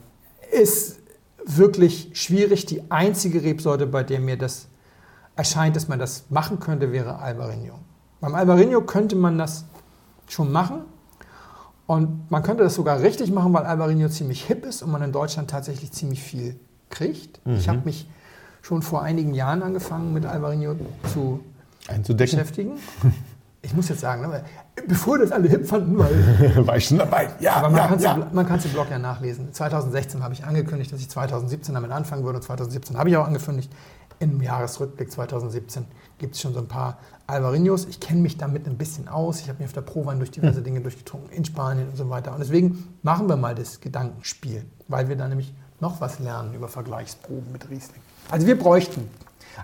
[0.52, 0.98] Ist
[1.46, 2.66] wirklich schwierig.
[2.66, 4.68] Die einzige Rebsorte, bei der mir das
[5.36, 7.76] erscheint, dass man das machen könnte, wäre Albarino.
[8.22, 9.66] Beim Albarino könnte man das
[10.28, 10.84] schon machen.
[11.88, 15.12] Und man könnte das sogar richtig machen, weil Albarino ziemlich hip ist und man in
[15.12, 16.58] Deutschland tatsächlich ziemlich viel
[16.90, 17.42] kriegt.
[17.46, 18.08] Ich habe mich
[18.62, 20.76] schon vor einigen Jahren angefangen, mit Albarino
[21.12, 21.42] zu
[22.16, 22.74] beschäftigen.
[23.64, 24.44] Ich muss jetzt sagen, ne,
[24.88, 27.30] bevor das alle hip fanden, weil War ich schon dabei?
[27.40, 28.14] Ja, aber man ja, kann es ja.
[28.16, 29.54] im, Blog ja nachlesen.
[29.54, 32.38] 2016 habe ich angekündigt, dass ich 2017 damit anfangen würde.
[32.38, 33.72] Und 2017 habe ich auch angekündigt.
[34.22, 35.86] Im Jahresrückblick 2017
[36.20, 37.86] gibt es schon so ein paar Alvarinos.
[37.86, 39.42] Ich kenne mich damit ein bisschen aus.
[39.42, 42.32] Ich habe mir auf der Prowein durch diverse Dinge durchgetrunken, in Spanien und so weiter.
[42.34, 46.68] Und deswegen machen wir mal das Gedankenspiel, weil wir da nämlich noch was lernen über
[46.68, 48.02] Vergleichsproben mit Riesling.
[48.30, 49.10] Also wir bräuchten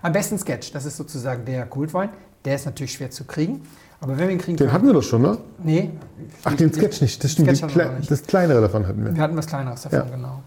[0.01, 0.71] am besten Sketch.
[0.71, 2.09] Das ist sozusagen der Kultwein.
[2.45, 3.61] Der ist natürlich schwer zu kriegen.
[3.99, 5.37] Aber wenn wir ihn kriegen Den können- hatten wir doch schon, ne?
[5.63, 5.91] Nee.
[6.43, 7.23] Ach, den Sketch nicht.
[7.23, 7.55] Das stimmt.
[7.55, 8.09] Sketch Kle nicht.
[8.11, 9.15] das kleinere davon hatten wir.
[9.15, 10.05] Wir hatten was Kleineres davon, Ja.
[10.15, 10.41] genau.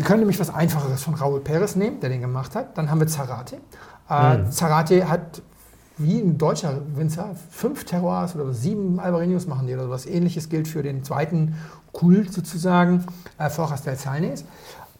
[0.00, 2.78] Wir können nämlich was Einfacheres von Raúl Pérez nehmen, der den gemacht hat.
[2.78, 3.56] Dann haben wir Zarate.
[4.08, 4.50] Äh, Mhm.
[4.50, 5.42] Zarate hat,
[5.98, 10.68] wie ein deutscher Winzer, fünf Terroirs oder sieben Albarinos machen die oder was ähnliches gilt
[10.68, 11.54] für den zweiten
[11.92, 13.04] Kult sozusagen,
[13.36, 14.46] äh, Forjas del Salnes.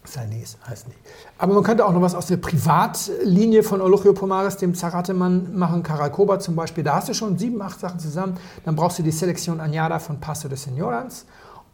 [0.03, 0.97] Salnes heißen die.
[1.39, 5.81] Aber man könnte auch noch was aus der Privatlinie von Ologio Pomares, dem Zarate-Mann, machen.
[5.81, 8.37] Caracoba zum Beispiel, da hast du schon sieben, acht Sachen zusammen.
[8.65, 11.25] Dann brauchst du die Selección Añada von Paso de Señorans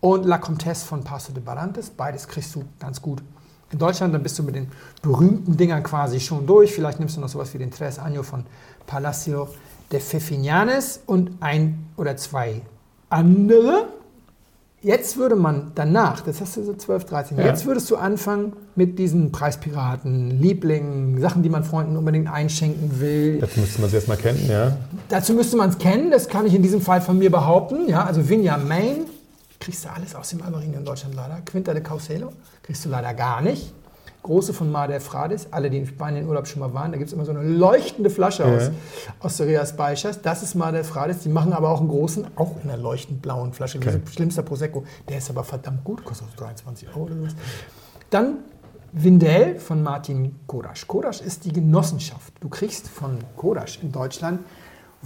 [0.02, 1.90] und La Comtesse von Paso de Barantes.
[1.90, 3.22] Beides kriegst du ganz gut.
[3.72, 4.68] In Deutschland, dann bist du mit den
[5.02, 6.72] berühmten Dingern quasi schon durch.
[6.74, 8.44] Vielleicht nimmst du noch sowas wie den Tres Año von
[8.86, 9.50] Palacio
[9.92, 12.62] de Fefinianes und ein oder zwei
[13.10, 13.88] andere.
[14.84, 17.46] Jetzt würde man danach, das hast du so 12, 13, Ja.
[17.46, 23.40] jetzt würdest du anfangen mit diesen Preispiraten, Lieblingen, Sachen, die man Freunden unbedingt einschenken will.
[23.40, 24.78] Dazu müsste man es erstmal kennen, ja.
[25.10, 27.90] Dazu müsste man es kennen, das kann ich in diesem Fall von mir behaupten.
[27.90, 29.06] Ja, also Vinja Main,
[29.60, 31.42] kriegst du alles aus dem Albarino in Deutschland leider.
[31.46, 32.32] Quinta de Caucelo
[32.64, 33.74] kriegst du leider gar nicht.
[34.24, 36.98] Große von Mar del Frades, alle, die in Spanien in Urlaub schon mal waren, da
[36.98, 38.56] gibt es immer so eine leuchtende Flasche Ja.
[38.58, 38.72] aus,
[39.22, 40.22] aus der Rias Baixas.
[40.22, 41.20] Das ist Mar del Frades.
[41.20, 44.02] Die machen aber auch einen großen, auch in einer leuchtend blauen Flasche, Okay.
[44.12, 44.84] schlimmster Prosecco.
[45.08, 47.36] Der ist aber verdammt gut, kostet auch 23 Euro oder was.
[48.10, 48.40] Dann
[48.92, 50.88] Windel von Martin Kodasch.
[50.88, 52.34] Kodasch ist die Genossenschaft.
[52.42, 54.42] Du kriegst von Kodasch in Deutschland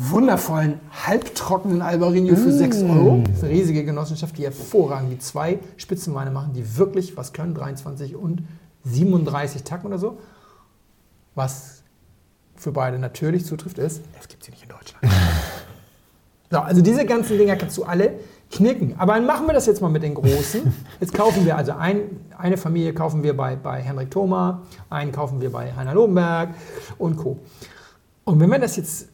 [0.10, 3.24] wundervollen, halbtrockenen Albarino für 6 Euro.
[3.26, 7.54] Das ist eine riesige Genossenschaft, die hervorragend die zwei Spitzenweine machen, die wirklich was können,
[7.54, 8.44] 23 und
[8.84, 10.18] 37 Tacken oder so.
[11.36, 11.84] Was
[12.56, 15.06] für beide natürlich zutrifft, ist, das gibt es hier nicht in Deutschland.
[16.54, 18.16] So, also diese ganzen Dinger kannst du alle
[18.52, 18.96] knicken.
[18.98, 20.62] Aber dann machen wir das jetzt mal mit den Großen.
[21.00, 22.02] Jetzt kaufen wir also ein,
[22.38, 26.50] eine Familie kaufen wir bei, bei Henrik Thoma, einen kaufen wir bei Heiner Lobenberg
[26.98, 27.40] und Co.
[28.26, 29.08] Und wenn wir das jetzt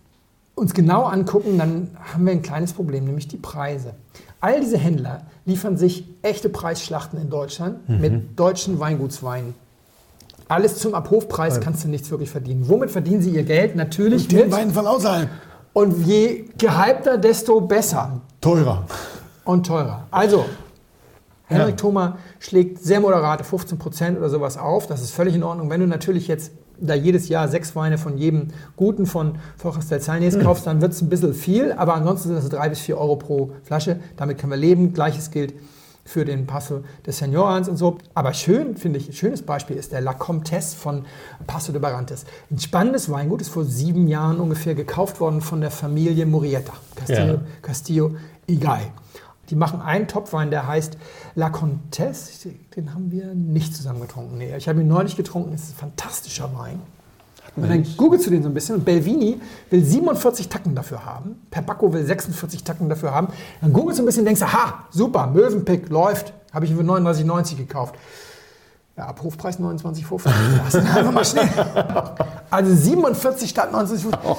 [0.57, 3.93] uns genau angucken, dann haben wir ein kleines Problem, nämlich die Preise.
[4.41, 9.53] All diese Händler liefern sich echte Preisschlachten in Deutschland mit deutschen Weingutsweinen.
[10.47, 12.67] Alles zum Abhofpreis kannst du nichts wirklich verdienen.
[12.69, 13.75] Womit verdienen sie ihr Geld?
[13.75, 14.51] Natürlich mit.
[14.51, 15.29] Wein von außerhalb.
[15.73, 18.85] Und je gehypter, desto besser Teurer.
[19.45, 20.07] und teurer.
[20.09, 20.45] Also,
[21.45, 24.87] Henrik Thoma schlägt sehr moderate 15% oder sowas auf.
[24.87, 25.69] Das ist völlig in Ordnung.
[25.69, 30.01] Wenn du natürlich jetzt da jedes Jahr sechs Weine von jedem guten von Forjas del
[30.01, 31.71] Salnes kaufst, dann wird es ein bisschen viel.
[31.73, 33.99] Aber ansonsten sind das drei bis vier Euro pro Flasche.
[34.15, 34.93] Damit können wir leben.
[34.93, 35.53] Gleiches gilt
[36.05, 37.97] für den Paso de Señorans und so.
[38.13, 41.03] Aber schön, finde ich, ein schönes Beispiel ist der La Comtesse von
[41.47, 42.25] Paso de Barantes.
[42.49, 46.73] Ein spannendes Weingut, ist vor sieben Jahren ungefähr gekauft worden von der Familie Murieta.
[46.95, 47.39] Castillo, Ja.
[47.61, 48.15] Castillo
[48.47, 48.83] Igay.
[49.49, 50.97] Die machen einen Topwein, der heißt
[51.35, 52.49] La Comtesse.
[52.75, 54.37] Den haben wir nicht zusammen getrunken.
[54.37, 55.53] Nee, ich habe ihn neulich getrunken.
[55.53, 56.81] Es ist ein fantastischer Wein.
[57.55, 59.41] Und dann googelst du den so ein bisschen und Belvini
[59.71, 61.41] will 47 Tacken dafür haben.
[61.49, 63.29] Perbacco will 46 Tacken dafür haben.
[63.61, 66.33] Dann googelst du ein bisschen und denkst, aha, super, Möwenpick läuft.
[66.53, 67.95] Habe ich für 39,90 gekauft.
[68.95, 70.29] Ja, Abrufpreis 29,50.
[70.65, 71.49] Das ist einfach mal schnell.
[72.51, 74.37] Also 47 statt 29,50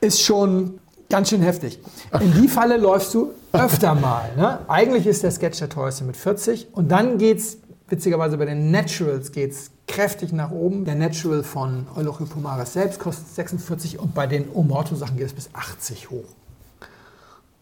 [0.00, 0.78] ist schon
[1.08, 1.78] ganz schön heftig.
[2.20, 4.30] In die Falle läufst du öfter mal.
[4.36, 4.58] Ne?
[4.68, 9.32] Eigentlich ist der Sketch der teuerste mit 40 und dann geht's witzigerweise bei den Naturals
[9.32, 10.84] geht's kräftig nach oben.
[10.84, 15.32] Der Natural von Eulochio Pumares selbst kostet 46 und bei den Omorto Sachen geht es
[15.32, 16.24] bis 80 hoch.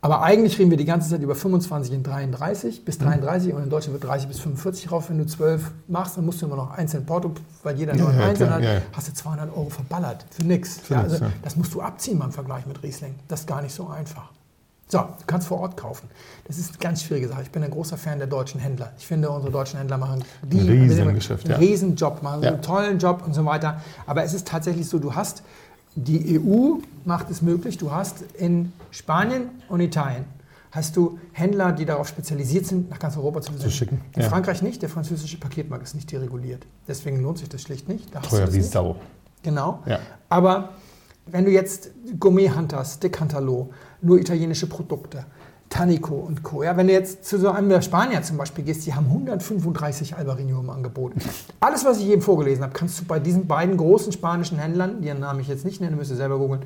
[0.05, 3.71] Aber eigentlich reden wir die ganze Zeit über 25 in 33 bis 33 und in
[3.71, 5.09] Deutschland wird 30 bis 45 rauf.
[5.11, 7.31] Wenn du 12 machst, dann musst du immer noch einzeln Porto,
[7.63, 8.83] weil jeder Ja, nur ja, einzeln klar, hat, ja, ja.
[8.93, 10.81] hast du 200 Euro verballert für nichts.
[10.89, 11.31] Ja, also, ja.
[11.43, 13.15] Das musst du abziehen beim Vergleich mit Riesling.
[13.29, 14.31] Das ist gar nicht so einfach.
[14.89, 16.07] So, du kannst vor Ort kaufen.
[16.47, 17.43] Das ist eine ganz schwierige Sache.
[17.43, 18.93] Ich bin ein großer Fan der deutschen Händler.
[18.99, 21.59] Ich finde, unsere deutschen Händler machen die, Ein Riesengeschäft, einen ja.
[21.59, 22.51] Riesenjob, machen Ja.
[22.51, 23.81] einen tollen Job und so weiter.
[24.07, 25.45] Aber es ist tatsächlich so, du hast,
[25.95, 30.25] die EU macht es möglich, du hast in Spanien und Italien
[30.73, 33.71] hast du Händler, die darauf spezialisiert sind, nach ganz Europa zu, senden.
[33.71, 34.29] schicken, In ja.
[34.29, 36.67] Frankreich nicht, der französische Paketmarkt ist nicht dereguliert.
[36.89, 38.13] Deswegen lohnt sich das schlicht nicht.
[38.15, 38.73] Da Teuer wie nicht.
[38.73, 38.97] Sau.
[39.43, 39.83] Genau.
[39.85, 40.01] Ja.
[40.31, 40.71] Aber
[41.27, 43.71] wenn du jetzt Gourmet Hunter, Stick Hunterlo,
[44.01, 45.27] nur italienische Produkte,
[45.73, 46.63] Tanico und Co.
[46.63, 50.15] Ja, wenn du jetzt zu so einem der Spanier zum Beispiel gehst, die haben 135
[50.17, 51.13] Albarino im Angebot.
[51.61, 55.21] Alles, was ich eben vorgelesen habe, kannst du bei diesen beiden großen spanischen Händlern, deren
[55.21, 56.63] Namen ich jetzt nicht nenne, müsst ihr selber googeln,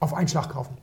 [0.00, 0.78] auf einen Schlag kaufen.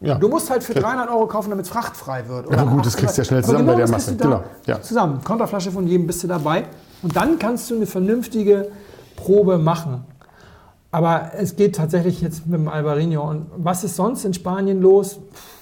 [0.00, 0.16] Ja.
[0.16, 2.50] Du musst halt für 300 Euro kaufen, damit es frachtfrei wird.
[2.50, 4.16] Ja, gut, das kriegst du ja schnell Aber zusammen bei der Masse.
[4.16, 4.82] Genau, ja.
[4.82, 5.22] Zusammen.
[5.22, 6.64] Konterflasche von jedem bist du dabei.
[7.02, 8.72] Und dann kannst du eine vernünftige
[9.14, 10.04] Probe machen.
[10.90, 13.22] Aber es geht tatsächlich jetzt mit dem Albarino.
[13.30, 15.20] Und was ist sonst in Spanien los?
[15.32, 15.57] Pff,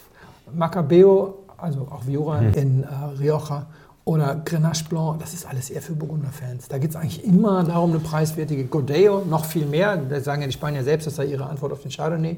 [0.53, 2.87] Macabeo, also auch Viora in äh,
[3.19, 3.67] Rioja
[4.05, 6.69] oder Grenache Blanc, das ist alles eher für Burgunder-Fans.
[6.69, 9.97] Da geht es eigentlich immer darum, eine preiswertige Godeo, noch viel mehr.
[9.97, 12.37] Da sagen ja die Spanier selbst, das sei ihre Antwort auf den Chardonnay.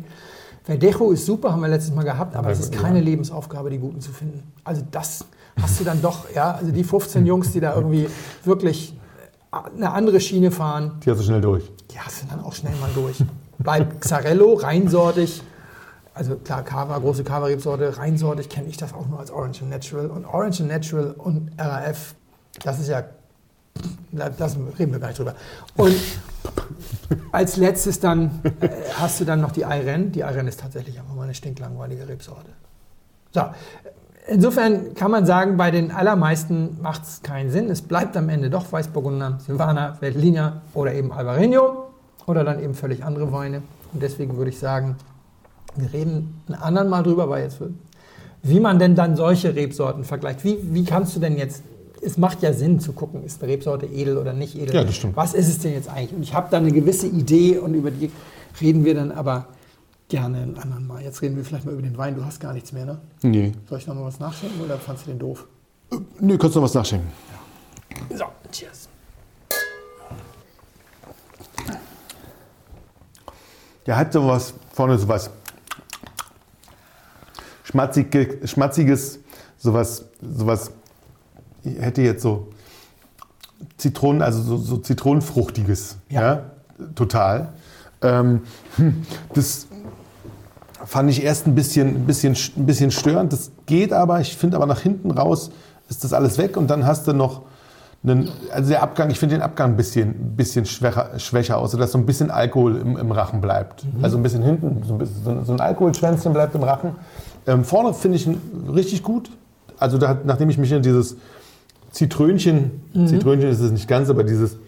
[0.64, 4.00] Verdejo ist super, haben wir letztes Mal gehabt, aber es ist keine Lebensaufgabe, die guten
[4.00, 4.42] zu finden.
[4.64, 5.24] Also das
[5.60, 8.08] hast du dann doch, ja, also die 15 Jungs, die da irgendwie
[8.44, 8.94] wirklich
[9.76, 11.70] eine andere Schiene fahren, Die hast du schnell durch.
[11.90, 13.22] die hast du dann auch schnell mal durch.
[13.58, 15.42] Bei Xarello, reinsortig,
[16.18, 20.06] also klar, Cava, große Cava-Rebsorte, reinsortig kenne ich das auch nur als Orange and Natural.
[20.06, 22.16] Und Orange and Natural und RAF,
[22.64, 23.04] das ist ja,
[24.10, 25.34] da das reden wir gar nicht drüber.
[25.76, 25.94] Und
[27.32, 30.10] als letztes dann äh, hast du dann noch die Iren.
[30.10, 32.50] Die Iren ist tatsächlich einfach mal eine stinklangweilige Rebsorte.
[33.30, 33.42] So,
[34.26, 37.70] insofern kann man sagen, bei den allermeisten macht es keinen Sinn.
[37.70, 41.90] Es bleibt am Ende doch Weißburgunder, Silvaner, Veltliner oder eben Albarino
[42.26, 43.62] oder dann eben völlig andere Weine.
[43.92, 44.96] Und deswegen würde ich sagen,
[45.80, 47.58] wir reden einen anderen Mal drüber, weil jetzt,
[48.42, 50.44] wie man denn dann solche Rebsorten vergleicht.
[50.44, 51.62] Wie, wie kannst du denn jetzt,
[52.02, 54.74] es macht ja Sinn zu gucken, ist eine Rebsorte edel oder nicht edel.
[54.74, 55.16] Ja, das stimmt.
[55.16, 56.14] Was ist es denn jetzt eigentlich?
[56.14, 58.10] Und ich habe da eine gewisse Idee und über die
[58.60, 59.46] reden wir dann aber
[60.08, 61.02] gerne einen anderen Mal.
[61.02, 62.14] Jetzt reden wir vielleicht mal über den Wein.
[62.14, 62.98] Du hast gar nichts mehr, ne?
[63.22, 63.52] Nee.
[63.68, 65.46] Soll ich noch mal was nachschenken oder fandst du den doof?
[66.20, 67.10] Nö, kannst du noch was nachschenken.
[68.14, 68.88] So, cheers.
[73.86, 75.30] Der hat sowas, vorne sowas
[77.68, 79.18] schmatzige, schmatziges,
[79.58, 80.70] sowas, sowas,
[81.64, 82.48] ich hätte jetzt so
[83.76, 85.96] Zitronen, also so, so Zitronenfruchtiges.
[86.08, 86.22] Ja.
[86.22, 86.42] Ja.
[86.94, 87.48] total.
[88.02, 88.42] Ähm,
[88.76, 89.02] hm,
[89.34, 89.66] das
[90.84, 93.32] fand ich erst ein bisschen, ein, bisschen, ein bisschen störend.
[93.32, 95.50] Das geht aber, ich finde aber nach hinten raus
[95.88, 97.42] ist das alles weg und dann hast du noch
[98.04, 101.90] einen, also der Abgang, ich finde den Abgang ein bisschen, bisschen schwächer, schwächer aus, sodass
[101.92, 103.84] so ein bisschen Alkohol im, im Rachen bleibt.
[104.02, 106.92] Also ein bisschen hinten, so ein, bisschen, so ein- so ein Alkoholschwänzchen bleibt im Rachen.
[107.48, 108.38] Ähm, vorne finde ich ihn
[108.68, 109.30] richtig gut.
[109.78, 111.16] Also da, nachdem ich mich in dieses
[111.90, 114.58] Zitrönchen, Zitrönchen ist es nicht ganz, aber dieses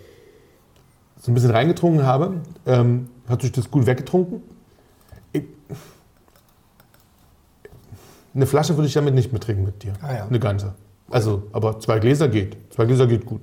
[1.21, 4.43] so ein bisschen reingetrunken habe, ähm, hat sich das gut weggetrunken.
[5.33, 5.45] Ich,
[8.35, 9.93] eine Flasche würde ich damit nicht mittrinken mit dir.
[10.01, 10.27] Ah ja.
[10.27, 10.73] Eine ganze.
[11.11, 12.57] Also, aber zwei Gläser geht.
[12.71, 13.43] Zwei Gläser geht gut.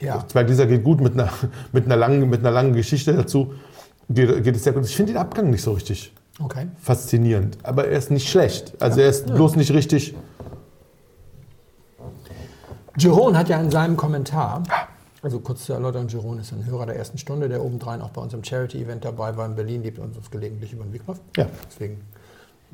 [0.00, 0.24] Ja.
[0.28, 1.30] Zwei Gläser geht gut mit einer,
[1.72, 3.54] mit einer, langen, mit einer langen Geschichte dazu.
[4.08, 4.84] Geht, geht es sehr gut.
[4.84, 6.68] Ich finde den Abgang nicht so richtig Okay.
[6.80, 7.58] faszinierend.
[7.62, 8.80] Aber er ist nicht schlecht.
[8.80, 10.14] Also er ist bloß nicht richtig.
[12.96, 14.62] Jerome hat ja in seinem Kommentar,
[15.22, 18.20] also kurz zur Erläuterung, Jerome ist ein Hörer der ersten Stunde, der obendrein auch bei
[18.20, 21.22] unserem Charity-Event dabei war in Berlin, liebt uns uns gelegentlich über den Weg läuft.
[21.36, 21.46] Ja.
[21.68, 22.00] Deswegen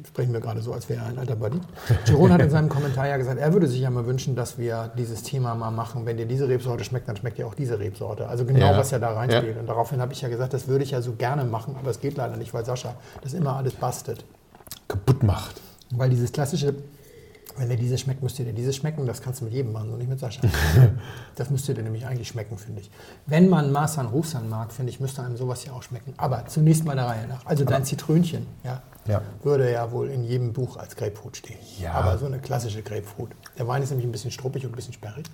[0.06, 1.60] sprechen wir gerade so, als wäre er ein alter Buddy.
[2.06, 4.90] Jerome hat in seinem Kommentar ja gesagt, er würde sich ja mal wünschen, dass wir
[4.98, 6.04] dieses Thema mal machen.
[6.04, 8.26] Wenn dir diese Rebsorte schmeckt, dann schmeckt dir auch diese Rebsorte.
[8.28, 8.76] Also genau, Ja.
[8.76, 9.54] was ja da reinspielt.
[9.54, 9.60] Ja.
[9.60, 12.00] Und daraufhin habe ich ja gesagt, das würde ich ja so gerne machen, aber es
[12.00, 14.24] geht leider nicht, weil Sascha das immer alles bastet.
[14.88, 15.60] kaputt macht.
[15.90, 16.74] Weil dieses klassische,
[17.56, 19.06] wenn dir dieses schmeckt, müsste dir dieses schmecken.
[19.06, 20.42] Das kannst du mit jedem machen, nur nicht mit Sascha.
[21.36, 22.90] das müsste dir nämlich eigentlich schmecken, finde ich.
[23.26, 26.14] Wenn man Marsan Rufsan mag, finde ich, müsste einem sowas ja auch schmecken.
[26.16, 27.46] Aber zunächst mal der Reihe nach.
[27.46, 29.22] Also dein Zitrönchen, ja, Ja.
[29.42, 31.58] würde ja wohl in jedem Buch als Grapefruit stehen.
[31.80, 31.92] Ja.
[31.92, 33.30] Aber so eine klassische Grapefruit.
[33.58, 35.26] Der Wein ist nämlich ein bisschen struppig und ein bisschen sperrig.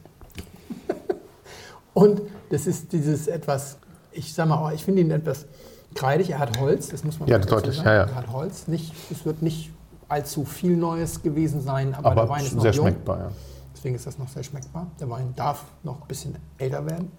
[1.94, 3.78] und das ist dieses etwas,
[4.12, 5.46] ich sag mal, oh, ich finde ihn etwas
[5.94, 6.30] kreidig.
[6.30, 7.88] Er hat Holz, das muss man Ja, deutlich, sagen.
[7.88, 8.02] ja, ja.
[8.04, 8.68] Er hat Holz.
[8.68, 9.70] Nicht, es wird nicht
[10.08, 12.86] allzu viel Neues gewesen sein, aber, Aber der Wein ist noch sehr jung.
[12.86, 13.30] schmeckbar, ja.
[13.74, 14.88] Deswegen ist das noch sehr schmeckbar.
[15.00, 17.10] Der Wein darf noch ein bisschen älter werden.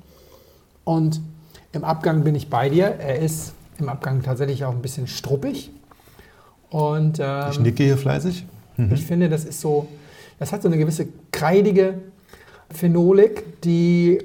[0.83, 1.21] Und
[1.71, 2.85] im Abgang bin ich bei dir.
[2.99, 5.71] Er ist im Abgang tatsächlich auch ein bisschen struppig.
[6.71, 8.45] Und ähm, Ich nicke hier fleißig.
[8.93, 9.87] ich finde, das ist so,
[10.39, 11.95] das hat so eine gewisse kreidige
[12.69, 14.19] Phenolik, die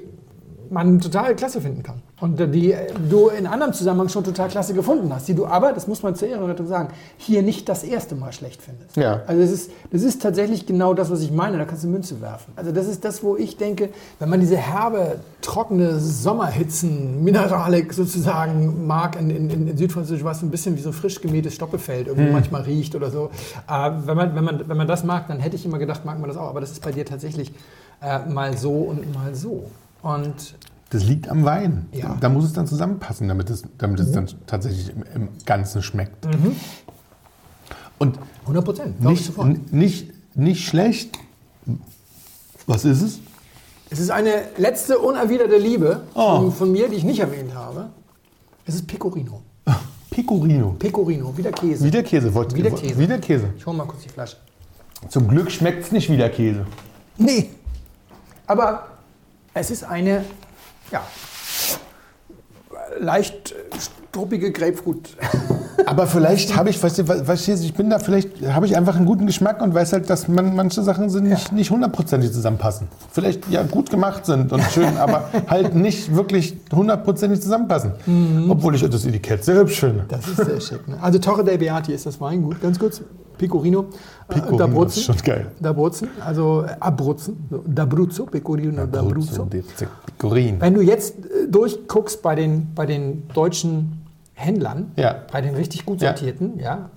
[0.69, 2.01] man total klasse finden kann.
[2.19, 2.73] Und die
[3.09, 6.15] du in anderem Zusammenhang schon total klasse gefunden hast, die du aber, das muss man
[6.15, 8.97] zur Ehrenrettung sagen, hier nicht das erste Mal schlecht findest.
[8.97, 9.21] Ja.
[9.27, 12.19] Also das ist, das ist tatsächlich genau das, was ich meine, da kannst du Münze
[12.19, 12.53] werfen.
[12.55, 18.87] Also das ist das, wo ich denke, wenn man diese herbe, trockene Sommerhitzen, Mineralik sozusagen
[18.87, 22.63] mag, in, in, in Südfranzösisch was ein bisschen wie so frisch gemähtes Stoppelfeld irgendwie manchmal
[22.63, 23.29] riecht oder so.
[23.69, 26.19] Äh, wenn, man, wenn, man, wenn man das mag, dann hätte ich immer gedacht, mag
[26.19, 26.49] man das auch.
[26.49, 27.53] Aber das ist bei dir tatsächlich
[28.01, 29.69] äh, mal so und mal so.
[30.01, 30.55] Und
[30.89, 31.87] Das liegt am Wein.
[31.91, 32.17] Ja.
[32.19, 36.25] Da muss es dann zusammenpassen, damit es, damit es dann tatsächlich im, im Ganzen schmeckt.
[37.97, 39.33] Und 100 Prozent, nicht,
[39.73, 41.17] nicht, nicht schlecht.
[42.67, 43.19] Was ist es?
[43.89, 46.37] Es ist eine letzte unerwiderte Liebe Oh.
[46.37, 47.89] von, von mir, die ich nicht erwähnt habe.
[48.65, 49.41] Es ist Pecorino.
[50.11, 50.75] Pecorino.
[50.77, 51.83] Pecorino, wie der Käse.
[51.85, 52.33] Wie der Käse.
[52.33, 52.97] Wollt, Wie der Käse.
[52.99, 53.49] Wie der Käse.
[53.57, 54.37] Ich hole mal kurz die Flasche.
[55.09, 56.65] Zum Glück schmeckt es nicht wie der Käse.
[57.17, 57.49] Nee.
[58.45, 58.87] Aber
[59.59, 60.23] es ist eine,
[60.91, 61.01] ja,
[62.99, 65.15] leicht struppige Grapefruit.
[65.85, 68.95] Aber vielleicht habe ich, weißt du, weißt du, ich bin da, vielleicht habe ich einfach
[68.95, 72.87] einen guten Geschmack und weiß halt, dass man, manche Sachen sind nicht, nicht hundertprozentig zusammenpassen.
[73.11, 77.91] Vielleicht ja gut gemacht sind und schön, aber halt nicht wirklich hundertprozentig zusammenpassen.
[78.49, 80.05] Obwohl ich das Etikett sehr hübsch finde.
[80.09, 80.87] Das ist sehr schick.
[80.87, 80.97] Ne?
[80.99, 82.59] Also Torre dei Beati ist das Weingut.
[82.61, 83.01] Ganz kurz,
[83.37, 83.85] Pecorino.
[84.27, 85.51] Pecorino äh, ist schon geil.
[85.61, 87.37] D'Abruzzen, also äh, Abruzzen.
[87.67, 89.45] D'Abruzzo, Pecorino D'Abruzzo.
[90.05, 90.57] Pecorino.
[90.59, 94.01] Wenn du jetzt äh, durchguckst bei den, bei den deutschen
[94.33, 95.15] Händlern, Ja.
[95.31, 96.09] bei den richtig gut Ja.
[96.09, 96.89] sortierten, ja.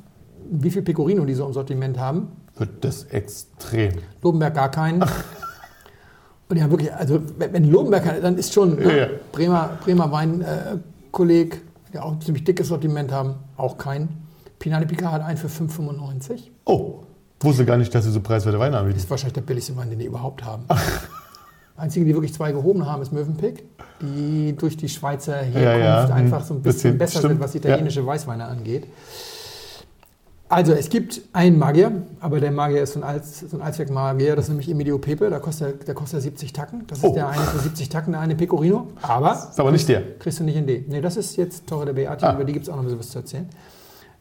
[0.51, 3.93] wie viel Pecorino die so im Sortiment haben, Wird das extrem.
[4.22, 5.03] Lobenberg gar keinen.
[6.49, 9.07] Und ja, wirklich, also wenn Lobenberg hat, dann ist schon ne, Ja.
[9.30, 11.62] Bremer, Bremer Weinkolleg,
[11.93, 14.09] der auch ein ziemlich dickes Sortiment haben, auch keinen.
[14.61, 16.43] Pinale Picard hat einen für 5,95.
[16.67, 17.01] Oh,
[17.41, 18.89] wusste gar nicht, dass sie so preiswerte Weine haben.
[18.91, 20.65] Das ist wahrscheinlich der billigste Wein, den die überhaupt haben.
[21.77, 23.65] Einzigen, die wirklich zwei gehoben haben, ist Mövenpick,
[24.03, 27.33] die durch die Schweizer Herkunft Ja, ja, einfach ein so ein bisschen bisschen, besser stimmt,
[27.35, 28.87] sind, was italienische Weißweine angeht.
[30.51, 34.35] Also es gibt einen Magier, aber der Magier ist so ein, Alz, so ein Allzweck-Magier,
[34.37, 36.85] das ist nämlich Emilio Pepe, der kostet, der kostet 70 Tacken.
[36.89, 37.15] Das ist Oh.
[37.15, 38.89] der eine für 70 Tacken, der eine Pecorino.
[39.01, 40.19] Aber Ist aber nicht der.
[40.19, 40.85] kriegst du nicht in D.
[40.89, 42.35] Nee, das ist jetzt Torre der Beati, Ah.
[42.35, 43.49] über die gibt es auch noch ein bisschen was zu erzählen.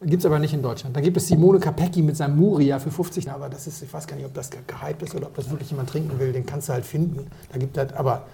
[0.01, 0.95] Gibt es aber nicht in Deutschland.
[0.95, 4.07] Da gibt es Simone Capecchi mit seinem Muria für 50, aber das ist, ich weiß
[4.07, 6.45] gar nicht, ob das ge- gehypt ist oder ob das wirklich jemand trinken will, den
[6.45, 7.27] kannst du halt finden.
[7.51, 8.25] Da gibt es, aber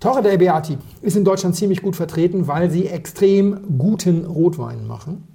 [0.00, 5.26] Torre der Beati ist in Deutschland ziemlich gut vertreten, weil sie extrem guten Rotwein machen.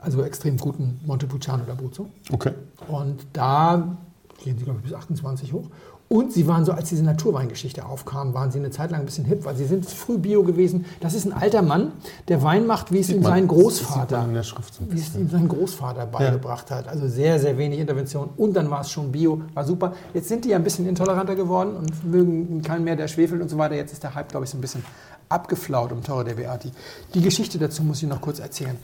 [0.00, 2.06] Also extrem guten Montepulciano d'Abruzzo.
[2.30, 2.52] Okay.
[2.86, 3.96] Und da
[4.44, 5.64] gehen sie, glaube ich, bis 28 hoch.
[6.08, 9.24] Und sie waren so, als diese Naturweingeschichte aufkam, waren sie eine Zeit lang ein bisschen
[9.24, 10.84] hip, weil sie sind früh Bio gewesen.
[11.00, 11.92] Das ist ein alter Mann,
[12.28, 13.32] der Wein macht, wie es ihm man.
[13.32, 16.86] sein Großvater, wie es ihm sein Großvater beigebracht hat.
[16.86, 18.30] Also sehr, sehr wenig Intervention.
[18.36, 19.94] Und dann war es schon Bio, war super.
[20.14, 23.48] Jetzt sind die ja ein bisschen intoleranter geworden und mögen keinen mehr, der schwefelt und
[23.48, 23.74] so weiter.
[23.74, 24.84] Jetzt ist der Hype, glaube ich, so ein bisschen
[25.28, 26.70] abgeflaut um Torre der Beati.
[27.14, 28.76] Die Geschichte dazu muss ich noch kurz erzählen.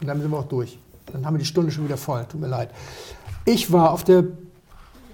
[0.00, 0.80] Und dann sind wir auch durch.
[1.12, 2.26] Dann haben wir die Stunde schon wieder voll.
[2.28, 2.70] Tut mir leid.
[3.44, 4.24] Ich war auf der,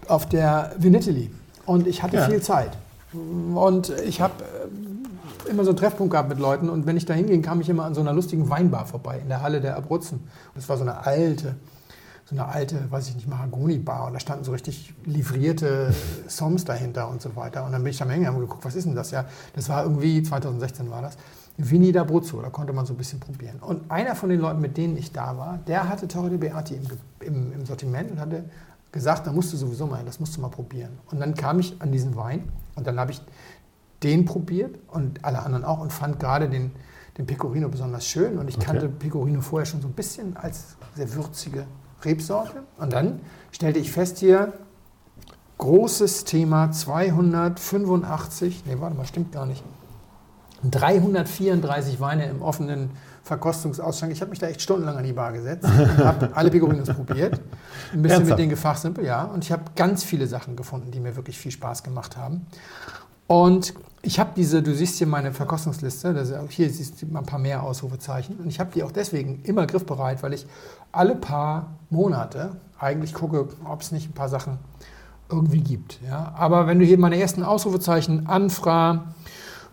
[0.08, 1.30] auf der Vinitelli
[1.66, 2.26] und ich hatte Ja.
[2.28, 2.70] viel Zeit.
[3.54, 6.70] Und ich habe äh, immer so einen Treffpunkt gehabt mit Leuten.
[6.70, 9.28] Und wenn ich da hinging, kam ich immer an so einer lustigen Weinbar vorbei, in
[9.28, 10.18] der Halle der Abruzzen.
[10.18, 11.54] Und das war so eine alte,
[12.24, 14.06] so eine alte, weiß ich nicht, Mahagoni-Bar.
[14.06, 15.92] Und da standen so richtig livrierte
[16.26, 17.64] Soms dahinter und so weiter.
[17.66, 19.10] Und dann bin ich da mal hingegangen und geguckt, was ist denn das?
[19.10, 21.16] Ja, das war irgendwie, 2016 war das.
[21.58, 23.56] Vini d'Abruzzo, da konnte man so ein bisschen probieren.
[23.60, 26.76] Und einer von den Leuten, mit denen ich da war, der hatte Torre de Beati
[26.76, 26.86] im,
[27.20, 28.44] im, im Sortiment und hatte
[28.92, 30.98] gesagt, da musst du sowieso mal das musst du mal probieren.
[31.10, 33.20] Und dann kam ich an diesen Wein und dann habe ich
[34.02, 36.72] den probiert und alle anderen auch und fand gerade den,
[37.18, 38.38] den Pecorino besonders schön.
[38.38, 38.66] Und ich Okay.
[38.66, 41.66] kannte Pecorino vorher schon so ein bisschen als sehr würzige
[42.04, 42.62] Rebsorte.
[42.78, 43.20] Und dann
[43.52, 44.52] stellte ich fest hier,
[45.58, 49.62] großes Thema 285, nee, warte mal, stimmt gar nicht.
[50.68, 52.90] 334 Weine im offenen
[53.24, 54.12] Verkostungsausschank.
[54.12, 57.34] Ich habe mich da echt stundenlang an die Bar gesetzt und habe alle Pecorinos probiert.
[57.92, 58.30] Ein bisschen Ernsthaft?
[58.30, 59.24] mit denen gefachsimpelt, ja.
[59.24, 62.46] Und ich habe ganz viele Sachen gefunden, die mir wirklich viel Spaß gemacht haben.
[63.28, 67.26] Und ich habe diese, du siehst hier meine Verkostungsliste, das hier siehst du mal ein
[67.26, 68.36] paar mehr Ausrufezeichen.
[68.36, 70.46] Und ich habe die auch deswegen immer griffbereit, weil ich
[70.90, 74.58] alle paar Monate eigentlich gucke, ob es nicht ein paar Sachen
[75.30, 76.00] irgendwie gibt.
[76.06, 76.34] Ja?
[76.36, 79.14] Aber wenn du hier meine ersten Ausrufezeichen, Anfra,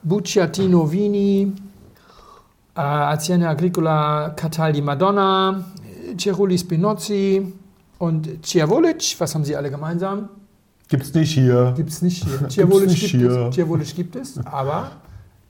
[0.04, 1.54] Bucciatino Vini,
[2.80, 5.64] Azienda Agricola Catal di Madonna,
[6.18, 7.54] Cerulli Spinozzi
[7.98, 10.30] und Ciavolic, was haben sie alle gemeinsam?
[10.88, 11.74] Gibt's nicht hier.
[11.76, 12.48] Gibt es nicht hier.
[12.50, 13.48] Ciavolic gibt, hier.
[13.48, 13.56] Es.
[13.56, 14.92] Ciavolic gibt es, aber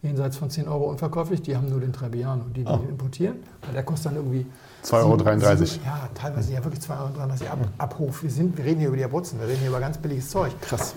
[0.01, 1.41] jenseits von 10 Euro unverkäuflich.
[1.41, 2.79] Die haben nur den Trebbiano, die die Oh.
[2.89, 3.35] importieren.
[3.61, 4.45] Weil der kostet dann irgendwie
[4.83, 5.85] 2,33 Euro.
[5.85, 8.23] Ja, teilweise ja wirklich 2,33 Euro ab, ab Hof.
[8.23, 10.51] Wir, sind, wir reden hier über die Abruzzen, wir reden hier über ganz billiges Zeug.
[10.61, 10.95] Krass.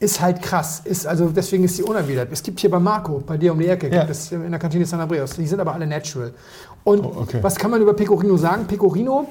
[0.00, 0.80] Ist halt krass.
[0.84, 2.30] Ist, also deswegen ist sie unerwidert.
[2.32, 4.00] Es gibt hier bei Marco, bei dir um die Ecke, Ja.
[4.00, 5.32] gibt es in der Kantine San Andreas.
[5.36, 6.32] Die sind aber alle natural.
[6.84, 7.38] Und Oh, okay.
[7.42, 8.66] was kann man über Pecorino sagen?
[8.66, 9.28] Pecorino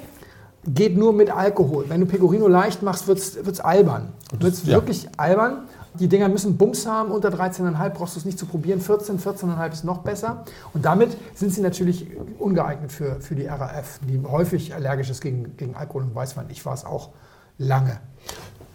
[0.68, 1.86] geht nur mit Alkohol.
[1.88, 4.10] Wenn du Pecorino leicht machst, wird es albern.
[4.38, 4.74] Wird es ja.
[4.74, 5.64] wirklich albern.
[5.96, 7.10] Die Dinger müssen Bums haben.
[7.10, 8.80] Unter 13,5 brauchst du es nicht zu probieren.
[8.80, 10.46] 14, 14,5 ist noch besser.
[10.76, 12.06] Und damit sind sie natürlich
[12.38, 16.46] ungeeignet für, für die RAF, die häufig allergisch ist gegen, gegen Alkohol und Weißwein.
[16.50, 17.10] Ich war es auch
[17.58, 18.00] lange.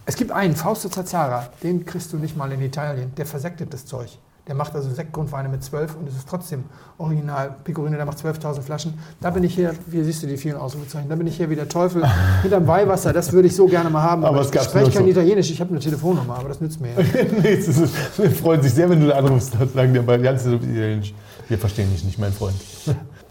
[0.07, 3.13] Es gibt einen, Fausto Zazzara, den kriegst du nicht mal in Italien.
[3.15, 4.19] Der versektet das Zeug.
[4.47, 6.65] Der macht also Sektgrundweine mit 12 und es ist trotzdem
[6.99, 7.55] original.
[7.63, 8.93] Pecorino, der macht 12.000 Flaschen.
[9.19, 11.55] Da bin ich hier, hier siehst du die vielen Ausrufezeichen, da bin ich hier wie
[11.55, 12.03] der Teufel
[12.43, 13.11] hinterm Weihwasser.
[13.11, 14.23] Das würde ich so gerne mal haben.
[14.23, 15.09] Aber es ich spreche kein so.
[15.09, 17.23] Italienisch, ich habe eine Telefonnummer, aber das nützt mir ja.
[17.41, 19.55] nee, ist, wir freuen sich sehr, wenn du da anrufst.
[19.59, 21.15] Dann sagen die aber ganz italienisch.
[21.47, 22.55] Wir verstehen dich nicht, mein Freund.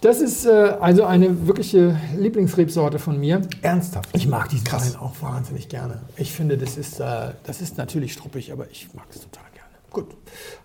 [0.05, 3.41] Das ist äh, also eine wirkliche Lieblingsrebsorte von mir.
[3.63, 4.11] Ernsthaft?
[4.13, 4.93] Ich mag diesen Krass.
[4.93, 6.03] Wein auch wahnsinnig gerne.
[6.19, 9.71] Ich finde, das ist, äh, das ist natürlich struppig, aber ich mag es total gerne.
[9.91, 10.15] gut.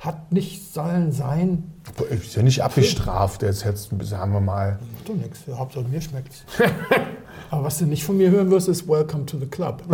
[0.02, 1.72] Hat nicht sollen sein.
[2.10, 4.78] Ist ja nicht abgestraft, jetzt jetzt sagen wir mal.
[4.94, 5.40] Macht doch nichts.
[5.50, 6.44] Hauptsache mir schmeckt's.
[7.50, 9.84] Aber was du nicht von mir hören wirst, ist Welcome to the Club.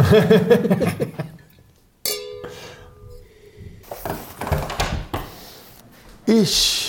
[6.28, 6.85] Ich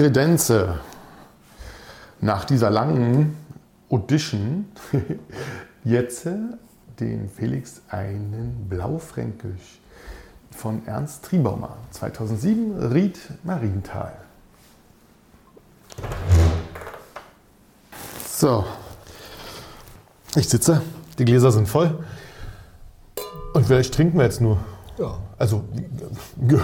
[0.00, 0.80] kredenze
[2.22, 3.36] nach dieser langen
[3.90, 4.64] Audition
[5.84, 6.26] jetzt
[6.98, 9.78] den Felix einen Blaufränkisch
[10.52, 14.14] von Ernst Triebaumer, 2007, Ried Marienthal.
[18.26, 18.64] So,
[20.34, 20.80] ich sitze,
[21.18, 22.06] die Gläser sind voll
[23.52, 24.56] und vielleicht trinken wir jetzt nur.
[25.40, 25.46] Ja.
[25.46, 25.64] Also
[26.36, 26.58] ge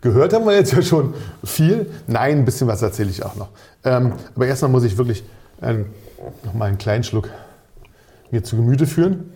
[0.00, 1.14] gehört haben wir jetzt ja schon
[1.44, 1.90] viel.
[2.06, 3.48] Nein, ein bisschen was erzähle ich auch noch.
[3.84, 5.22] Ähm, aber erstmal muss ich wirklich
[5.62, 5.86] ähm,
[6.44, 7.28] noch mal einen kleinen Schluck
[8.30, 9.32] mir zu Gemüte führen.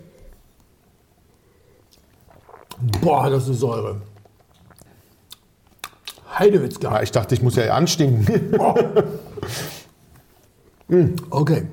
[3.03, 4.01] Boah, das ist Säure.
[6.39, 6.89] Heidewitzka.
[6.89, 8.55] Ah, ich dachte, ich muss ja anstinken.
[11.31, 11.69] Okay.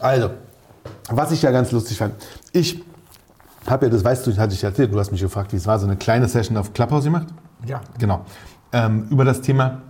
[0.00, 0.30] Also,
[1.10, 2.14] was ich ja ganz lustig fand.
[2.52, 2.82] Ich
[3.66, 5.78] habe ja, das weißt du, hatte ich erzählt, du hast mich gefragt, wie es war,
[5.78, 7.28] so eine kleine Session auf Clubhouse gemacht.
[7.66, 7.80] Ja.
[7.98, 8.24] Genau.
[8.72, 9.82] Ähm, über das Thema,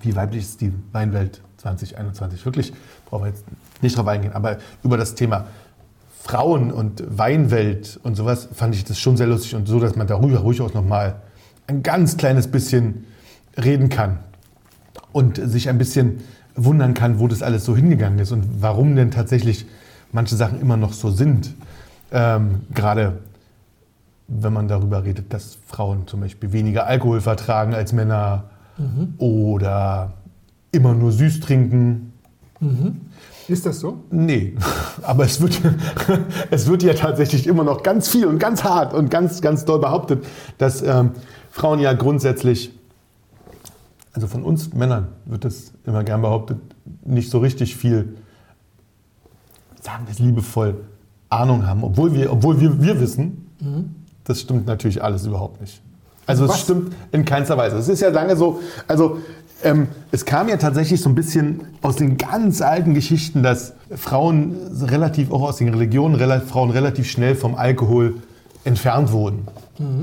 [0.00, 2.44] wie weiblich ist die Weinwelt 2021?
[2.44, 2.72] Wirklich,
[3.08, 3.44] brauchen wir jetzt
[3.82, 5.46] nicht drauf eingehen, aber über das Thema
[6.22, 10.08] Frauen und Weinwelt und sowas fand ich das schon sehr lustig und so, dass man
[10.08, 11.22] darüber ruhig auch nochmal
[11.68, 13.04] ein ganz kleines bisschen
[13.56, 14.18] reden kann
[15.12, 16.20] und sich ein bisschen
[16.56, 19.66] wundern kann, wo das alles so hingegangen ist und warum denn tatsächlich
[20.12, 21.54] manche Sachen immer noch so sind.
[22.12, 23.18] Ähm, gerade
[24.28, 28.44] wenn man darüber redet, dass Frauen zum Beispiel weniger Alkohol vertragen als Männer
[29.18, 30.12] oder
[30.72, 32.12] immer nur süß trinken.
[33.48, 34.02] Ist das so?
[34.10, 34.56] Nee,
[35.02, 35.60] aber es wird,
[36.50, 39.78] es wird ja tatsächlich immer noch ganz viel und ganz hart und ganz, ganz doll
[39.78, 40.24] behauptet,
[40.58, 41.12] dass ähm,
[41.50, 42.72] Frauen ja grundsätzlich,
[44.12, 46.58] also von uns Männern wird das immer gern behauptet,
[47.04, 48.16] nicht so richtig viel,
[49.80, 50.80] sagen wir es liebevoll,
[51.28, 53.50] Ahnung haben, obwohl wir, obwohl wir, wir wissen,
[54.24, 55.80] das stimmt natürlich alles überhaupt nicht.
[56.26, 56.60] Also es Was?
[56.60, 57.76] stimmt in keinster Weise.
[57.76, 59.18] Es ist ja lange so, also
[59.62, 64.56] ähm, es kam ja tatsächlich so ein bisschen aus den ganz alten Geschichten, dass Frauen
[64.82, 68.14] relativ, auch aus den Religionen, rela Frauen relativ schnell vom Alkohol
[68.64, 69.46] entfernt wurden.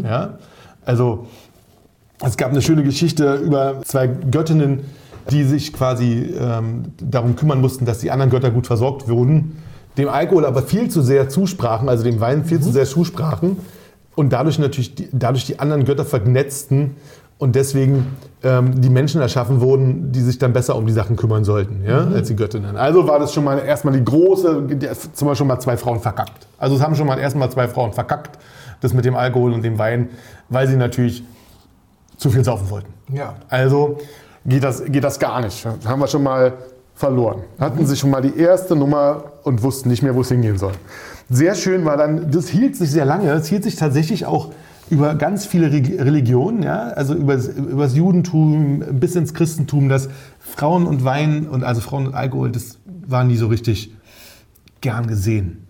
[0.03, 0.39] Ja?
[0.85, 1.27] Also
[2.25, 4.81] es gab eine schöne Geschichte über zwei Göttinnen,
[5.29, 9.57] die sich quasi ähm, darum kümmern mussten, dass die anderen Götter gut versorgt wurden,
[9.97, 13.57] dem Alkohol aber viel zu sehr zusprachen, also dem Wein viel zu sehr zusprachen
[14.15, 16.95] und dadurch natürlich die, dadurch die anderen Götter vernetzten
[17.37, 21.43] und deswegen ähm, die Menschen erschaffen wurden, die sich dann besser um die Sachen kümmern
[21.43, 22.77] sollten, ja, als die Göttinnen.
[22.77, 24.67] Also war das schon mal erstmal die große,
[25.13, 26.47] zum Beispiel schon mal zwei Frauen verkackt.
[26.57, 28.39] Also es haben schon mal erstmal zwei Frauen verkackt,
[28.81, 30.09] das mit dem Alkohol und dem Wein,
[30.49, 31.23] weil sie natürlich
[32.17, 32.93] zu viel saufen wollten.
[33.13, 33.35] Ja.
[33.49, 33.97] Also
[34.45, 35.65] geht das, geht das gar nicht.
[35.85, 36.53] Haben wir schon mal
[36.95, 37.41] verloren.
[37.59, 40.73] Hatten sie schon mal die erste Nummer und wussten nicht mehr, wo es hingehen soll.
[41.29, 44.51] Sehr schön war dann, das hielt sich sehr lange, es hielt sich tatsächlich auch
[44.89, 49.89] über ganz viele Re- Religionen, ja, also über das, über das Judentum bis ins Christentum,
[49.89, 53.95] dass Frauen und Wein und also Frauen und Alkohol, das war nie so richtig
[54.81, 55.62] gern gesehen.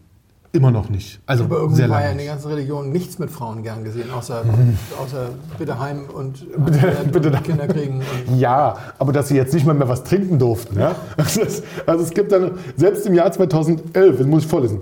[0.55, 1.19] Immer noch nicht.
[1.25, 4.11] Also Aber irgendwie sehr war ja in der ganzen Religion nichts mit Frauen gern gesehen,
[4.11, 4.43] außer,
[5.03, 6.45] außer bitte heim und,
[7.11, 7.95] bitte und Kinder kriegen.
[7.95, 10.79] Und Ja, aber dass sie jetzt nicht mal mehr was trinken durften.
[10.79, 10.95] Ja?
[11.17, 14.81] Also, es, also es gibt dann, selbst im Jahr 2011, das muss ich vorlesen,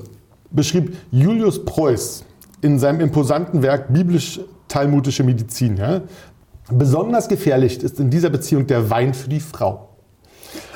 [0.52, 2.26] beschrieb Julius Preuß
[2.60, 5.78] in seinem imposanten Werk Biblisch-Talmudische Medizin.
[5.78, 6.02] Ja?
[6.70, 9.88] Besonders gefährlich ist in dieser Beziehung der Wein für die Frau.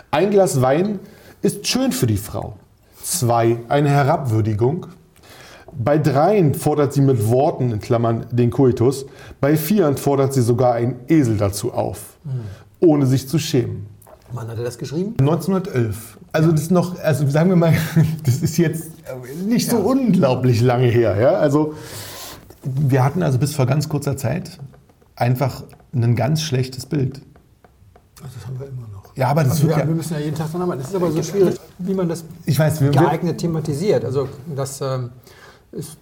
[0.09, 0.99] Ein Glas Wein
[1.41, 2.55] ist schön für die Frau.
[3.05, 4.87] Zwei, eine Herabwürdigung.
[5.71, 9.05] Bei dreien fordert sie mit Worten, in Klammern den Koitus.
[9.39, 12.17] Bei vieren fordert sie sogar einen Esel dazu auf,
[12.79, 13.85] ohne sich zu schämen.
[14.31, 15.13] Wann hat er das geschrieben?
[15.19, 16.17] 1911.
[16.31, 17.75] Also das ist noch, also sagen wir mal,
[18.23, 18.89] das ist jetzt
[19.45, 21.15] nicht so unglaublich lange her.
[21.19, 21.33] Ja?
[21.33, 21.75] Also
[22.63, 24.57] wir hatten also bis vor ganz kurzer Zeit
[25.15, 27.21] einfach ein ganz schlechtes Bild.
[28.23, 28.94] Also das haben wir immer noch.
[29.15, 30.81] Ja, aber das Also wird wir, ja, wir müssen ja jeden Tag dran arbeiten.
[30.81, 34.03] Das ist aber so schwierig, wie man das ich weiß, wir, wir, geeignet thematisiert.
[34.03, 35.11] Also das ähm,
[35.71, 35.97] ist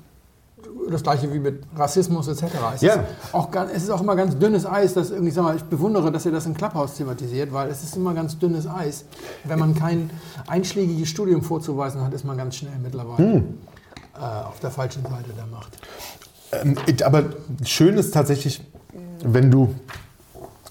[0.89, 2.43] das gleiche wie mit Rassismus etc.
[2.75, 2.93] Es, Ja.
[2.95, 3.01] ist
[3.33, 6.25] auch, es ist auch immer ganz dünnes Eis, dass irgendwie, sag mal, ich bewundere, dass
[6.25, 9.05] ihr das im Clubhouse thematisiert, weil es ist immer ganz dünnes Eis.
[9.43, 10.09] Wenn man kein
[10.47, 13.43] einschlägiges Studium vorzuweisen hat, ist man ganz schnell mittlerweile Hm.
[14.15, 15.77] äh, auf der falschen Seite der Macht.
[16.51, 17.23] Ähm, it- aber
[17.63, 18.61] schön ist tatsächlich,
[19.23, 19.73] wenn du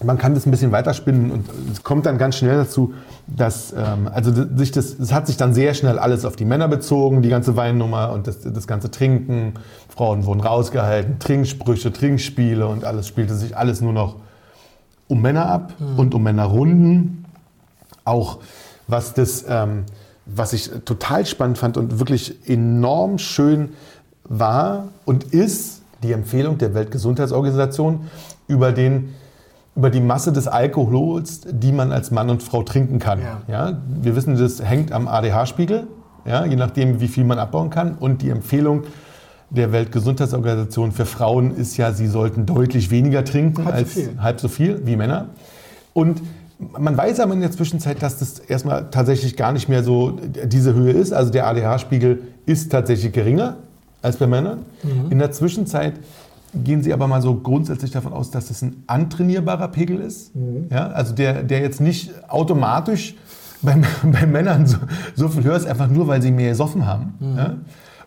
[0.03, 2.93] man kann das ein bisschen weiterspinnen und es kommt dann ganz schnell dazu,
[3.27, 6.67] dass, ähm, also sich das, das hat sich dann sehr schnell alles auf die Männer
[6.67, 9.53] bezogen, die ganze Weinnummer und das, das ganze Trinken.
[9.89, 14.15] Frauen wurden rausgehalten, Trinksprüche, Trinkspiele und alles spielte sich alles nur noch
[15.07, 17.25] um Männer ab und um Männerrunden.
[18.05, 18.39] Auch
[18.87, 19.85] was das, ähm,
[20.25, 23.69] was ich total spannend fand und wirklich enorm schön
[24.23, 28.09] war und ist die Empfehlung der Weltgesundheitsorganisation
[28.47, 29.13] über den
[29.75, 33.19] über die Masse des Alkohols, die man als Mann und Frau trinken kann.
[33.21, 33.41] Ja.
[33.47, 33.77] Ja.
[34.01, 35.87] wir wissen, das hängt am ADH-Spiegel,
[36.25, 37.95] ja, je nachdem, wie viel man abbauen kann.
[37.99, 38.83] Und die Empfehlung
[39.49, 44.09] der Weltgesundheitsorganisation für Frauen ist ja, sie sollten deutlich weniger trinken Halb so als viel.
[44.19, 45.29] halb so viel wie Männer.
[45.93, 46.21] Und
[46.59, 50.73] man weiß aber in der Zwischenzeit, dass das erstmal tatsächlich gar nicht mehr so diese
[50.73, 51.13] Höhe ist.
[51.13, 53.57] Also der ADH-Spiegel ist tatsächlich geringer
[54.01, 54.59] als bei Männern.
[55.09, 55.93] In der Zwischenzeit
[56.53, 60.31] gehen Sie aber mal so grundsätzlich davon aus, dass das ein antrainierbarer Pegel ist.
[60.69, 63.15] Ja, also der, der jetzt nicht automatisch
[63.61, 64.77] bei, bei Männern so,
[65.15, 67.15] so viel höher ist, einfach nur, weil sie mehr gesoffen haben.
[67.35, 67.55] Ja?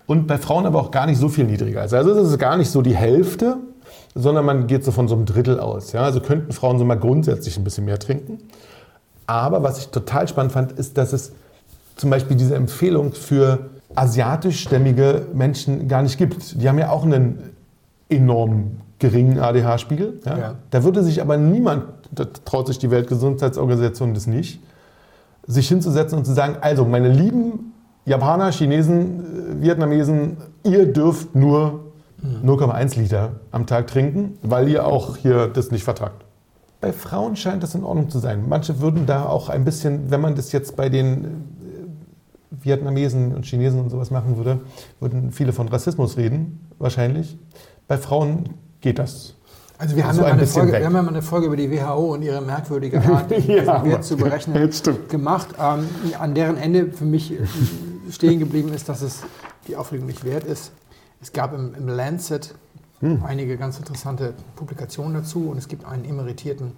[0.06, 1.92] Und bei Frauen aber auch gar nicht so viel niedriger ist.
[1.92, 3.56] Also es ist gar nicht so die Hälfte,
[4.14, 5.92] sondern man geht so von so einem Drittel aus.
[5.92, 6.02] Ja?
[6.02, 8.38] Also könnten Frauen so mal grundsätzlich ein bisschen mehr trinken.
[9.26, 11.32] Aber was ich total spannend fand, ist, dass es
[11.96, 16.60] zum Beispiel diese Empfehlung für asiatischstämmige Menschen gar nicht gibt.
[16.60, 17.55] Die haben ja auch einen
[18.08, 20.20] enorm geringen ADH-Spiegel.
[20.24, 20.38] Ja?
[20.38, 20.54] Ja.
[20.70, 24.60] Da würde sich aber niemand, da traut sich die Weltgesundheitsorganisation das nicht,
[25.46, 27.72] sich hinzusetzen und zu sagen, also meine lieben
[28.04, 31.80] Japaner, Chinesen, äh, Vietnamesen, ihr dürft nur
[32.44, 36.24] 0,1 Liter am Tag trinken, weil ihr auch hier das nicht vertragt.
[36.80, 38.44] Bei Frauen scheint das in Ordnung zu sein.
[38.48, 41.28] Manche würden da auch ein bisschen, wenn man das jetzt bei den äh,
[42.50, 44.60] Vietnamesen und Chinesen und sowas machen würde,
[45.00, 47.36] würden viele von Rassismus reden, wahrscheinlich.
[47.88, 49.34] Bei Frauen geht das.
[49.78, 51.56] Also wir haben, So ja mal ein Folge, wir haben ja mal eine Folge über
[51.56, 54.70] die WHO und ihre merkwürdige Art, Ja, aber- Wert zu berechnen,
[55.08, 55.86] gemacht, ähm,
[56.18, 57.46] an deren Ende für mich äh,
[58.10, 59.22] stehen geblieben ist, dass es
[59.68, 60.72] die Aufregung nicht wert ist.
[61.20, 62.54] Es gab im, im Lancet
[63.00, 63.22] Hm.
[63.26, 66.72] einige ganz interessante Publikationen dazu und es gibt einen emeritierten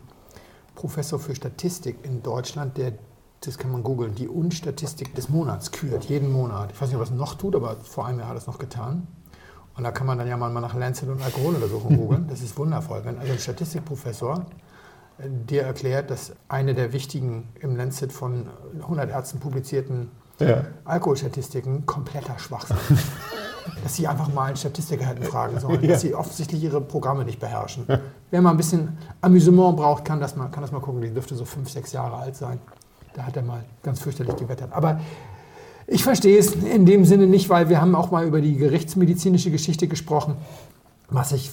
[0.74, 2.94] Professor für Statistik in Deutschland, der,
[3.42, 6.72] das kann man googeln, die Unstatistik des Monats kürt, jeden Monat.
[6.72, 8.48] Ich weiß nicht, ob er es noch tut, aber vor einem Jahr hat er es
[8.48, 9.06] noch getan.
[9.78, 12.26] Und da kann man dann ja mal nach Lancet und Alkoholuntersuchungen googeln.
[12.28, 13.00] Das ist wundervoll.
[13.04, 14.44] Wenn also ein Statistikprofessor
[15.18, 18.48] äh, dir erklärt, dass eine der wichtigen im Lancet von
[18.80, 20.10] 100 Ärzten publizierten
[20.40, 20.64] Ja.
[20.84, 22.76] Alkoholstatistiken kompletter Schwachsinn.
[23.84, 25.90] dass sie einfach mal einen Statistiker hätten fragen sollen, Ja.
[25.90, 27.86] dass sie offensichtlich ihre Programme nicht beherrschen.
[28.30, 31.02] Wer mal ein bisschen Amüsement braucht, kann das mal, kann das mal gucken.
[31.02, 32.58] Die dürfte so fünf, sechs Jahre alt sein.
[33.14, 34.72] Da hat er mal ganz fürchterlich gewettert.
[34.72, 34.98] Aber
[35.88, 39.50] ich verstehe es in dem Sinne nicht, weil wir haben auch mal über die gerichtsmedizinische
[39.50, 40.36] Geschichte gesprochen.
[41.10, 41.50] Was ich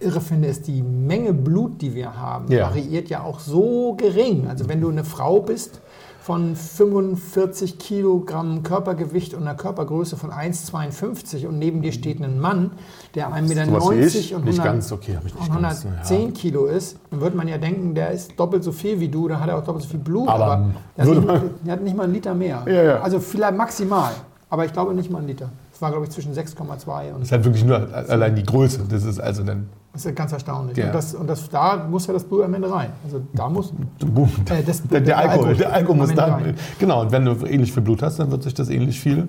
[0.00, 2.68] irre finde, ist die Menge Blut, die wir haben, Ja.
[2.70, 4.46] variiert ja auch so gering.
[4.48, 5.80] Also wenn du eine Frau bist
[6.28, 12.72] von 45 Kilogramm Körpergewicht und einer Körpergröße von 1,52 und neben dir steht ein Mann,
[13.14, 14.34] der 1,90 Meter ich?
[14.34, 16.30] und Nicht 100 ganz, okay, hab ich nicht und ganz, 110 ja.
[16.32, 19.40] Kilo ist, dann würde man ja denken, der ist doppelt so viel wie du, dann
[19.40, 20.66] hat er auch doppelt so viel Blut, Aber aber,
[20.98, 22.62] der, hat nicht, der hat nicht mal einen Liter mehr.
[22.66, 23.00] Ja, ja.
[23.00, 24.12] Also vielleicht maximal,
[24.50, 25.48] aber ich glaube nicht mal einen Liter.
[25.72, 28.80] Es war, glaube ich, zwischen 6,2 und Das ist halt wirklich nur allein die Größe.
[28.86, 29.70] Das ist also dann.
[30.04, 30.76] Das ist ganz erstaunlich.
[30.76, 30.86] Ja.
[30.86, 32.90] Und, das, und das, da muss ja das Blut am Ende rein.
[33.04, 33.72] Also da muss
[34.50, 36.30] Äh, das- der, der, Alkohol, der Alkohol muss dann.
[36.30, 36.54] rein.
[36.78, 39.28] Genau, und wenn du ähnlich viel Blut hast, dann wird sich das ähnlich viel.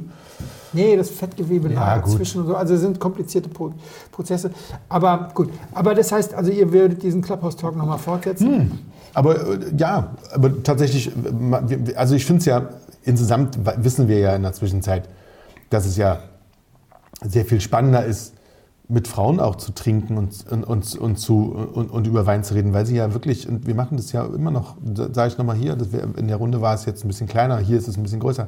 [0.72, 2.56] Nee, das Fettgewebe Ja, lagert zwischen und so.
[2.56, 3.72] Also sind komplizierte Pro
[4.12, 4.52] Prozesse.
[4.88, 5.50] Aber gut.
[5.74, 8.80] Aber das heißt, also ihr würdet diesen Clubhouse-Talk nochmal fortsetzen?
[9.16, 12.70] Aber äh, ja, aber tatsächlich, äh, also ich finde es ja,
[13.04, 15.10] insgesamt wissen wir ja in der Zwischenzeit,
[15.72, 16.20] dass es ja
[17.24, 18.34] sehr viel spannender ist,
[18.90, 22.74] mit Frauen auch zu trinken und, und, und, zu, und, und über Wein zu reden,
[22.74, 24.78] weil sie ja wirklich, und wir machen das ja immer noch,
[25.14, 27.78] sage ich nochmal hier, wär, in der Runde war es jetzt ein bisschen kleiner, hier
[27.78, 28.48] ist es ein bisschen größer.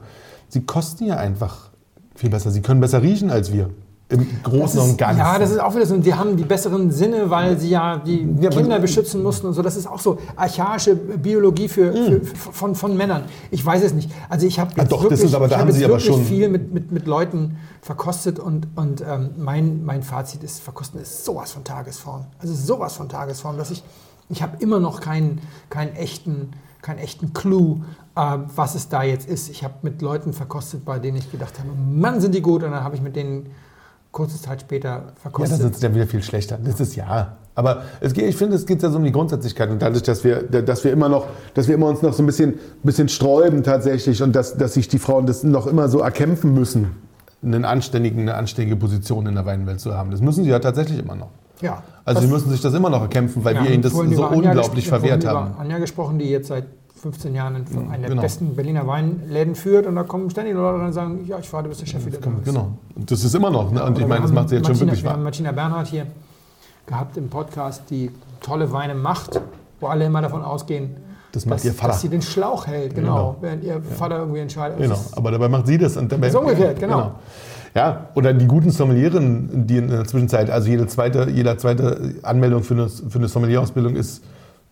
[0.49, 1.69] Sie kosten ja einfach
[2.15, 3.69] viel besser, sie können besser riechen als wir,
[4.11, 5.19] im Das Großen ist, und Ganzen.
[5.19, 5.97] ja, das ist auch wieder so.
[5.97, 9.61] Die haben die besseren Sinne, weil sie ja die Ja, Kinder beschützen mussten und so.
[9.61, 12.21] Das ist auch so archaische Biologie für, für,
[12.51, 13.23] von, von Männern.
[13.49, 14.11] Ich weiß es nicht.
[14.29, 15.99] Also ich habe Ah, jetzt doch, das wirklich, ist aber- da haben hab Sie aber
[15.99, 20.99] schon- viel mit, mit, mit Leuten verkostet und, und ähm, mein, mein Fazit ist, Verkosten
[21.01, 22.25] ist sowas von Tagesform.
[22.39, 23.83] Also sowas von Tagesform, dass ich,
[24.29, 25.39] ich habe immer noch keinen,
[25.69, 26.51] keinen echten
[26.83, 27.81] keinen echten Clou,
[28.15, 29.49] äh, was es da jetzt ist.
[29.49, 32.63] Ich habe mit Leuten verkostet, bei denen ich gedacht habe, Mann, sind die gut.
[32.63, 33.51] Und dann habe ich mit denen
[34.11, 35.61] kurze Zeit später Ja, da verkostet.
[35.61, 36.57] sind sie dann wieder viel schlechter.
[36.63, 37.37] Das ist ja.
[37.55, 39.69] Aber es geht, ich finde, es geht ja so um die Grundsätzlichkeit.
[39.69, 42.25] Und dadurch, dass wir, dass wir immer noch, dass wir immer uns noch so ein
[42.25, 46.53] bisschen, bisschen sträuben tatsächlich und dass, dass sich die Frauen das noch immer so erkämpfen
[46.53, 46.95] müssen,
[47.43, 50.11] einen anständigen, eine anständige Position in der Weinwelt zu haben.
[50.11, 51.29] Das müssen sie ja tatsächlich immer noch.
[51.61, 51.83] Ja.
[52.05, 54.87] Also sie müssen sich das immer noch erkämpfen, weil Ja, wir ihnen das so unglaublich
[54.87, 55.55] verwehrt haben.
[55.59, 56.65] Anja gesprochen, die jetzt seit
[57.01, 58.21] 15 Jahren in einer der genau.
[58.21, 61.79] besten Berliner Weinläden führt und da kommen ständig Leute und sagen, ja, ich warte, bis
[61.79, 62.45] der Chef wieder da ist.
[62.45, 62.77] Genau.
[62.95, 63.71] Und das ist immer noch.
[63.71, 63.83] Ne?
[63.83, 65.23] Und ich meine, das macht sie jetzt schon Martina, wirklich Wir haben wahr.
[65.23, 66.05] Martina Bernhardt hier
[66.85, 69.41] gehabt im Podcast, die tolle Weine macht,
[69.79, 70.91] wo alle immer davon ausgehen,
[71.31, 71.87] Das macht dass, ihr Vater.
[71.93, 73.35] dass sie den Schlauch hält, genau, Genau.
[73.41, 74.77] während ihr Vater irgendwie entscheidet.
[74.77, 75.97] Genau, aber dabei macht sie das.
[75.97, 77.13] Und dabei, Ist umgekehrt, genau.
[77.73, 82.61] Ja, oder die guten Sommelieren, die in der Zwischenzeit, also jede zweite, jede zweite Anmeldung
[82.63, 84.21] für eine, für eine Sommelierausbildung ist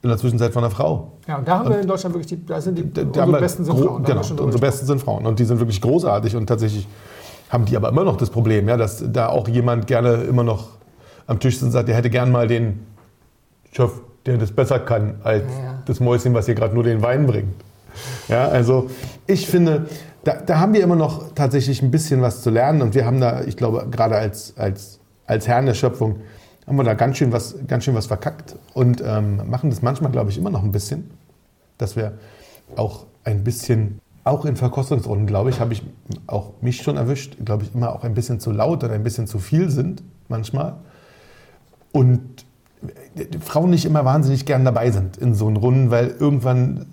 [0.02, 1.12] in der Zwischenzeit von einer Frau.
[1.28, 3.40] Ja, und da haben wir in Deutschland wirklich, die, da sind die, Da- unsere wir
[3.40, 4.04] besten sind Frauen.
[4.04, 6.88] Genau, unsere besten sind Frauen und die sind wirklich großartig und tatsächlich
[7.50, 10.70] haben die aber immer noch das Problem, ja, dass da auch jemand gerne immer noch
[11.28, 12.86] am Tisch sitzt und sagt, der hätte gern mal den
[13.72, 13.92] Chef,
[14.26, 15.82] der das besser kann als ja.
[15.86, 17.54] das Mäuschen, was hier gerade nur den Wein bringt.
[18.28, 18.90] Ja, also
[19.28, 19.88] ich finde,
[20.24, 23.20] da, da haben wir immer noch tatsächlich ein bisschen was zu lernen und wir haben
[23.20, 26.18] da, ich glaube, gerade als, als, als Herren der Schöpfung,
[26.70, 30.12] haben wir da ganz schön was, ganz schön was verkackt und ähm, machen das manchmal,
[30.12, 31.10] glaube ich, immer noch ein bisschen,
[31.80, 32.14] dass wir
[32.76, 35.82] auch ein bisschen, auch in Verkostungsrunden, glaube ich, habe ich
[36.28, 39.26] auch mich schon erwischt, glaube ich, immer auch ein bisschen zu laut oder ein bisschen
[39.26, 40.76] zu viel sind manchmal.
[41.91, 42.46] Und
[43.41, 46.85] Frauen nicht immer wahnsinnig gern dabei sind in so einen Runden, weil irgendwann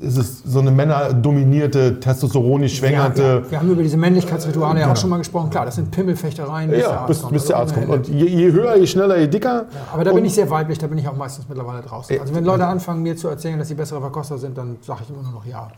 [0.00, 3.22] ist es so eine männerdominierte, testosteronisch schwängerte.
[3.22, 3.50] Ja, ja.
[3.50, 5.50] Wir haben über diese Männlichkeitsrituale ja auch schon mal gesprochen.
[5.50, 7.32] Klar, das sind Pimmelfechtereien, bis der Ja, Arzt bis, kommt.
[7.34, 7.88] bis der Arzt kommt.
[7.88, 9.66] Und je, je höher, je schneller, je dicker.
[9.92, 12.18] Aber da bin ich sehr weiblich, da bin ich auch meistens mittlerweile draußen.
[12.18, 15.10] Also wenn Leute anfangen, mir zu erzählen, dass sie bessere Verkoster sind, dann sage ich
[15.10, 15.68] immer nur noch ja.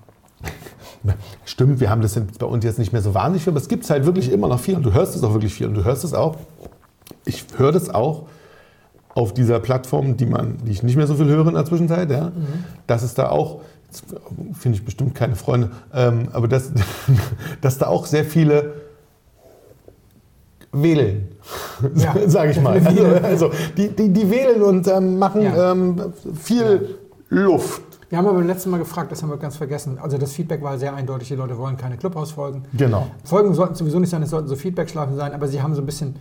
[1.44, 3.82] Stimmt, wir haben das bei uns jetzt nicht mehr so wahnsinnig viel, aber es gibt
[3.82, 5.82] es halt wirklich immer noch viel und du hörst es auch wirklich viel und du
[5.82, 6.36] hörst es auch.
[7.24, 8.26] Ich höre das auch
[9.19, 12.11] auf dieser Plattform, die, man, die ich nicht mehr so viel höre in der Zwischenzeit,
[12.11, 12.31] ja,
[12.86, 13.61] dass es da auch,
[14.53, 16.70] finde ich bestimmt keine Freunde, ähm, aber dass,
[17.61, 18.74] dass da auch sehr viele
[20.73, 21.28] wählen,
[21.97, 22.15] Ja.
[22.27, 22.81] sage ich mal.
[22.85, 25.73] Also, also die, die, die wählen und ähm, machen Ja.
[25.73, 26.97] ähm, viel
[27.31, 27.82] Luft.
[28.11, 29.99] Wir haben aber beim letzten Mal gefragt, das haben wir ganz vergessen.
[30.01, 32.62] Also das Feedback war sehr eindeutig, die Leute wollen keine Clubhouse-Folgen.
[32.73, 33.07] Genau.
[33.24, 35.86] Folgen sollten sowieso nicht sein, es sollten so Feedback-Schleifen sein, aber sie haben so ein
[35.86, 36.16] bisschen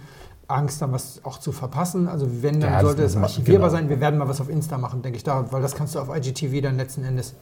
[0.47, 2.07] Angst, da was auch zu verpassen.
[2.07, 3.79] Also wenn, dann Ja, sollte es archivierbar genau.
[3.81, 3.89] sein.
[3.89, 6.15] Wir werden mal was auf Insta machen, denke ich, da, weil das kannst du auf
[6.15, 7.33] IGTV dann letzten Endes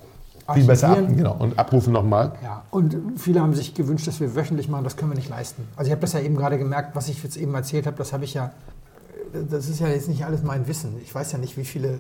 [0.53, 1.35] Viel besser ab, genau.
[1.39, 2.33] Und abrufen nochmal.
[2.43, 5.67] Ja, und viele haben sich gewünscht, dass wir wöchentlich machen, das können wir nicht leisten.
[5.75, 8.13] Also ich habe das ja eben gerade gemerkt, was ich jetzt eben erzählt habe, das
[8.13, 8.51] habe ich ja,
[9.49, 10.97] das ist ja jetzt nicht alles mein Wissen.
[11.03, 11.99] Ich weiß ja nicht, wie viele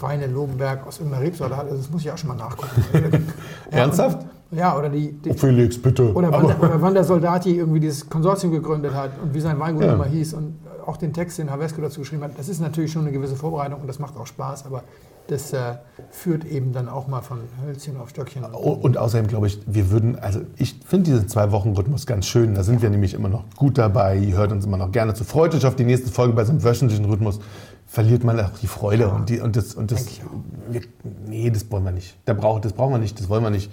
[0.00, 2.82] Weine Lobenberg aus Rebsorte hat, also das muss ich auch schon mal nachgucken.
[3.72, 4.22] Ja, Ernsthaft?
[4.22, 6.12] und- Ja, oder die, die Felix, bitte.
[6.14, 9.58] oder wann, der, oder wann der Soldati irgendwie dieses Konsortium gegründet hat und wie sein
[9.60, 9.92] Weingut Ja.
[9.92, 10.54] immer hieß und
[10.86, 12.38] auch den Text, den Havesco dazu geschrieben hat.
[12.38, 14.84] Das ist natürlich schon eine gewisse Vorbereitung und das macht auch Spaß, aber
[15.26, 15.74] das äh,
[16.10, 18.44] führt eben dann auch mal von Hölzchen auf Stöckchen.
[18.44, 22.54] Und und außerdem glaube ich, wir würden, also ich finde diesen Zwei-Wochen-Rhythmus ganz schön.
[22.54, 24.16] Da sind wir nämlich immer noch gut dabei.
[24.16, 25.24] Ihr hört uns immer noch gerne zu.
[25.24, 26.32] Freut euch auf die nächste Folge.
[26.32, 27.40] Bei so einem wöchentlichen Rhythmus
[27.86, 29.10] verliert man auch die Freude.
[29.10, 30.06] Und, die, und das, und das
[30.70, 30.80] wir,
[31.26, 32.16] nee, das wollen wir nicht.
[32.24, 33.70] Da braucht, das brauchen wir nicht, das wollen wir nicht.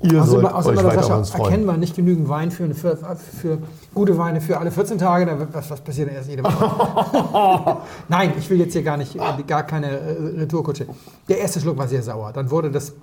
[0.00, 1.52] Ihr Außerdem, sollt außerdem euch weiter auf uns Sascha freuen.
[1.52, 3.58] erkennbar nicht genügend Wein für, für, für
[3.94, 5.26] gute Weine für alle 14 Tage.
[5.26, 7.78] Da was, was passiert denn erst jede Woche?
[8.08, 10.86] Nein, ich will jetzt hier gar nicht, äh, gar keine äh, Retourkutsche.
[11.28, 12.32] Der erste Schluck war sehr sauer.
[12.32, 12.94] Dann wurde das,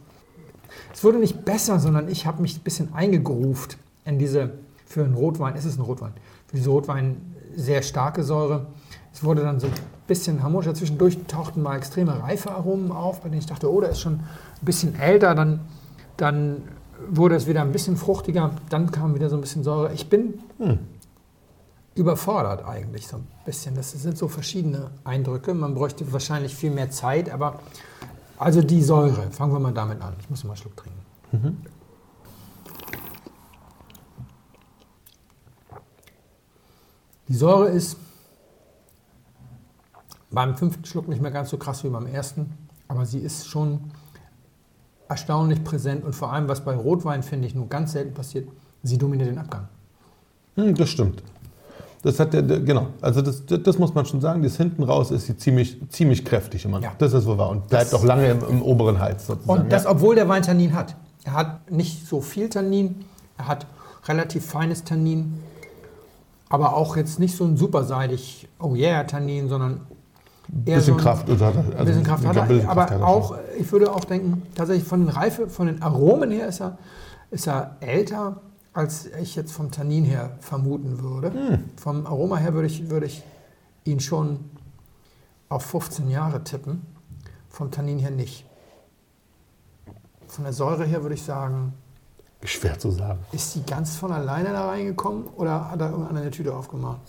[0.93, 4.51] es wurde nicht besser, sondern ich habe mich ein bisschen eingegruft in diese,
[4.85, 6.13] für einen Rotwein, es ist ein Rotwein,
[6.47, 8.67] für diese Rotwein sehr starke Säure.
[9.13, 9.73] Es wurde dann so ein
[10.07, 10.73] bisschen harmonischer.
[10.73, 14.25] Zwischendurch tauchten mal extreme Reifearomen auf, bei denen ich dachte, oh, der ist schon ein
[14.61, 15.35] bisschen älter.
[15.35, 15.61] Dann,
[16.17, 16.63] dann
[17.09, 18.51] wurde es wieder ein bisschen fruchtiger.
[18.69, 19.93] Dann kam wieder so ein bisschen Säure.
[19.93, 20.39] Ich bin
[21.95, 23.75] überfordert eigentlich so ein bisschen.
[23.75, 25.53] Das sind so verschiedene Eindrücke.
[25.53, 27.59] Man bräuchte wahrscheinlich viel mehr Zeit, aber
[28.37, 30.13] also die Säure, fangen wir mal damit an.
[30.19, 30.99] Ich muss mal einen Schluck trinken.
[37.27, 37.97] Die Säure ist
[40.31, 42.53] beim fünften Schluck nicht mehr ganz so krass wie beim ersten,
[42.87, 43.91] aber sie ist schon
[45.07, 48.47] erstaunlich präsent und vor allem, was bei Rotwein, finde ich, nur ganz selten passiert,
[48.83, 49.67] sie dominiert den Abgang.
[50.55, 51.21] Hm, das stimmt.
[52.05, 52.87] Das hat der, der, genau.
[53.01, 54.43] Also das, das, das muss man schon sagen.
[54.43, 56.79] Das hinten raus ist sie ziemlich, ziemlich kräftig immer.
[56.79, 56.91] Ja.
[56.99, 59.63] Das ist wohl wahr und bleibt auch lange im, im oberen Hals sozusagen.
[59.63, 59.89] Und das, ja.
[59.89, 60.95] obwohl der Wein Tannin hat.
[61.23, 63.05] Er hat nicht so viel Tannin,
[63.39, 63.65] er hat
[64.07, 65.41] relativ feines Tannin,
[66.47, 69.81] aber auch jetzt nicht so ein superseidig, oh yeah, Tannin, sondern
[70.47, 71.29] bisschen so ein, Kraft.
[71.29, 73.27] Also hat er, also Ein bisschen Kraft hat er, bisschen aber Kraft hat er auch,
[73.29, 73.39] schon.
[73.57, 76.77] ich würde auch denken, tatsächlich von den Reife, von den Aromen her ist er,
[77.31, 78.41] ist er älter,
[78.73, 81.31] als ich jetzt vom Tannin her vermuten würde.
[81.31, 81.63] Hm.
[81.77, 83.23] Vom Aroma her würde ich, würde ich
[83.85, 84.39] ihn schon
[85.49, 86.81] auf 15 Jahre tippen,
[87.49, 88.45] vom Tannin her nicht.
[90.27, 91.73] Von der Säure her würde ich sagen,
[92.43, 93.19] Schwer zu sagen.
[93.31, 97.01] ist sie ganz von alleine da reingekommen oder hat er irgendeiner eine Tüte aufgemacht?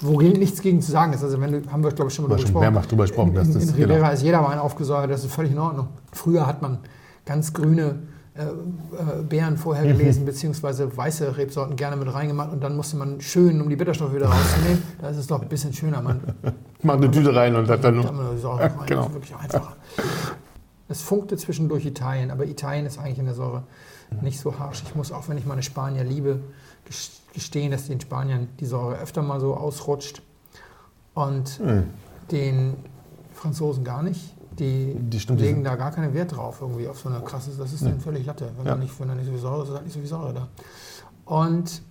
[0.00, 1.22] Wo nichts gegen zu sagen ist.
[1.24, 3.40] Also wenn du, haben wir glaube ich schon mal wir schon mehrmals drüber gesprochen, In,
[3.42, 4.10] in, das- in Rivera genau.
[4.12, 5.88] ist jeder Wein aufgesäuert, das ist völlig in Ordnung.
[6.12, 6.78] Früher hat man
[7.26, 8.00] ganz grüne
[8.34, 9.98] äh, äh, Beeren vorher Mhm.
[9.98, 14.14] gelesen, beziehungsweise weiße Rebsorten gerne mit reingemacht und dann musste man schön, um die Bitterstoffe
[14.14, 16.00] wieder rauszunehmen, da ist es doch ein bisschen schöner.
[16.00, 16.20] Man
[16.82, 18.04] Mach eine Tüte rein und hat dann da nur.
[18.04, 19.00] hat man Säure rein, genau.
[19.00, 19.76] das ist wirklich einfacher.
[20.90, 23.64] Es funkte zwischendurch Italien, aber Italien ist eigentlich in der Säure
[24.22, 24.82] nicht so harsch.
[24.86, 26.40] Ich muss auch, wenn ich meine Spanier liebe,
[27.34, 30.22] gestehen, dass den Spaniern die Säure öfter mal so ausrutscht
[31.14, 31.84] und Hm.
[32.30, 32.76] den
[33.34, 34.34] Franzosen gar nicht.
[34.58, 37.20] Die, Die stimmt, die legen sind- da gar keinen Wert drauf, irgendwie auf so eine
[37.20, 38.50] krasse, das ist denen völlig Latte.
[38.56, 38.72] Wenn, Ja.
[38.74, 40.34] da nicht, wenn da nicht so viel Säure ist, ist halt nicht so viel Säure
[40.34, 40.48] da.
[41.32, 41.82] Und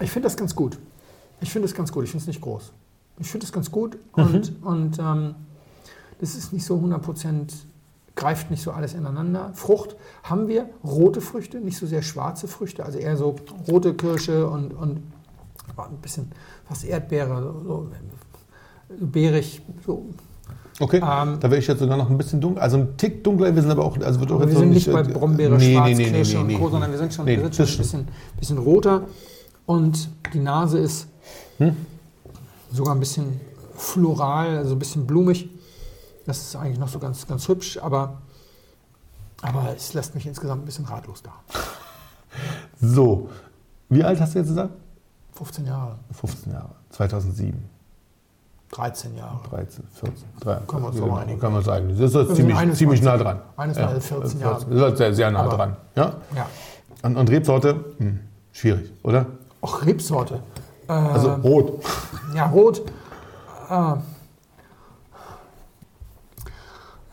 [0.00, 0.78] ich finde das ganz gut.
[1.40, 2.72] Ich finde es ganz gut, ich finde es nicht groß.
[3.18, 5.34] Ich finde es ganz gut und, und ähm,
[6.20, 7.52] das ist nicht so 100%,
[8.16, 9.50] greift nicht so alles ineinander.
[9.54, 13.36] Frucht haben wir rote Früchte, nicht so sehr schwarze Früchte, also eher so
[13.68, 15.02] rote Kirsche und, und
[15.76, 16.30] ein bisschen
[16.64, 17.88] fast Erdbeere, so, so
[19.00, 20.06] beerig, so.
[20.80, 22.60] Okay, Ähm, da wäre ich jetzt sogar noch ein bisschen dunkel.
[22.60, 23.96] Also ein Tick dunkler, wir sind aber auch.
[24.00, 26.22] Also wird auch wir jetzt noch sind nicht bei äh, Brombeere, nee, Schwarz, nee, nee,
[26.22, 28.08] nee, und Co., sondern wir sind schon, wir sind schon ein bisschen,
[28.38, 29.02] bisschen roter
[29.66, 31.06] und die Nase ist
[31.58, 31.76] Hm?
[32.72, 33.40] sogar ein bisschen
[33.76, 35.48] floral, also ein bisschen blumig.
[36.26, 38.18] Das ist eigentlich noch so ganz, ganz hübsch, aber,
[39.42, 41.32] aber es lässt mich insgesamt ein bisschen ratlos da.
[42.80, 43.28] So,
[43.88, 44.70] wie alt hast du jetzt gesagt?
[45.34, 46.70] 15 Jahre, 15 Jahre.
[46.90, 47.64] 2007,
[48.72, 49.40] 13 Jahre.
[49.50, 50.66] 13, 14, 13.
[50.66, 51.38] Können wir uns genau, einigen.
[51.40, 51.88] Kann man sagen.
[51.90, 52.78] Das ist sind ziemlich, 21.
[52.78, 53.40] ziemlich nah dran.
[53.56, 54.64] 21, 14 Jahre.
[54.68, 55.76] Das ist sehr, sehr nah Aber- dran.
[55.94, 56.14] Ja?
[56.34, 56.46] Ja.
[57.02, 57.84] Und, und Rebsorte?
[57.98, 58.20] Hm,
[58.52, 59.26] schwierig, oder?
[59.60, 60.40] Auch Rebsorte.
[60.88, 61.84] Äh, Also rot.
[62.34, 62.82] Ja, rot.
[63.70, 63.94] Äh,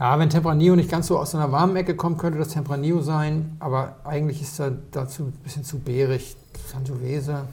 [0.02, 3.56] ja, wenn Tempranillo nicht ganz so aus einer warmen Ecke kommt, könnte das Tempranillo sein.
[3.60, 6.36] Aber eigentlich ist er dazu ein bisschen zu beerig.
[6.68, 7.46] Sangiovese.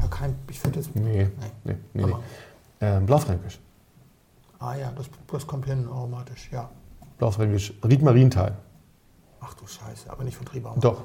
[0.00, 0.94] Ja, kein, ich finde jetzt.
[0.94, 1.28] Nee,
[1.64, 2.04] nee, nee.
[2.06, 2.14] nee.
[2.80, 3.58] Ähm, Blaufränkisch.
[4.60, 6.68] Ah ja, das, das kommt hin aromatisch, ja.
[7.18, 7.72] Blaufränkisch.
[7.84, 8.56] Ried Marienthal.
[9.40, 10.76] Ach du Scheiße, aber nicht von Triebauer.
[10.80, 11.02] Doch.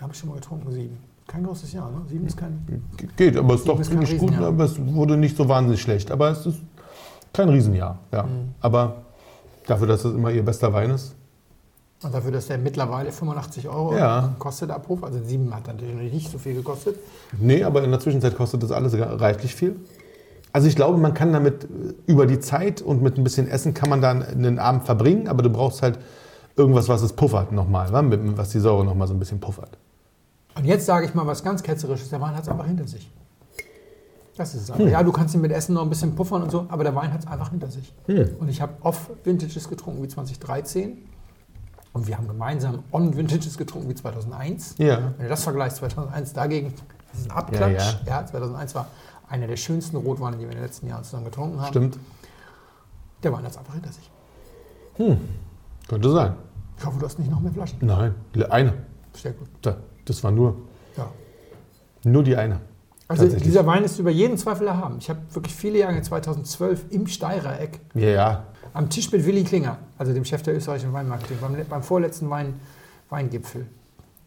[0.00, 0.98] Habe ich schon mal getrunken, sieben.
[1.26, 2.02] Kein großes Jahr, ne?
[2.08, 2.64] Sieben ist kein.
[2.96, 4.48] Ge- Geht, aber es ist doch ziemlich gut, Riesenjahr.
[4.48, 6.10] aber es wurde nicht so wahnsinnig schlecht.
[6.10, 6.60] Aber es ist
[7.32, 7.98] kein Riesenjahr.
[8.12, 8.22] Ja.
[8.24, 8.54] Mhm.
[8.60, 9.02] Aber
[9.66, 11.14] dafür, dass es immer ihr bester Wein ist.
[12.02, 14.34] Und dafür, dass der mittlerweile 85 Euro Ja.
[14.38, 15.02] kostet, Abruf.
[15.02, 16.96] Also sieben hat natürlich nicht so viel gekostet.
[17.38, 19.76] Nee, aber in der Zwischenzeit kostet das alles reichlich viel.
[20.52, 21.68] Also ich glaube, man kann damit äh,
[22.06, 25.42] über die Zeit und mit ein bisschen Essen kann man dann einen Abend verbringen, aber
[25.42, 25.98] du brauchst halt
[26.54, 27.88] irgendwas, was es puffert nochmal,
[28.36, 29.76] was die Säure nochmal so ein bisschen puffert.
[30.54, 32.08] Und jetzt sage ich mal was ganz Ketzerisches.
[32.08, 33.10] Der Wein hat es einfach hinter sich.
[34.36, 34.86] Das ist es einfach.
[34.86, 37.12] Ja, du kannst ihn mit Essen noch ein bisschen puffern und so, aber der Wein
[37.12, 37.92] hat es einfach hinter sich.
[38.38, 40.98] Und ich habe off Vintages getrunken wie 2013.
[41.92, 44.74] Und wir haben gemeinsam on Vintages getrunken wie 2001.
[44.78, 45.12] Ja.
[45.16, 46.74] Wenn du das vergleichst, 2001 dagegen,
[47.12, 47.96] das ist ein Abklatsch.
[48.06, 48.88] Ja, Ja, 2001 war
[49.30, 51.68] einer der schönsten Rotweine, die wir in den letzten Jahren zusammen getrunken haben.
[51.68, 51.98] Stimmt.
[53.22, 54.10] Der Wein hat es einfach hinter sich.
[55.88, 56.34] Könnte sein.
[56.78, 57.78] Ich hoffe, du hast nicht noch mehr Flaschen.
[57.80, 58.14] Nein,
[58.50, 58.74] eine.
[59.14, 59.48] Sehr gut.
[59.62, 60.56] Da, Das war nur,
[60.96, 61.08] Ja.
[62.04, 62.60] nur die eine.
[63.08, 64.96] Also dieser Wein ist über jeden Zweifel erhaben.
[64.98, 68.42] Ich habe wirklich viele Jahre 2012 im Steirer Eck Ja, ja.
[68.74, 72.54] am Tisch mit Willi Klinger, also dem Chef der österreichischen Weinmarketing, beim, beim vorletzten Wein,
[73.08, 73.66] Weingipfel.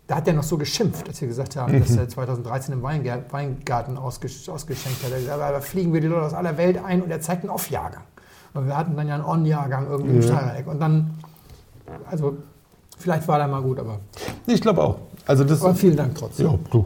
[0.08, 3.20] Da hat er noch so geschimpft, als wir gesagt haben, dass er 2013 im Weingar
[3.32, 5.12] Weingarten ausges ausgeschenkt hat.
[5.12, 7.44] Er gesagt, aber da fliegen wir die Leute aus aller Welt ein und er zeigt
[7.44, 8.02] einen Off-Jahrgang.
[8.56, 10.28] Und wir hatten dann ja einen On-Jahrgang irgendwie im Ja.
[10.28, 10.68] Steirer Eck.
[10.68, 11.12] Und dann,
[12.10, 12.38] also
[12.98, 14.00] vielleicht war der mal gut, aber,
[14.48, 15.00] Ich glaube auch.
[15.28, 15.62] Also das.
[15.62, 16.48] aber vielen Dank trotzdem.
[16.48, 16.86] Ja, du.